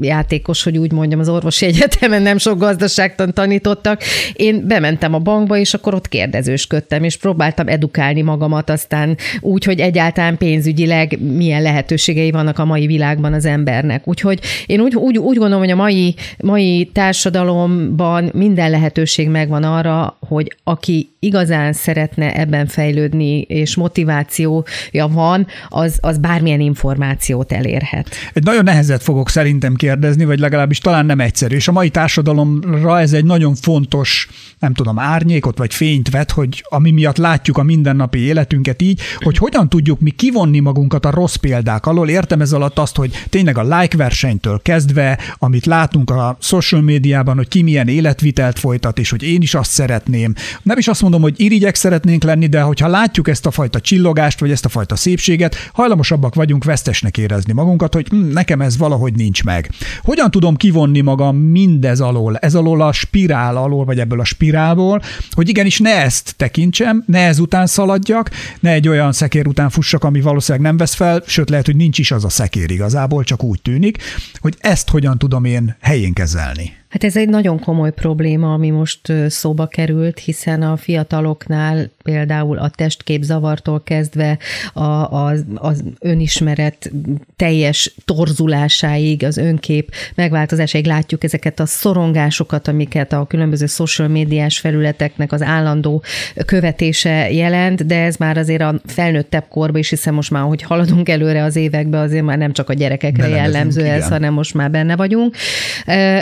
játékos, 0.00 0.62
hogy 0.62 0.78
úgy 0.78 0.92
mondjam, 0.92 1.20
az 1.20 1.28
orvosi 1.28 1.66
egyetemen 1.66 2.22
nem 2.22 2.38
sok 2.38 2.58
gazdaságtan 2.58 3.32
tanítottak. 3.32 4.02
Én 4.32 4.66
bementem 4.66 5.14
a 5.14 5.18
bankba, 5.18 5.56
és 5.56 5.74
akkor 5.74 5.94
ott 5.94 6.08
kérdezősködtem, 6.08 7.04
és 7.04 7.16
próbáltam 7.16 7.68
edukálni 7.68 8.22
magamat 8.22 8.70
aztán 8.70 9.16
úgy, 9.40 9.64
hogy 9.64 9.80
egyáltalán 9.80 10.36
pénzügyileg 10.36 11.18
milyen 11.20 11.62
lehetőségei 11.62 12.30
vannak 12.30 12.58
a 12.58 12.64
mai 12.64 12.86
világban 12.86 13.32
az 13.32 13.44
embernek. 13.44 14.08
Úgyhogy 14.08 14.40
én 14.66 14.80
úgy, 14.80 14.96
úgy, 14.96 15.18
úgy 15.18 15.36
gondolom, 15.36 15.58
hogy 15.58 15.70
a 15.70 15.76
mai, 15.76 16.14
mai 16.38 16.90
társadalomban 16.92 18.30
minden 18.34 18.70
lehetőség 18.70 19.28
megvan 19.28 19.62
arra, 19.62 20.16
hogy 20.28 20.56
aki 20.64 21.08
igazán 21.20 21.72
szeretne 21.72 22.34
ebben 22.34 22.66
fejlődni, 22.66 23.40
és 23.40 23.76
motivációja 23.76 25.08
van, 25.08 25.46
az, 25.68 25.98
az 26.00 26.18
bármilyen 26.18 26.60
információt 26.60 27.52
elérhet. 27.68 28.14
Egy 28.32 28.44
nagyon 28.44 28.64
nehezet 28.64 29.02
fogok 29.02 29.28
szerintem 29.28 29.74
kérdezni, 29.74 30.24
vagy 30.24 30.38
legalábbis 30.38 30.78
talán 30.78 31.06
nem 31.06 31.20
egyszerű. 31.20 31.56
És 31.56 31.68
a 31.68 31.72
mai 31.72 31.90
társadalomra 31.90 33.00
ez 33.00 33.12
egy 33.12 33.24
nagyon 33.24 33.54
fontos, 33.54 34.28
nem 34.58 34.74
tudom, 34.74 34.98
árnyékot 34.98 35.58
vagy 35.58 35.74
fényt 35.74 36.10
vet, 36.10 36.30
hogy 36.30 36.64
ami 36.68 36.90
miatt 36.90 37.16
látjuk 37.16 37.58
a 37.58 37.62
mindennapi 37.62 38.18
életünket 38.18 38.82
így, 38.82 39.00
hogy 39.18 39.38
hogyan 39.38 39.68
tudjuk 39.68 40.00
mi 40.00 40.10
kivonni 40.10 40.60
magunkat 40.60 41.04
a 41.04 41.10
rossz 41.10 41.34
példák 41.34 41.86
alól. 41.86 42.08
Értem 42.08 42.40
ez 42.40 42.52
alatt 42.52 42.78
azt, 42.78 42.96
hogy 42.96 43.24
tényleg 43.28 43.58
a 43.58 43.78
like 43.78 43.96
versenytől 43.96 44.60
kezdve, 44.62 45.18
amit 45.38 45.66
látunk 45.66 46.10
a 46.10 46.36
social 46.40 46.80
médiában, 46.80 47.36
hogy 47.36 47.48
ki 47.48 47.62
milyen 47.62 47.88
életvitelt 47.88 48.58
folytat, 48.58 48.98
és 48.98 49.10
hogy 49.10 49.22
én 49.22 49.42
is 49.42 49.54
azt 49.54 49.70
szeretném. 49.70 50.34
Nem 50.62 50.78
is 50.78 50.88
azt 50.88 51.02
mondom, 51.02 51.20
hogy 51.20 51.34
irigyek 51.36 51.74
szeretnénk 51.74 52.22
lenni, 52.22 52.46
de 52.46 52.60
hogyha 52.60 52.88
látjuk 52.88 53.28
ezt 53.28 53.46
a 53.46 53.50
fajta 53.50 53.80
csillogást, 53.80 54.40
vagy 54.40 54.50
ezt 54.50 54.64
a 54.64 54.68
fajta 54.68 54.96
szépséget, 54.96 55.70
hajlamosabbak 55.72 56.34
vagyunk 56.34 56.64
vesztesnek 56.64 57.18
érezni 57.18 57.52
magunkat, 57.58 57.94
hogy 57.94 58.08
hm, 58.08 58.16
nekem 58.16 58.60
ez 58.60 58.76
valahogy 58.76 59.14
nincs 59.14 59.44
meg. 59.44 59.70
Hogyan 60.02 60.30
tudom 60.30 60.56
kivonni 60.56 61.00
magam 61.00 61.36
mindez 61.36 62.00
alól, 62.00 62.36
ez 62.36 62.54
alól 62.54 62.82
a 62.82 62.92
spirál 62.92 63.56
alól, 63.56 63.84
vagy 63.84 63.98
ebből 63.98 64.20
a 64.20 64.24
spirálból, 64.24 65.02
hogy 65.30 65.48
igenis 65.48 65.78
ne 65.78 66.02
ezt 66.02 66.34
tekintsem, 66.36 67.02
ne 67.06 67.26
ez 67.26 67.38
után 67.38 67.66
szaladjak, 67.66 68.30
ne 68.60 68.70
egy 68.70 68.88
olyan 68.88 69.12
szekér 69.12 69.46
után 69.46 69.70
fussak, 69.70 70.04
ami 70.04 70.20
valószínűleg 70.20 70.66
nem 70.66 70.76
vesz 70.76 70.94
fel, 70.94 71.22
sőt 71.26 71.50
lehet, 71.50 71.66
hogy 71.66 71.76
nincs 71.76 71.98
is 71.98 72.10
az 72.10 72.24
a 72.24 72.28
szekér 72.28 72.70
igazából, 72.70 73.24
csak 73.24 73.42
úgy 73.42 73.62
tűnik, 73.62 73.98
hogy 74.40 74.56
ezt 74.58 74.90
hogyan 74.90 75.18
tudom 75.18 75.44
én 75.44 75.76
helyén 75.80 76.12
kezelni. 76.12 76.77
Hát 76.88 77.04
ez 77.04 77.16
egy 77.16 77.28
nagyon 77.28 77.60
komoly 77.60 77.92
probléma, 77.92 78.52
ami 78.52 78.70
most 78.70 79.12
szóba 79.28 79.66
került, 79.66 80.18
hiszen 80.18 80.62
a 80.62 80.76
fiataloknál 80.76 81.90
például 82.02 82.58
a 82.58 82.68
testkép 82.68 83.22
zavartól 83.22 83.82
kezdve 83.82 84.38
a, 84.72 84.82
a, 84.82 85.34
az 85.54 85.84
önismeret 86.00 86.90
teljes 87.36 87.94
torzulásáig, 88.04 89.24
az 89.24 89.36
önkép 89.36 89.94
megváltozásáig 90.14 90.86
látjuk 90.86 91.24
ezeket 91.24 91.60
a 91.60 91.66
szorongásokat, 91.66 92.68
amiket 92.68 93.12
a 93.12 93.26
különböző 93.26 93.66
social 93.66 94.08
médiás 94.08 94.58
felületeknek 94.58 95.32
az 95.32 95.42
állandó 95.42 96.02
követése 96.46 97.30
jelent, 97.30 97.86
de 97.86 98.02
ez 98.02 98.16
már 98.16 98.36
azért 98.36 98.62
a 98.62 98.80
felnőttebb 98.86 99.44
korban 99.48 99.80
is, 99.80 99.88
hiszen 99.88 100.14
most 100.14 100.30
már, 100.30 100.42
hogy 100.42 100.62
haladunk 100.62 101.08
előre 101.08 101.42
az 101.42 101.56
évekbe, 101.56 101.98
azért 101.98 102.24
már 102.24 102.38
nem 102.38 102.52
csak 102.52 102.68
a 102.68 102.74
gyerekekre 102.74 103.28
jellemző 103.28 103.84
ez, 103.84 103.96
igen. 103.96 104.08
hanem 104.08 104.32
most 104.32 104.54
már 104.54 104.70
benne 104.70 104.96
vagyunk. 104.96 105.34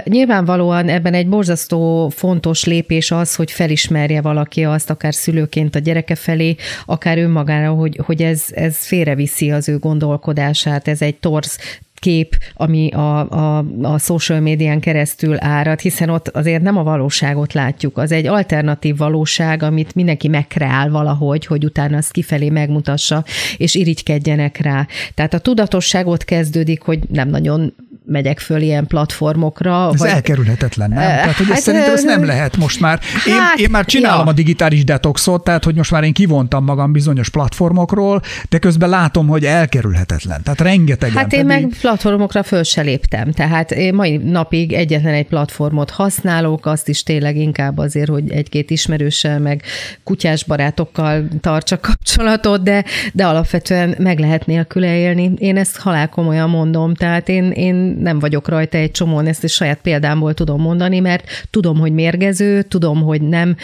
Nyilvánvalóan 0.05 0.56
nyilvánvalóan 0.57 0.89
ebben 0.89 1.15
egy 1.15 1.29
borzasztó 1.29 2.09
fontos 2.09 2.65
lépés 2.65 3.11
az, 3.11 3.35
hogy 3.35 3.51
felismerje 3.51 4.21
valaki 4.21 4.65
azt, 4.65 4.91
akár 4.91 5.15
szülőként 5.15 5.75
a 5.75 5.79
gyereke 5.79 6.15
felé, 6.15 6.57
akár 6.87 7.19
önmagára, 7.19 7.71
hogy, 7.73 8.01
hogy 8.05 8.23
ez, 8.23 8.45
ez 8.51 8.77
félreviszi 8.77 9.51
az 9.51 9.69
ő 9.69 9.79
gondolkodását, 9.79 10.89
ez 10.89 11.03
egy 11.03 11.17
torz 11.17 11.59
kép, 11.95 12.37
ami 12.55 12.91
a, 12.91 13.31
a, 13.31 13.65
a 13.83 13.99
social 13.99 14.41
médián 14.41 14.81
keresztül 14.81 15.37
árad, 15.39 15.81
hiszen 15.81 16.09
ott 16.09 16.29
azért 16.29 16.63
nem 16.63 16.77
a 16.77 16.83
valóságot 16.83 17.53
látjuk, 17.53 17.99
az 17.99 18.13
egy 18.13 18.27
alternatív 18.27 18.97
valóság, 18.97 19.63
amit 19.63 19.95
mindenki 19.95 20.29
megkreál 20.29 20.91
valahogy, 20.91 21.47
hogy 21.47 21.65
utána 21.65 21.97
azt 21.97 22.13
kifelé 22.13 22.51
megmutassa, 22.51 23.25
és 23.57 23.75
irigykedjenek 23.75 24.59
rá. 24.59 24.87
Tehát 25.15 25.35
a 25.35 25.39
tudatosságot 25.39 26.25
kezdődik, 26.25 26.83
hogy 26.83 26.99
nem 27.09 27.29
nagyon 27.29 27.75
megyek 28.07 28.39
föl 28.39 28.61
ilyen 28.61 28.87
platformokra. 28.87 29.91
Ez 29.93 29.99
vagy... 29.99 30.09
elkerülhetetlen, 30.09 30.89
nem? 30.89 30.99
Tehát, 30.99 31.37
hogy 31.37 31.47
hát, 31.47 31.61
szerintem 31.61 31.93
ez 31.93 32.05
nem 32.05 32.25
lehet 32.25 32.57
most 32.57 32.81
már. 32.81 33.01
Én, 33.27 33.35
hát, 33.35 33.59
én 33.59 33.71
már 33.71 33.85
csinálom 33.85 34.25
ja. 34.25 34.31
a 34.31 34.35
digitális 34.35 34.85
detoxot, 34.85 35.45
tehát, 35.45 35.65
hogy 35.65 35.75
most 35.75 35.91
már 35.91 36.03
én 36.03 36.13
kivontam 36.13 36.65
magam 36.65 36.93
bizonyos 36.93 37.29
platformokról, 37.29 38.23
de 38.49 38.59
közben 38.59 38.89
látom, 38.89 39.27
hogy 39.27 39.45
elkerülhetetlen. 39.45 40.43
Tehát 40.43 40.61
rengeteg. 40.61 41.11
Hát 41.11 41.33
én 41.33 41.47
pedig... 41.47 41.63
meg 41.63 41.77
platformokra 41.81 42.43
föl 42.43 42.63
se 42.63 42.81
léptem. 42.81 43.33
Tehát 43.33 43.71
én 43.71 43.95
mai 43.95 44.17
napig 44.17 44.73
egyetlen 44.73 45.15
egy 45.15 45.27
platformot 45.27 45.91
használok, 45.91 46.67
azt 46.67 46.89
is 46.89 47.03
tényleg 47.03 47.37
inkább 47.37 47.79
azért, 47.79 48.09
hogy 48.09 48.31
egy-két 48.31 48.71
ismerőssel, 48.71 49.39
meg 49.39 49.63
kutyás 50.05 50.45
barátokkal 50.45 51.29
tartsak 51.41 51.81
kapcsolatot, 51.81 52.63
de, 52.63 52.85
de 53.13 53.27
alapvetően 53.27 53.95
meg 53.99 54.19
lehet 54.19 54.47
nélküle 54.47 54.97
élni. 54.99 55.33
Én 55.39 55.57
ezt 55.57 55.77
halálkomolyan 55.77 56.51
mondom. 56.51 56.95
Tehát 56.95 57.29
én, 57.29 57.51
én 57.51 57.96
nem 57.99 58.19
vagyok 58.19 58.49
rajta 58.49 58.79
egy 58.79 58.91
csomón, 58.91 59.27
ezt 59.27 59.45
is 59.45 59.53
saját 59.53 59.79
példámból 59.83 60.35
tudom 60.35 60.61
mondani, 60.61 61.01
mert 61.01 61.47
tudom, 61.51 61.79
hogy 61.79 61.93
mérgező, 61.93 62.63
tudom, 62.63 63.03
hogy 63.03 63.23
nem 63.23 63.57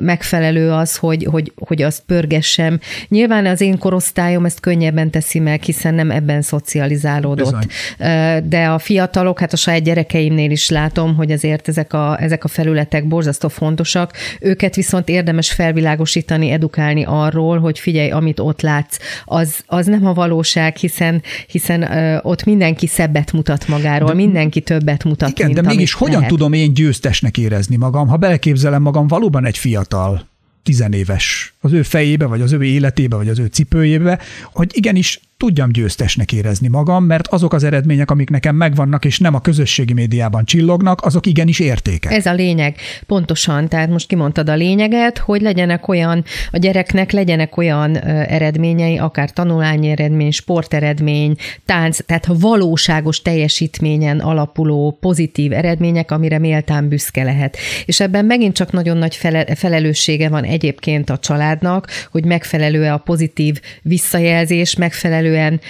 megfelelő 0.00 0.70
az, 0.70 0.96
hogy, 0.96 1.26
hogy, 1.30 1.52
hogy 1.56 1.82
azt 1.82 2.02
pörgessem. 2.06 2.80
Nyilván 3.08 3.46
az 3.46 3.60
én 3.60 3.78
korosztályom 3.78 4.44
ezt 4.44 4.60
könnyebben 4.60 5.10
teszi 5.10 5.38
meg, 5.38 5.62
hiszen 5.62 5.94
nem 5.94 6.10
ebben 6.10 6.42
szocializálódott. 6.42 7.66
Bizony. 7.66 8.48
De 8.48 8.66
a 8.66 8.78
fiatalok, 8.78 9.38
hát 9.38 9.52
a 9.52 9.56
saját 9.56 9.82
gyerekeimnél 9.82 10.50
is 10.50 10.68
látom, 10.68 11.14
hogy 11.14 11.32
azért 11.32 11.68
ezek 11.68 11.92
a, 11.92 12.16
ezek 12.20 12.44
a 12.44 12.48
felületek 12.48 13.08
borzasztó 13.08 13.48
fontosak. 13.48 14.12
Őket 14.40 14.74
viszont 14.74 15.08
érdemes 15.08 15.52
felvilágosítani, 15.52 16.50
edukálni 16.50 17.04
arról, 17.06 17.58
hogy 17.58 17.78
figyelj, 17.78 18.10
amit 18.10 18.40
ott 18.40 18.60
látsz, 18.60 18.98
az, 19.24 19.56
az 19.66 19.86
nem 19.86 20.06
a 20.06 20.12
valóság, 20.12 20.76
hiszen, 20.76 21.22
hiszen 21.46 21.88
ott 22.22 22.44
mindenki 22.44 22.86
szebbet 22.86 23.32
mutat 23.32 23.51
mutat 23.52 23.68
magáról, 23.68 24.08
de, 24.08 24.14
mindenki 24.14 24.60
többet 24.60 25.04
mutat, 25.04 25.30
Igen, 25.30 25.46
mint 25.46 25.60
de 25.60 25.68
mégis 25.68 25.92
hogyan 25.92 26.14
lehet. 26.14 26.28
tudom 26.28 26.52
én 26.52 26.74
győztesnek 26.74 27.38
érezni 27.38 27.76
magam, 27.76 28.08
ha 28.08 28.16
beleképzelem 28.16 28.82
magam 28.82 29.06
valóban 29.06 29.44
egy 29.44 29.58
fiatal, 29.58 30.30
tizenéves 30.62 31.54
az 31.60 31.72
ő 31.72 31.82
fejébe, 31.82 32.26
vagy 32.26 32.40
az 32.40 32.52
ő 32.52 32.62
életébe, 32.62 33.16
vagy 33.16 33.28
az 33.28 33.38
ő 33.38 33.46
cipőjébe, 33.46 34.18
hogy 34.52 34.70
igenis 34.72 35.20
tudjam 35.42 35.72
győztesnek 35.72 36.32
érezni 36.32 36.68
magam, 36.68 37.04
mert 37.04 37.28
azok 37.28 37.52
az 37.52 37.64
eredmények, 37.64 38.10
amik 38.10 38.30
nekem 38.30 38.56
megvannak, 38.56 39.04
és 39.04 39.18
nem 39.18 39.34
a 39.34 39.40
közösségi 39.40 39.92
médiában 39.92 40.44
csillognak, 40.44 41.04
azok 41.04 41.26
igenis 41.26 41.58
értékek. 41.58 42.12
Ez 42.12 42.26
a 42.26 42.32
lényeg, 42.32 42.76
pontosan. 43.06 43.68
Tehát 43.68 43.88
most 43.88 44.06
kimondtad 44.06 44.48
a 44.48 44.54
lényeget, 44.54 45.18
hogy 45.18 45.40
legyenek 45.40 45.88
olyan, 45.88 46.24
a 46.50 46.58
gyereknek 46.58 47.10
legyenek 47.10 47.56
olyan 47.56 47.96
eredményei, 48.06 48.98
akár 48.98 49.30
tanulányi 49.30 49.88
eredmény, 49.88 50.30
sporteredmény, 50.30 51.36
tánc, 51.64 52.04
tehát 52.06 52.26
valóságos 52.26 53.22
teljesítményen 53.22 54.18
alapuló 54.18 54.98
pozitív 55.00 55.52
eredmények, 55.52 56.10
amire 56.10 56.38
méltán 56.38 56.88
büszke 56.88 57.22
lehet. 57.22 57.56
És 57.84 58.00
ebben 58.00 58.24
megint 58.24 58.54
csak 58.54 58.72
nagyon 58.72 58.96
nagy 58.96 59.18
felelőssége 59.54 60.28
van 60.28 60.44
egyébként 60.44 61.10
a 61.10 61.18
családnak, 61.18 61.88
hogy 62.10 62.24
megfelelő 62.24 62.90
a 62.90 62.96
pozitív 62.96 63.60
visszajelzés, 63.82 64.76
megfelelő 64.76 65.30
megfelelően 65.32 65.60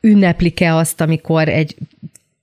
ünneplik-e 0.00 0.74
azt, 0.74 1.00
amikor 1.00 1.48
egy 1.48 1.76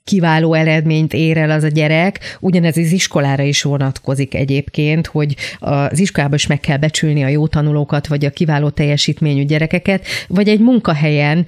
kiváló 0.10 0.54
eredményt 0.54 1.14
ér 1.14 1.38
el 1.38 1.50
az 1.50 1.64
a 1.64 1.68
gyerek. 1.68 2.38
Ugyanez 2.40 2.78
az 2.78 2.92
iskolára 2.92 3.44
is 3.44 3.62
vonatkozik 3.62 4.34
egyébként, 4.36 5.08
hogy 5.08 5.36
az 5.60 6.00
iskolában 6.00 6.36
is 6.36 6.48
meg 6.48 6.60
kell 6.60 6.78
becsülni 6.78 7.24
a 7.24 7.28
jó 7.28 7.48
tanulókat, 7.48 8.08
vagy 8.08 8.26
a 8.26 8.30
kiváló 8.30 8.70
teljesítményű 8.70 9.44
gyerekeket, 9.44 10.06
vagy 10.28 10.48
egy 10.48 10.60
munkahelyen 10.60 11.46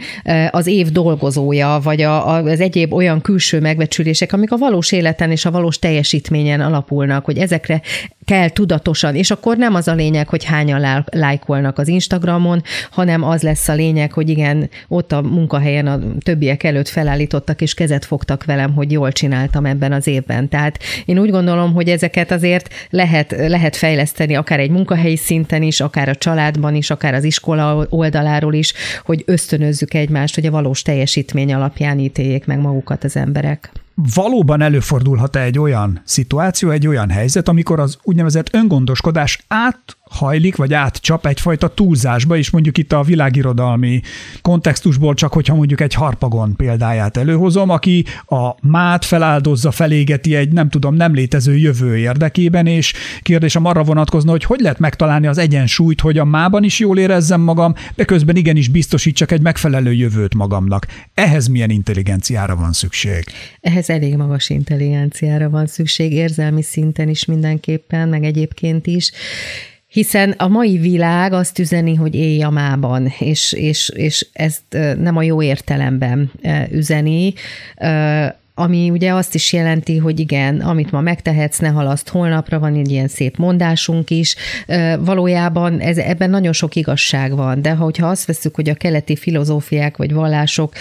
az 0.52 0.68
év 0.68 0.88
dolgozója, 0.88 1.80
vagy 1.84 2.02
az 2.02 2.60
egyéb 2.60 2.94
olyan 2.94 3.22
külső 3.22 3.60
megbecsülések, 3.60 4.34
amik 4.34 4.52
a 4.52 4.58
valós 4.58 4.92
életen 4.92 5.32
és 5.32 5.46
a 5.46 5.52
valós 5.52 5.80
teljesítményen 5.80 6.62
alapulnak, 6.62 7.26
hogy 7.26 7.38
ezekre 7.38 7.82
kell 8.26 8.50
tudatosan, 8.50 9.16
és 9.16 9.32
akkor 9.32 9.58
nem 9.58 9.76
az 9.76 9.88
a 9.88 9.94
lényeg, 9.94 10.30
hogy 10.30 10.44
hányan 10.44 11.06
lájkolnak 11.12 11.78
az 11.78 11.88
Instagramon, 11.88 12.62
hanem 12.92 13.24
az 13.24 13.42
lesz 13.42 13.68
a 13.68 13.74
lényeg, 13.74 14.12
hogy 14.14 14.30
igen, 14.30 14.70
ott 14.88 15.12
a 15.12 15.22
munkahelyen 15.22 15.88
a 15.88 16.00
többiek 16.20 16.64
előtt 16.64 16.88
felállítottak 16.88 17.62
és 17.62 17.74
kezet 17.74 18.06
fogtak 18.06 18.44
velem, 18.52 18.74
hogy 18.74 18.92
jól 18.92 19.12
csináltam 19.12 19.66
ebben 19.66 19.92
az 19.92 20.08
évben. 20.08 20.50
Tehát 20.50 20.80
én 21.06 21.20
úgy 21.20 21.30
gondolom, 21.30 21.74
hogy 21.74 21.90
ezeket 21.90 22.32
azért 22.32 22.74
lehet, 22.90 23.36
lehet 23.38 23.76
fejleszteni 23.76 24.36
akár 24.36 24.60
egy 24.60 24.70
munkahelyi 24.70 25.18
szinten 25.18 25.62
is, 25.62 25.80
akár 25.80 26.10
a 26.10 26.16
családban 26.16 26.76
is, 26.76 26.90
akár 26.90 27.14
az 27.14 27.24
iskola 27.24 27.86
oldaláról 27.90 28.54
is, 28.54 28.74
hogy 29.06 29.24
ösztönözzük 29.26 29.94
egymást, 29.94 30.36
hogy 30.36 30.46
a 30.46 30.52
valós 30.52 30.82
teljesítmény 30.82 31.54
alapján 31.54 32.00
ítéljék 32.00 32.46
meg 32.46 32.60
magukat 32.60 33.04
az 33.04 33.16
emberek 33.16 33.72
valóban 34.16 34.62
előfordulhat-e 34.62 35.42
egy 35.42 35.60
olyan 35.60 36.02
szituáció, 36.04 36.70
egy 36.70 36.88
olyan 36.88 37.10
helyzet, 37.10 37.48
amikor 37.48 37.80
az 37.80 37.98
úgynevezett 38.04 38.54
öngondoskodás 38.54 39.44
át 39.48 39.98
hajlik, 40.12 40.56
vagy 40.56 40.74
átcsap 40.74 41.26
egyfajta 41.26 41.68
túlzásba, 41.68 42.38
és 42.38 42.50
mondjuk 42.50 42.78
itt 42.78 42.92
a 42.92 43.04
világirodalmi 43.04 44.02
kontextusból 44.42 45.14
csak, 45.14 45.34
hogyha 45.34 45.56
mondjuk 45.56 45.82
egy 45.82 45.94
harpagon 45.94 46.56
példáját 46.56 47.18
előhozom, 47.18 47.70
aki 47.70 48.06
a 48.26 48.68
mát 48.68 49.06
feláldozza, 49.06 49.72
felégeti 49.72 50.36
egy 50.36 50.52
nem 50.52 50.70
tudom, 50.70 50.96
nem 50.96 51.14
létező 51.14 51.58
jövő 51.58 51.98
érdekében, 51.98 52.68
és 52.68 52.94
kérdésem 53.22 53.66
arra 53.66 53.84
vonatkozna, 53.84 54.32
hogy 54.32 54.44
hogy 54.44 54.60
lehet 54.60 54.80
megtalálni 54.80 55.28
az 55.28 55.38
egyensúlyt, 55.38 56.02
hogy 56.02 56.18
a 56.18 56.26
mában 56.26 56.64
is 56.64 56.80
jól 56.80 56.98
érezzem 56.98 57.42
magam, 57.42 57.74
de 57.96 58.04
közben 58.04 58.36
igenis 58.36 58.68
biztosítsak 58.68 59.32
egy 59.32 59.42
megfelelő 59.42 59.94
jövőt 59.94 60.36
magamnak. 60.36 60.88
Ehhez 61.14 61.48
milyen 61.48 61.70
intelligenciára 61.70 62.56
van 62.56 62.72
szükség? 62.72 63.24
Ehhez 63.62 63.90
elég 63.90 64.16
magas 64.16 64.50
intelligenciára 64.50 65.50
van 65.50 65.68
szükség, 65.68 66.12
érzelmi 66.12 66.62
szinten 66.62 67.10
is 67.10 67.26
mindenképpen, 67.26 68.08
meg 68.08 68.24
egyébként 68.24 68.88
is 68.88 69.12
hiszen 69.92 70.32
a 70.38 70.48
mai 70.48 70.78
világ 70.78 71.34
azt 71.34 71.60
üzeni, 71.60 71.96
hogy 71.96 72.16
élj 72.16 72.42
a 72.42 72.50
mában, 72.50 73.14
és, 73.20 73.54
és, 73.54 73.90
és 73.96 74.28
ezt 74.34 74.64
nem 74.98 75.18
a 75.18 75.22
jó 75.22 75.42
értelemben 75.42 76.32
üzeni, 76.72 77.34
ami 78.54 78.90
ugye 78.90 79.14
azt 79.14 79.36
is 79.36 79.54
jelenti, 79.54 79.98
hogy 79.98 80.20
igen, 80.20 80.60
amit 80.60 80.92
ma 80.92 81.02
megtehetsz, 81.02 81.58
ne 81.58 81.68
halaszt 81.68 82.10
holnapra, 82.10 82.60
van 82.60 82.76
egy 82.76 82.92
ilyen 82.92 83.08
szép 83.08 83.38
mondásunk 83.38 84.10
is. 84.10 84.36
Valójában 85.00 85.80
ez, 85.80 85.98
ebben 85.98 86.30
nagyon 86.30 86.54
sok 86.54 86.76
igazság 86.76 87.36
van, 87.36 87.62
de 87.62 87.72
ha, 87.72 87.84
hogyha 87.84 88.08
azt 88.08 88.26
veszük, 88.26 88.56
hogy 88.56 88.70
a 88.70 88.76
keleti 88.76 89.16
filozófiák 89.16 89.98
vagy 89.98 90.14
vallások 90.14 90.74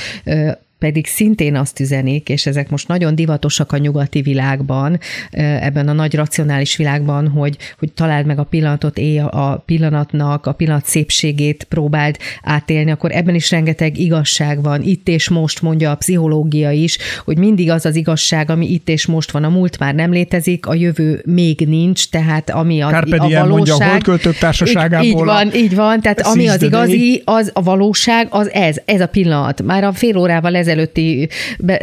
pedig 0.80 1.06
szintén 1.06 1.56
azt 1.56 1.80
üzenik, 1.80 2.28
és 2.28 2.46
ezek 2.46 2.70
most 2.70 2.88
nagyon 2.88 3.14
divatosak 3.14 3.72
a 3.72 3.78
nyugati 3.78 4.22
világban, 4.22 4.98
ebben 5.30 5.88
a 5.88 5.92
nagy 5.92 6.14
racionális 6.14 6.76
világban, 6.76 7.28
hogy, 7.28 7.56
hogy 7.78 7.92
találd 7.92 8.26
meg 8.26 8.38
a 8.38 8.44
pillanatot, 8.44 8.98
élj 8.98 9.18
a 9.18 9.62
pillanatnak, 9.66 10.46
a 10.46 10.52
pillanat 10.52 10.84
szépségét 10.84 11.64
próbáld 11.64 12.16
átélni, 12.42 12.90
akkor 12.90 13.10
ebben 13.12 13.34
is 13.34 13.50
rengeteg 13.50 13.98
igazság 13.98 14.62
van. 14.62 14.82
Itt 14.82 15.08
és 15.08 15.28
most 15.28 15.62
mondja 15.62 15.90
a 15.90 15.94
pszichológia 15.94 16.70
is, 16.70 16.98
hogy 17.24 17.38
mindig 17.38 17.70
az 17.70 17.86
az 17.86 17.96
igazság, 17.96 18.50
ami 18.50 18.72
itt 18.72 18.88
és 18.88 19.06
most 19.06 19.30
van. 19.30 19.44
A 19.44 19.48
múlt 19.48 19.78
már 19.78 19.94
nem 19.94 20.10
létezik, 20.10 20.66
a 20.66 20.74
jövő 20.74 21.22
még 21.24 21.60
nincs, 21.66 22.10
tehát 22.10 22.50
ami 22.50 22.80
az, 22.80 22.90
Carpe 22.90 23.16
a 23.16 23.18
valóság. 23.18 23.48
mondja 23.48 23.74
a 23.74 23.84
holdköltők 23.84 24.38
társaságából. 24.38 25.06
Így, 25.06 25.12
így 25.12 25.24
van, 25.24 25.54
így 25.54 25.74
van, 25.74 26.00
tehát 26.00 26.20
ami 26.20 26.48
az 26.48 26.62
igazi, 26.62 27.22
az 27.24 27.50
a 27.54 27.62
valóság, 27.62 28.26
az 28.30 28.50
ez, 28.50 28.76
ez 28.84 29.00
a 29.00 29.06
pillanat. 29.06 29.62
Már 29.62 29.84
a 29.84 29.92
fél 29.92 30.16
órával 30.16 30.56
ez 30.56 30.68
ezelőtti 30.70 31.28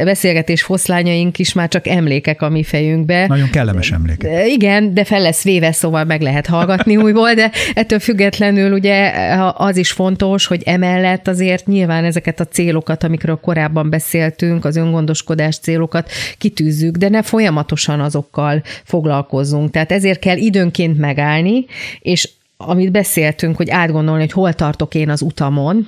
beszélgetés 0.03 0.63
foszlányaink 0.63 1.39
is 1.39 1.53
már 1.53 1.67
csak 1.67 1.87
emlékek 1.87 2.41
a 2.41 2.49
mi 2.49 2.63
fejünkbe. 2.63 3.27
Nagyon 3.27 3.49
kellemes 3.49 3.91
emlékek. 3.91 4.47
Igen, 4.47 4.93
de 4.93 5.03
fel 5.03 5.21
lesz 5.21 5.43
véve, 5.43 5.71
szóval 5.71 6.03
meg 6.03 6.21
lehet 6.21 6.47
hallgatni 6.47 6.97
újból, 7.03 7.33
de 7.33 7.51
ettől 7.73 7.99
függetlenül 7.99 8.71
ugye 8.71 9.11
az 9.53 9.77
is 9.77 9.91
fontos, 9.91 10.45
hogy 10.45 10.61
emellett 10.65 11.27
azért 11.27 11.67
nyilván 11.67 12.03
ezeket 12.03 12.39
a 12.39 12.47
célokat, 12.47 13.03
amikről 13.03 13.39
korábban 13.41 13.89
beszéltünk, 13.89 14.65
az 14.65 14.75
öngondoskodás 14.75 15.57
célokat 15.57 16.11
kitűzzük, 16.37 16.95
de 16.95 17.09
ne 17.09 17.21
folyamatosan 17.21 17.99
azokkal 17.99 18.61
foglalkozzunk. 18.83 19.71
Tehát 19.71 19.91
ezért 19.91 20.19
kell 20.19 20.37
időnként 20.37 20.97
megállni, 20.97 21.65
és 21.99 22.29
amit 22.57 22.91
beszéltünk, 22.91 23.55
hogy 23.55 23.69
átgondolni, 23.69 24.21
hogy 24.21 24.31
hol 24.31 24.53
tartok 24.53 24.95
én 24.95 25.09
az 25.09 25.21
utamon, 25.21 25.87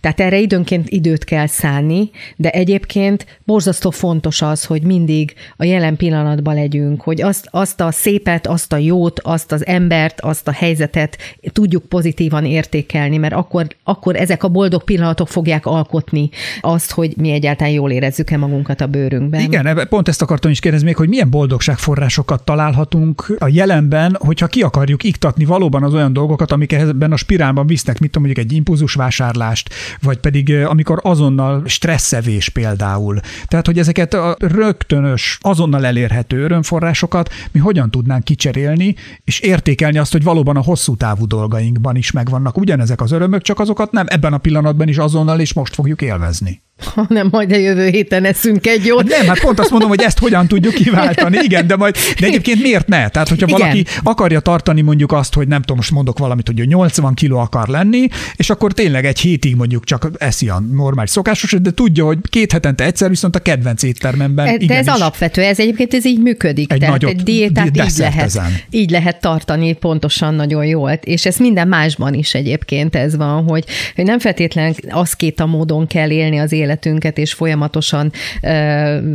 tehát 0.00 0.20
erre 0.20 0.38
időnként 0.38 0.88
időt 0.88 1.24
kell 1.24 1.46
szánni, 1.46 2.10
de 2.36 2.50
egyébként 2.50 3.40
borzasztó 3.44 3.90
fontos 3.90 4.42
az, 4.42 4.64
hogy 4.64 4.82
mindig 4.82 5.34
a 5.56 5.64
jelen 5.64 5.96
pillanatban 5.96 6.54
legyünk, 6.54 7.02
hogy 7.02 7.22
azt, 7.22 7.48
azt 7.50 7.80
a 7.80 7.90
szépet, 7.90 8.46
azt 8.46 8.72
a 8.72 8.76
jót, 8.76 9.20
azt 9.20 9.52
az 9.52 9.66
embert, 9.66 10.20
azt 10.20 10.48
a 10.48 10.52
helyzetet 10.52 11.18
tudjuk 11.52 11.84
pozitívan 11.84 12.44
értékelni, 12.44 13.16
mert 13.16 13.34
akkor, 13.34 13.66
akkor 13.84 14.16
ezek 14.16 14.42
a 14.42 14.48
boldog 14.48 14.84
pillanatok 14.84 15.28
fogják 15.28 15.66
alkotni 15.66 16.28
azt, 16.60 16.90
hogy 16.90 17.16
mi 17.16 17.30
egyáltalán 17.30 17.72
jól 17.72 17.90
érezzük-e 17.90 18.36
magunkat 18.36 18.80
a 18.80 18.86
bőrünkben. 18.86 19.40
Igen, 19.40 19.86
pont 19.88 20.08
ezt 20.08 20.22
akartam 20.22 20.50
is 20.50 20.60
kérdezni 20.60 20.86
még, 20.86 20.96
hogy 20.96 21.08
milyen 21.08 21.30
boldogságforrásokat 21.30 22.44
találhatunk 22.44 23.36
a 23.38 23.48
jelenben, 23.48 24.16
hogyha 24.20 24.46
ki 24.46 24.62
akarjuk 24.62 25.02
iktatni 25.02 25.44
valóban 25.44 25.82
az 25.82 25.94
olyan 25.94 26.12
dolgokat, 26.12 26.52
amik 26.52 26.72
ebben 26.72 27.12
a 27.12 27.16
spirálban 27.16 27.66
visznek, 27.66 27.98
mit 27.98 28.10
tudom, 28.10 28.26
mondjuk 28.26 28.46
egy 28.46 28.56
impulzusvásárlást, 28.56 29.65
vagy 30.00 30.18
pedig 30.18 30.54
amikor 30.54 31.00
azonnal 31.02 31.62
stresszevés 31.66 32.48
például. 32.48 33.20
Tehát, 33.46 33.66
hogy 33.66 33.78
ezeket 33.78 34.14
a 34.14 34.36
rögtönös, 34.38 35.38
azonnal 35.40 35.86
elérhető 35.86 36.42
örömforrásokat 36.42 37.32
mi 37.52 37.60
hogyan 37.60 37.90
tudnánk 37.90 38.24
kicserélni, 38.24 38.94
és 39.24 39.40
értékelni 39.40 39.98
azt, 39.98 40.12
hogy 40.12 40.22
valóban 40.22 40.56
a 40.56 40.62
hosszú 40.62 40.96
távú 40.96 41.26
dolgainkban 41.26 41.96
is 41.96 42.10
megvannak 42.10 42.58
ugyanezek 42.58 43.00
az 43.00 43.12
örömök, 43.12 43.42
csak 43.42 43.60
azokat 43.60 43.92
nem 43.92 44.06
ebben 44.08 44.32
a 44.32 44.38
pillanatban 44.38 44.88
is 44.88 44.98
azonnal 44.98 45.40
és 45.40 45.52
most 45.52 45.74
fogjuk 45.74 46.02
élvezni 46.02 46.64
hanem 46.78 47.28
majd 47.30 47.52
a 47.52 47.56
jövő 47.56 47.88
héten 47.88 48.24
eszünk 48.24 48.66
egy 48.66 48.86
jót. 48.86 49.12
Hát 49.12 49.18
nem, 49.18 49.28
hát 49.28 49.40
pont 49.40 49.60
azt 49.60 49.70
mondom, 49.70 49.88
hogy 49.88 50.02
ezt 50.02 50.18
hogyan 50.18 50.48
tudjuk 50.48 50.74
kiváltani, 50.74 51.38
igen, 51.42 51.66
de 51.66 51.76
majd, 51.76 51.96
de 52.18 52.26
egyébként 52.26 52.62
miért 52.62 52.88
ne? 52.88 53.08
Tehát, 53.08 53.28
hogyha 53.28 53.46
igen. 53.46 53.58
valaki 53.58 53.84
akarja 54.02 54.40
tartani 54.40 54.80
mondjuk 54.80 55.12
azt, 55.12 55.34
hogy 55.34 55.48
nem 55.48 55.60
tudom, 55.60 55.76
most 55.76 55.90
mondok 55.90 56.18
valamit, 56.18 56.46
hogy 56.46 56.66
80 56.66 57.14
kiló 57.14 57.38
akar 57.38 57.68
lenni, 57.68 58.08
és 58.36 58.50
akkor 58.50 58.72
tényleg 58.72 59.04
egy 59.04 59.18
hétig 59.18 59.56
mondjuk 59.56 59.84
csak 59.84 60.10
eszi 60.18 60.48
a 60.48 60.60
normális 60.72 61.10
szokásos, 61.10 61.50
de 61.60 61.70
tudja, 61.70 62.04
hogy 62.04 62.18
két 62.28 62.52
hetente 62.52 62.84
egyszer 62.84 63.08
viszont 63.08 63.36
a 63.36 63.38
kedvenc 63.38 63.82
éttermemben. 63.82 64.58
De 64.66 64.76
ez 64.76 64.88
alapvető, 64.88 65.42
ez 65.42 65.58
egyébként 65.58 65.94
ez 65.94 66.06
így 66.06 66.20
működik. 66.20 66.72
Egy 66.72 66.78
Tehát 66.78 67.00
nagyot, 67.00 67.10
egy 67.10 67.22
diétát 67.22 67.66
így 67.66 67.92
lehet, 67.96 68.40
így 68.70 68.90
lehet 68.90 69.20
tartani 69.20 69.72
pontosan 69.72 70.34
nagyon 70.34 70.64
jól. 70.64 70.90
És 70.90 71.26
ez 71.26 71.36
minden 71.36 71.68
másban 71.68 72.14
is 72.14 72.34
egyébként 72.34 72.96
ez 72.96 73.16
van, 73.16 73.44
hogy, 73.44 73.64
hogy 73.94 74.04
nem 74.04 74.18
feltétlenül 74.18 74.74
az 74.88 75.12
két 75.12 75.40
a 75.40 75.46
módon 75.46 75.86
kell 75.86 76.10
élni 76.10 76.38
az 76.38 76.52
életünket, 76.66 77.18
és 77.18 77.32
folyamatosan 77.32 78.12
ö, 78.42 78.48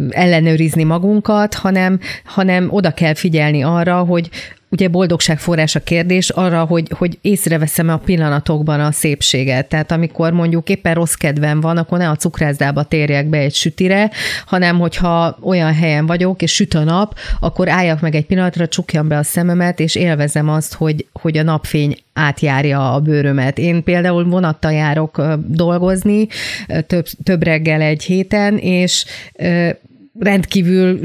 ellenőrizni 0.10 0.84
magunkat, 0.84 1.54
hanem, 1.54 2.00
hanem 2.24 2.68
oda 2.70 2.92
kell 2.92 3.14
figyelni 3.14 3.64
arra, 3.64 4.00
hogy 4.00 4.30
ugye 4.72 4.88
boldogság 4.88 5.40
forrás 5.40 5.76
a 5.76 5.80
kérdés 5.80 6.30
arra, 6.30 6.64
hogy, 6.64 6.88
hogy 6.98 7.18
észreveszem 7.22 7.90
a 7.90 7.98
pillanatokban 7.98 8.80
a 8.80 8.92
szépséget. 8.92 9.68
Tehát 9.68 9.92
amikor 9.92 10.32
mondjuk 10.34 10.70
éppen 10.70 10.94
rossz 10.94 11.14
kedvem 11.14 11.62
van, 11.62 11.78
akkor 11.78 11.98
ne 11.98 12.10
a 12.10 12.16
cukrászdába 12.16 12.84
térjek 12.84 13.26
be 13.26 13.38
egy 13.38 13.54
sütire, 13.54 14.12
hanem 14.46 14.80
hogyha 14.80 15.38
olyan 15.42 15.74
helyen 15.74 16.06
vagyok, 16.06 16.42
és 16.42 16.54
süt 16.54 16.74
a 16.74 16.84
nap, 16.84 17.16
akkor 17.40 17.70
álljak 17.70 18.02
meg 18.02 18.16
egy 18.16 18.26
pillanatra, 18.26 18.68
csukjam 18.68 19.08
be 19.08 19.18
a 19.18 19.24
szememet, 19.24 19.80
és 19.80 19.96
élvezem 19.96 20.50
azt, 20.50 20.74
hogy, 20.74 21.06
hogy 21.14 21.38
a 21.38 21.44
napfény 21.44 21.98
átjárja 22.14 22.94
a 22.94 23.00
bőrömet. 23.00 23.58
Én 23.58 23.84
például 23.84 24.24
vonattal 24.24 24.72
járok 24.72 25.22
dolgozni, 25.48 26.28
több, 26.88 27.06
több 27.24 27.44
reggel 27.44 27.82
egy 27.82 28.04
héten, 28.04 28.58
és 28.58 29.06
rendkívül 30.20 31.00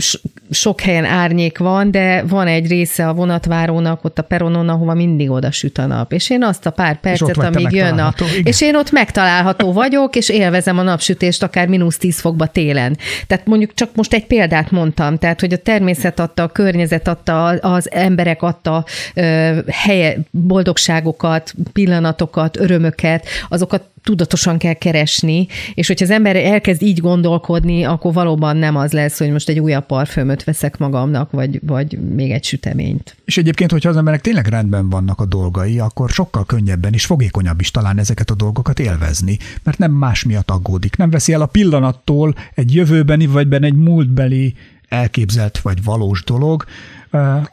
sok 0.50 0.80
helyen 0.80 1.04
árnyék 1.04 1.58
van, 1.58 1.90
de 1.90 2.22
van 2.22 2.46
egy 2.46 2.68
része 2.68 3.08
a 3.08 3.14
vonatvárónak, 3.14 4.04
ott 4.04 4.18
a 4.18 4.22
peronon, 4.22 4.68
ahova 4.68 4.94
mindig 4.94 5.30
oda 5.30 5.50
süt 5.50 5.78
a 5.78 5.86
nap. 5.86 6.12
És 6.12 6.30
én 6.30 6.42
azt 6.42 6.66
a 6.66 6.70
pár 6.70 7.00
percet, 7.00 7.36
amíg 7.36 7.70
jön 7.70 7.98
a... 7.98 8.14
Igen. 8.18 8.44
És 8.44 8.60
én 8.60 8.76
ott 8.76 8.90
megtalálható 8.90 9.72
vagyok, 9.72 10.16
és 10.16 10.28
élvezem 10.28 10.78
a 10.78 10.82
napsütést 10.82 11.42
akár 11.42 11.68
mínusz 11.68 11.98
10 11.98 12.20
fokba 12.20 12.46
télen. 12.46 12.98
Tehát 13.26 13.46
mondjuk 13.46 13.74
csak 13.74 13.90
most 13.94 14.12
egy 14.12 14.26
példát 14.26 14.70
mondtam, 14.70 15.18
tehát 15.18 15.40
hogy 15.40 15.52
a 15.52 15.58
természet 15.58 16.20
adta, 16.20 16.42
a 16.42 16.48
környezet 16.48 17.08
adta, 17.08 17.44
az 17.46 17.90
emberek 17.90 18.42
adta 18.42 18.84
ö, 19.14 19.58
helye, 19.70 20.16
boldogságokat, 20.30 21.54
pillanatokat, 21.72 22.56
örömöket, 22.56 23.26
azokat 23.48 23.82
tudatosan 24.06 24.58
kell 24.58 24.72
keresni, 24.72 25.46
és 25.74 25.86
hogyha 25.86 26.04
az 26.04 26.10
ember 26.10 26.36
elkezd 26.36 26.82
így 26.82 27.00
gondolkodni, 27.00 27.84
akkor 27.84 28.12
valóban 28.12 28.56
nem 28.56 28.76
az 28.76 28.92
lesz, 28.92 29.18
hogy 29.18 29.30
most 29.30 29.48
egy 29.48 29.58
újabb 29.58 29.86
parfümöt 29.86 30.44
veszek 30.44 30.78
magamnak, 30.78 31.30
vagy, 31.30 31.60
vagy 31.62 31.98
még 32.14 32.30
egy 32.30 32.44
süteményt. 32.44 33.16
És 33.24 33.36
egyébként, 33.36 33.70
hogyha 33.70 33.88
az 33.88 33.96
emberek 33.96 34.20
tényleg 34.20 34.46
rendben 34.46 34.88
vannak 34.88 35.20
a 35.20 35.26
dolgai, 35.26 35.78
akkor 35.78 36.10
sokkal 36.10 36.44
könnyebben 36.44 36.92
és 36.92 37.04
fogékonyabb 37.04 37.60
is 37.60 37.70
talán 37.70 37.98
ezeket 37.98 38.30
a 38.30 38.34
dolgokat 38.34 38.78
élvezni, 38.78 39.38
mert 39.62 39.78
nem 39.78 39.92
más 39.92 40.24
miatt 40.24 40.50
aggódik. 40.50 40.96
Nem 40.96 41.10
veszi 41.10 41.32
el 41.32 41.40
a 41.40 41.46
pillanattól 41.46 42.34
egy 42.54 42.74
jövőbeni 42.74 43.26
vagy 43.26 43.48
benne 43.48 43.66
egy 43.66 43.74
múltbeli 43.74 44.54
elképzelt 44.88 45.58
vagy 45.58 45.84
valós 45.84 46.24
dolog, 46.24 46.64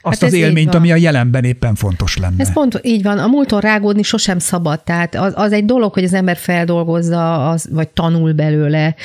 azt 0.02 0.20
hát 0.20 0.22
az 0.22 0.34
élményt, 0.34 0.76
ami 0.76 0.92
a 0.92 0.96
jelenben 0.96 1.44
éppen 1.44 1.76
fontos 1.76 2.18
lenne. 2.18 2.36
Ez 2.38 2.54
pont 2.54 2.80
így 2.82 3.04
van. 3.04 3.18
A 3.18 3.28
múlton 3.28 3.60
rágódni 3.60 4.04
sosem 4.04 4.40
szabad. 4.40 4.84
Tehát 4.84 5.16
az, 5.16 5.34
az 5.36 5.52
egy 5.52 5.66
dolog, 5.66 5.94
hogy 5.94 6.04
az 6.04 6.14
ember 6.14 6.38
feldolgozza, 6.38 7.50
az, 7.50 7.68
vagy 7.72 7.88
tanul 7.88 8.34
belőle, 8.34 8.96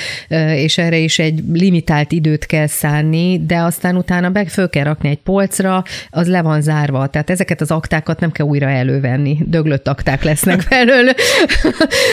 és 0.54 0.78
erre 0.78 0.96
is 0.96 1.18
egy 1.18 1.42
limitált 1.52 2.12
időt 2.12 2.46
kell 2.46 2.66
szánni, 2.66 3.46
de 3.46 3.58
aztán 3.58 3.96
utána 3.96 4.30
be 4.30 4.46
föl 4.46 4.68
kell 4.68 4.84
rakni 4.84 5.08
egy 5.08 5.18
polcra, 5.18 5.84
az 6.10 6.28
le 6.28 6.42
van 6.42 6.62
zárva. 6.62 7.06
Tehát 7.06 7.30
ezeket 7.30 7.60
az 7.60 7.70
aktákat 7.70 8.20
nem 8.20 8.32
kell 8.32 8.46
újra 8.46 8.68
elővenni. 8.68 9.38
Döglött 9.46 9.88
akták 9.88 10.22
lesznek 10.22 10.66
belőle. 10.70 11.14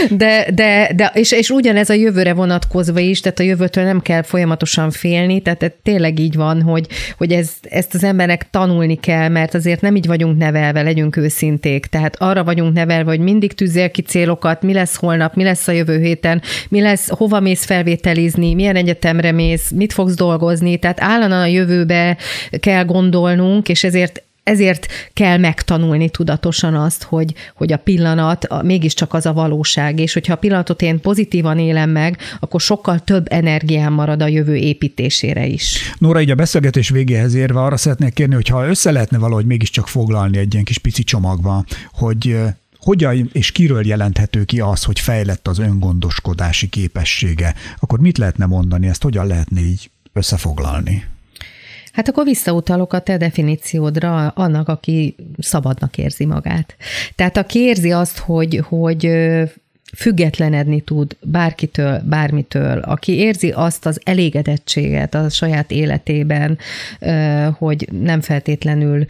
de, 0.10 0.46
de, 0.54 0.90
de 0.96 1.12
és, 1.14 1.32
és 1.32 1.50
ugyanez 1.50 1.90
a 1.90 1.94
jövőre 1.94 2.34
vonatkozva 2.34 3.00
is, 3.00 3.20
tehát 3.20 3.40
a 3.40 3.44
jövőtől 3.44 3.84
nem 3.84 4.02
kell 4.02 4.22
folyamatosan 4.22 4.92
félni, 4.92 5.42
tehát 5.42 5.74
tényleg 5.84 6.20
így 6.20 6.36
van, 6.36 6.62
hogy, 6.62 6.88
hogy 7.18 7.32
ez, 7.32 7.50
ezt 7.62 7.94
az 7.94 8.04
emberek 8.04 8.35
embernek 8.36 8.50
tanulni 8.50 8.96
kell, 8.96 9.28
mert 9.28 9.54
azért 9.54 9.82
nem 9.82 9.96
így 9.96 10.08
vagyunk 10.08 10.38
nevelve, 10.38 10.82
legyünk 10.82 11.18
őszinték. 11.18 11.86
Tehát 11.86 12.16
arra 12.20 12.44
vagyunk 12.44 12.74
nevelve, 12.74 13.10
hogy 13.10 13.20
mindig 13.20 13.54
tűzél 13.54 13.92
ki 13.92 14.02
célokat, 14.02 14.62
mi 14.62 14.74
lesz 14.74 14.96
holnap, 14.96 15.36
mi 15.36 15.44
lesz 15.44 15.68
a 15.68 15.72
jövő 15.72 16.00
héten, 16.00 16.42
mi 16.70 16.82
lesz, 16.82 17.10
hova 17.10 17.40
mész 17.40 17.66
felvételizni, 17.66 18.54
milyen 18.54 18.76
egyetemre 18.76 19.32
mész, 19.32 19.72
mit 19.72 19.94
fogsz 19.94 20.16
dolgozni. 20.16 20.78
Tehát 20.78 21.02
állandóan 21.02 21.42
a 21.42 21.46
jövőbe 21.46 22.18
kell 22.60 22.86
gondolnunk, 22.86 23.70
és 23.70 23.84
ezért 23.84 24.24
ezért 24.46 24.88
kell 25.14 25.38
megtanulni 25.38 26.10
tudatosan 26.10 26.76
azt, 26.76 27.04
hogy, 27.04 27.34
hogy 27.56 27.74
a 27.74 27.78
pillanat 27.78 28.46
a, 28.46 28.64
mégiscsak 28.64 29.14
az 29.14 29.26
a 29.26 29.34
valóság, 29.34 30.00
és 30.00 30.14
hogyha 30.14 30.34
a 30.34 30.38
pillanatot 30.38 30.82
én 30.82 31.00
pozitívan 31.00 31.60
élem 31.60 31.90
meg, 31.90 32.18
akkor 32.40 32.62
sokkal 32.62 33.00
több 33.00 33.26
energiám 33.30 33.94
marad 33.94 34.22
a 34.22 34.28
jövő 34.28 34.56
építésére 34.56 35.46
is. 35.46 35.94
Nóra, 35.98 36.22
így 36.22 36.32
a 36.32 36.36
beszélgetés 36.36 36.90
végéhez 36.90 37.34
érve 37.34 37.62
arra 37.64 37.78
szeretnék 37.78 38.14
kérni, 38.14 38.34
hogy 38.34 38.48
ha 38.48 38.68
össze 38.68 38.92
lehetne 38.92 39.18
valahogy 39.18 39.46
mégiscsak 39.46 39.88
foglalni 39.88 40.38
egy 40.38 40.54
ilyen 40.54 40.66
kis 40.66 40.78
pici 40.78 41.04
csomagba, 41.04 41.66
hogy 41.92 42.38
hogyan 42.80 43.30
és 43.32 43.52
kiről 43.52 43.88
jelenthető 43.88 44.44
ki 44.44 44.60
az, 44.60 44.84
hogy 44.84 45.00
fejlett 45.00 45.48
az 45.48 45.60
öngondoskodási 45.60 46.70
képessége, 46.70 47.56
akkor 47.80 48.00
mit 48.00 48.18
lehetne 48.18 48.46
mondani, 48.46 48.88
ezt 48.88 49.04
hogyan 49.04 49.28
lehetne 49.28 49.62
így 49.62 49.90
összefoglalni? 50.14 51.15
Hát 51.96 52.08
akkor 52.08 52.24
visszautalok 52.24 52.94
a 52.94 53.00
te 53.00 53.18
definíciódra 53.18 54.28
annak, 54.28 54.68
aki 54.68 55.16
szabadnak 55.38 55.98
érzi 55.98 56.26
magát. 56.26 56.76
Tehát 57.16 57.38
aki 57.38 57.60
érzi 57.60 57.92
azt, 57.92 58.18
hogy, 58.18 58.62
hogy 58.68 59.10
függetlenedni 59.96 60.82
tud 60.82 61.18
bárkitől, 61.22 62.02
bármitől, 62.06 62.80
aki 62.80 63.12
érzi 63.12 63.52
azt 63.52 63.86
az 63.86 64.02
elégedettséget 64.04 65.16
a 65.16 65.30
saját 65.30 65.72
életében, 65.72 66.58
hogy 67.58 67.88
nem 67.92 68.22
feltétlenül 68.22 69.06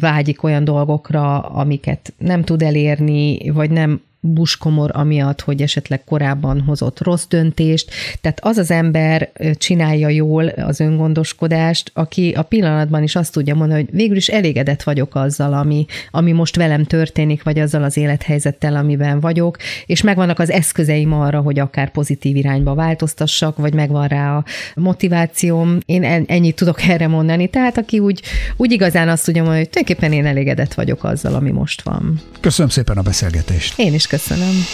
vágyik 0.00 0.42
olyan 0.42 0.64
dolgokra, 0.64 1.38
amiket 1.40 2.12
nem 2.18 2.44
tud 2.44 2.62
elérni, 2.62 3.50
vagy 3.50 3.70
nem 3.70 4.00
buskomor 4.26 4.90
amiatt, 4.92 5.40
hogy 5.40 5.62
esetleg 5.62 6.04
korábban 6.04 6.60
hozott 6.60 7.02
rossz 7.02 7.26
döntést. 7.28 7.90
Tehát 8.20 8.38
az 8.42 8.56
az 8.56 8.70
ember 8.70 9.32
csinálja 9.54 10.08
jól 10.08 10.48
az 10.48 10.80
öngondoskodást, 10.80 11.90
aki 11.94 12.32
a 12.36 12.42
pillanatban 12.42 13.02
is 13.02 13.16
azt 13.16 13.32
tudja 13.32 13.54
mondani, 13.54 13.80
hogy 13.80 13.94
végül 13.94 14.16
is 14.16 14.28
elégedett 14.28 14.82
vagyok 14.82 15.14
azzal, 15.14 15.52
ami, 15.52 15.86
ami 16.10 16.32
most 16.32 16.56
velem 16.56 16.84
történik, 16.84 17.42
vagy 17.42 17.58
azzal 17.58 17.82
az 17.82 17.96
élethelyzettel, 17.96 18.76
amiben 18.76 19.20
vagyok, 19.20 19.56
és 19.86 20.02
megvannak 20.02 20.38
az 20.38 20.50
eszközeim 20.50 21.12
arra, 21.12 21.40
hogy 21.40 21.58
akár 21.58 21.90
pozitív 21.90 22.36
irányba 22.36 22.74
változtassak, 22.74 23.56
vagy 23.56 23.74
megvan 23.74 24.08
rá 24.08 24.36
a 24.36 24.44
motivációm. 24.74 25.78
Én 25.86 26.04
ennyit 26.26 26.56
tudok 26.56 26.82
erre 26.82 27.08
mondani. 27.08 27.48
Tehát 27.48 27.78
aki 27.78 27.98
úgy, 27.98 28.22
úgy 28.56 28.72
igazán 28.72 29.08
azt 29.08 29.24
tudja 29.24 29.42
mondani, 29.42 29.62
hogy 29.62 29.70
tulajdonképpen 29.70 30.18
én 30.18 30.26
elégedett 30.26 30.74
vagyok 30.74 31.04
azzal, 31.04 31.34
ami 31.34 31.50
most 31.50 31.82
van. 31.82 32.20
Köszönöm 32.40 32.70
szépen 32.70 32.96
a 32.96 33.02
beszélgetést. 33.02 33.78
Én 33.78 33.94
is 33.94 34.06
köszönöm. 34.14 34.64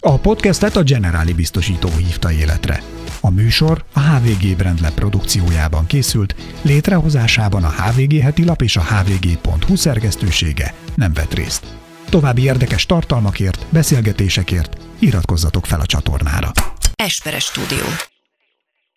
A 0.00 0.18
podcastet 0.18 0.76
a 0.76 0.82
Generáli 0.82 1.32
biztosító 1.32 1.88
hívta 1.88 2.32
életre. 2.32 2.82
A 3.20 3.30
műsor 3.30 3.84
a 3.92 4.00
HVG 4.00 4.56
Brandlab 4.56 4.94
produkciójában 4.94 5.86
készült, 5.86 6.34
létrehozásában 6.62 7.64
a 7.64 7.70
HVG 7.70 8.20
heti 8.20 8.44
lap 8.44 8.62
és 8.62 8.76
a 8.76 8.82
hvg.hu 8.82 9.76
szerkesztősége 9.76 10.74
nem 10.94 11.12
vett 11.12 11.34
részt. 11.34 11.66
További 12.08 12.42
érdekes 12.42 12.86
tartalmakért, 12.86 13.66
beszélgetésekért 13.68 14.76
iratkozzatok 14.98 15.66
fel 15.66 15.80
a 15.80 15.86
csatornára. 15.86 16.50
Esperes 16.94 17.44
Stúdió 17.44 18.15